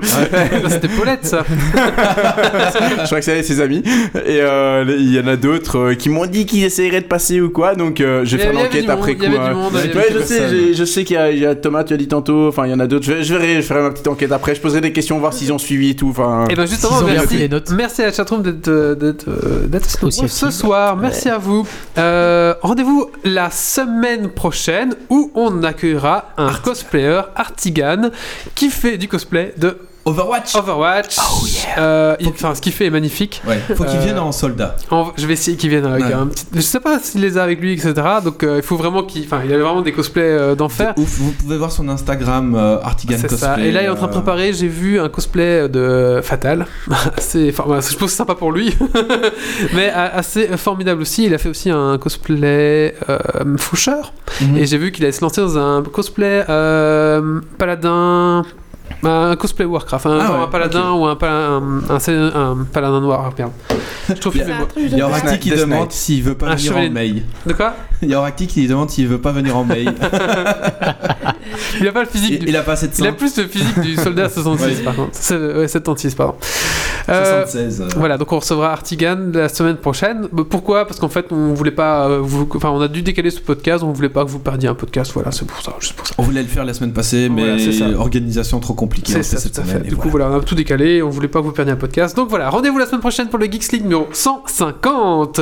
[0.69, 1.43] C'était Paulette, ça.
[1.47, 3.83] Je crois que c'est ses amis.
[4.25, 7.39] Et euh, il y en a d'autres euh, qui m'ont dit qu'ils essaieraient de passer
[7.41, 7.75] ou quoi.
[7.75, 9.23] Donc, euh, je vais faire avait l'enquête après il coup.
[9.23, 11.55] y avait du monde, Ouais, je sais, je sais qu'il y, a- il y a
[11.55, 12.47] Thomas, tu as dit tantôt.
[12.47, 13.05] Enfin, il y en a d'autres.
[13.05, 14.55] Je, je verrai, je ferai ma petite enquête après.
[14.55, 16.09] Je poserai des questions, voir s'ils ont suivi et tout.
[16.09, 17.71] Enfin, Et ben justement, Ils ont bien merci, pris les notes.
[17.71, 18.95] merci à la chatroom d'être euh,
[19.27, 20.95] euh, Aussi ce soir.
[20.97, 21.65] Merci à vous.
[21.97, 28.09] Euh, Rendez-vous la semaine prochaine où on accueillera un cosplayer Artigan
[28.55, 31.17] qui fait du cosplay de Overwatch Overwatch.
[31.77, 33.41] Euh, il- Enfin, ce qu'il fait est magnifique.
[33.47, 34.75] Ouais, faut qu'il Euh, vienne en soldat.
[34.91, 36.13] En- je vais essayer qu'il vienne avec Ouais.
[36.13, 36.45] un petit.
[36.53, 37.93] Je sais pas s'il les a avec lui, etc.
[38.23, 39.23] Donc euh, il faut vraiment qu'il.
[39.25, 40.93] Enfin, il avait vraiment des cosplays euh, d'enfer.
[40.95, 43.47] De Ouf, vous pouvez voir son Instagram euh, Artigan C'est Cosplay.
[43.47, 43.59] ça.
[43.59, 44.53] Et là, il est en train de euh, préparer.
[44.53, 46.67] J'ai vu un cosplay de Fatal.
[47.17, 48.75] assez, enfin, je pense que c'est sympa pour lui,
[49.73, 51.25] mais assez formidable aussi.
[51.25, 53.17] Il a fait aussi un cosplay euh,
[53.57, 54.13] Foucheur.
[54.41, 54.57] mhm.
[54.57, 58.43] Et j'ai vu qu'il allait se lancer dans un cosplay euh, Paladin.
[59.05, 62.57] Un cosplay Warcraft, un, Ah genre ouais, un paladin ou un, pala- un, un- un
[62.71, 63.31] paladin noir.
[63.37, 63.51] Merde.
[64.09, 65.05] Je trouve Il y a-.
[65.07, 67.23] Oracti qui demande s'il veut pas venir en mail.
[67.45, 69.93] De quoi Il y a Oracti qui demande s'il veut pas venir en mail.
[71.79, 72.31] Il a pas le physique.
[72.31, 74.83] il, du- il a pas de Il a plus le physique du soldat 66 Ouais.
[74.83, 75.11] par contre.
[75.59, 76.35] Ouais, 76 pardon.
[77.07, 77.81] Euh, 76.
[77.81, 80.27] euh, Voilà, donc on recevra Artigan la semaine prochaine.
[80.37, 80.85] Euh, Pourquoi?
[80.87, 83.83] Parce qu'en fait, on voulait pas, euh, vous, enfin, on a dû décaler ce podcast.
[83.83, 85.11] On voulait pas que vous perdiez un podcast.
[85.13, 86.15] Voilà, c'est pour ça, juste pour ça.
[86.17, 88.94] On voulait le faire la semaine passée, mais Voilà, organisation trop compliquée.
[89.03, 89.81] On C'est le fait ça, cette tout à semaine.
[89.81, 89.87] fait.
[89.87, 90.25] et Du coup, voilà.
[90.25, 91.01] voilà, on a tout décalé.
[91.01, 92.15] On voulait pas que vous perdiez un podcast.
[92.15, 95.41] Donc voilà, rendez-vous la semaine prochaine pour le Geeks League numéro 150.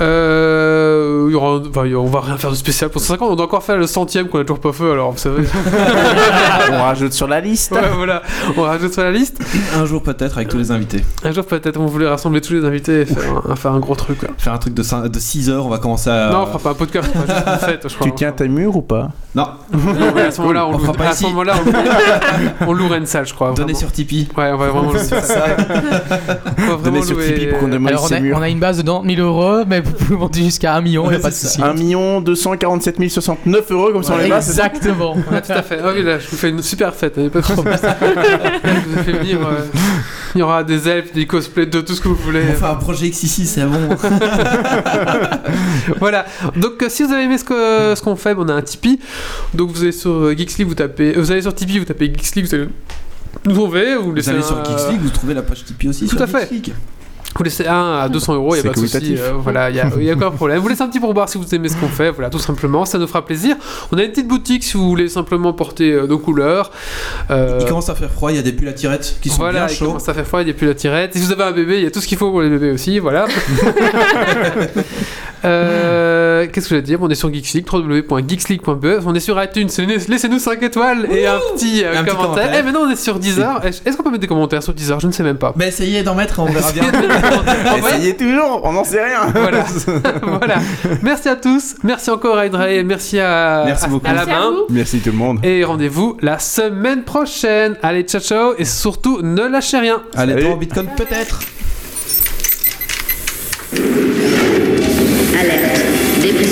[0.00, 3.30] Euh, il y aura, enfin, on va rien faire de spécial pour 150.
[3.30, 4.90] On doit encore faire le centième qu'on a toujours pas fait.
[4.90, 5.44] Alors, vous savez.
[6.72, 7.72] On rajoute sur la liste.
[7.72, 8.22] Ouais, voilà,
[8.56, 9.38] on rajoute sur la liste.
[9.76, 11.04] Un jour peut-être avec tous les invités.
[11.24, 13.94] Un jour peut-être, on voulait rassembler tous les invités et faire un, faire un gros
[13.94, 14.18] truc.
[14.18, 14.28] Quoi.
[14.38, 16.30] Faire un truc de, 5 de 6 heures, on va commencer à.
[16.30, 18.06] Non, on fera pas un podcast, on fera juste une fête, je crois.
[18.06, 19.10] Tu tiens tes murs ou pas?
[19.34, 21.24] Non, Non, à ce moment-là, on, On pas à ici.
[21.24, 21.70] ce moment-là, on,
[22.60, 23.52] on louerait une salle, je crois.
[23.54, 24.28] donnez sur Tipeee.
[24.36, 24.98] Ouais, on va vraiment louer.
[25.02, 25.20] ça.
[26.70, 28.36] On Donnez sur Tipeee pour qu'on demande Alors on ses a, murs.
[28.38, 31.04] on a une base de 90 000 euros, mais vous pouvez monter jusqu'à 1 million,
[31.06, 31.60] il n'y a pas de souci.
[31.62, 35.14] 1 247 069 euros comme ça on c'est ça Exactement.
[35.30, 35.78] Ouais, tout à fait.
[35.82, 37.16] Ah oui, là, je vous fais une super fête.
[37.18, 37.78] hein, pas de problème.
[38.64, 39.38] je vous ai fait venir.
[39.46, 39.60] euh,
[40.34, 42.42] il y aura des elfes, des cosplays, de tout ce que vous voulez.
[42.50, 43.88] Enfin, un projet X6, c'est bon.
[46.00, 46.24] voilà.
[46.56, 48.98] Donc, euh, si vous avez aimé ce qu'on fait, on a un Tipeee.
[49.54, 51.12] Donc, vous allez sur euh, Geeks League, vous tapez.
[51.12, 52.12] Vous allez sur Tipeee, vous tapez
[52.46, 52.68] Geeks League,
[53.46, 53.96] nous trouver.
[53.96, 56.16] Vous Vous laissez allez un- sur Geeks League, vous trouvez la page Tipeee aussi Tout
[56.16, 56.40] sur à fait.
[56.42, 56.74] Geeks League.
[57.36, 59.16] Vous laissez 1 à 200 euros, il n'y a pas de souci.
[59.18, 60.60] euh, voilà, il n'y a, y a aucun problème.
[60.60, 62.96] Vous laissez un petit pourboire si vous aimez ce qu'on fait, voilà, tout simplement, ça
[62.96, 63.56] nous fera plaisir.
[63.90, 66.70] On a une petite boutique si vous voulez simplement porter euh, nos couleurs.
[67.32, 69.38] Euh, Il commence à faire froid, il y a des pulls à tirettes qui sont
[69.38, 69.86] voilà, bien il chauds.
[69.86, 71.12] commence à faire froid, il n'y a plus la tirette.
[71.14, 72.70] Si vous avez un bébé, il y a tout ce qu'il faut pour les bébés
[72.70, 73.26] aussi, voilà.
[75.44, 76.98] Euh, Qu'est-ce que je vais dire?
[77.00, 78.86] On est sur Geeksleague, www.geeksleague.be.
[79.06, 79.68] On est sur iTunes,
[80.08, 82.16] laissez-nous 5 étoiles et un petit, euh, Un commentaire.
[82.16, 82.50] commentaire.
[82.58, 83.62] Eh, maintenant on est sur Deezer.
[83.64, 85.00] Est-ce qu'on peut mettre des commentaires sur Deezer?
[85.00, 85.52] Je ne sais même pas.
[85.56, 86.84] Mais essayez d'en mettre, on verra bien.
[87.78, 89.20] Essayez toujours, on n'en sait rien.
[89.34, 89.64] voilà.
[90.22, 90.56] voilà.
[91.02, 91.76] Merci à tous.
[91.82, 92.82] Merci encore à Hydrae.
[92.84, 94.06] Merci à, Merci à- beaucoup.
[94.06, 94.50] à la Merci à main.
[94.50, 94.66] vous.
[94.70, 95.38] Merci tout le monde.
[95.44, 97.76] Et rendez-vous la semaine prochaine.
[97.82, 98.52] Allez, ciao ciao.
[98.58, 100.02] Et surtout, ne lâchez rien.
[100.14, 101.40] Allez, en Bitcoin peut-être.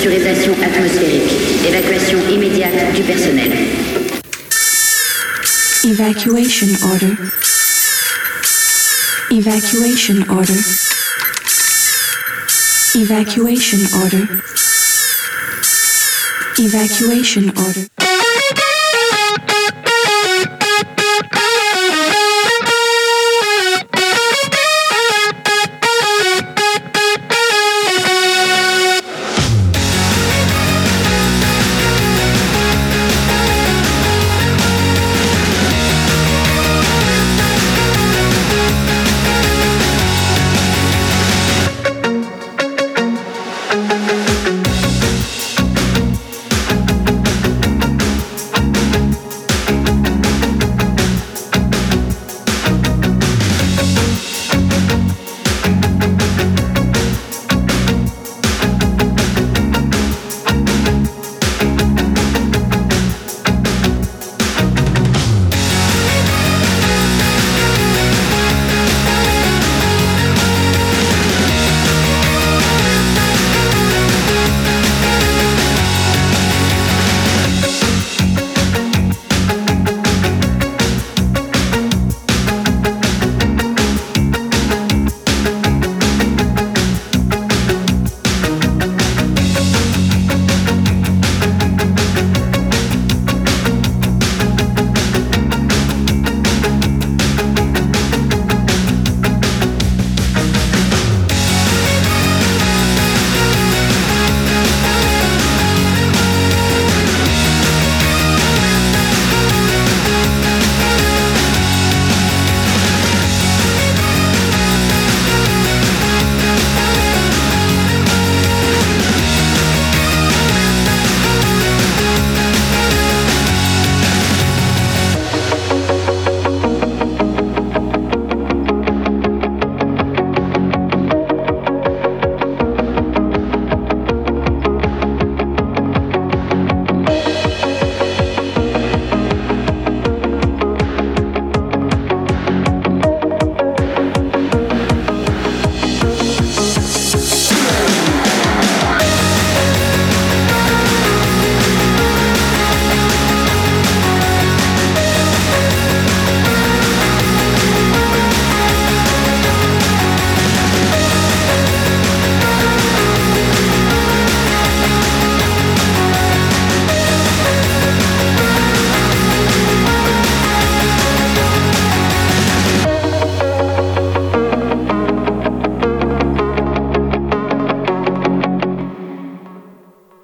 [0.02, 1.30] Dépressurisation atmosphérique.
[1.64, 3.52] Évacuation immédiate du personnel.
[5.84, 7.14] Evacuation order.
[9.30, 10.58] Evacuation order.
[12.96, 14.26] Evacuation order.
[16.58, 18.11] Evacuation order.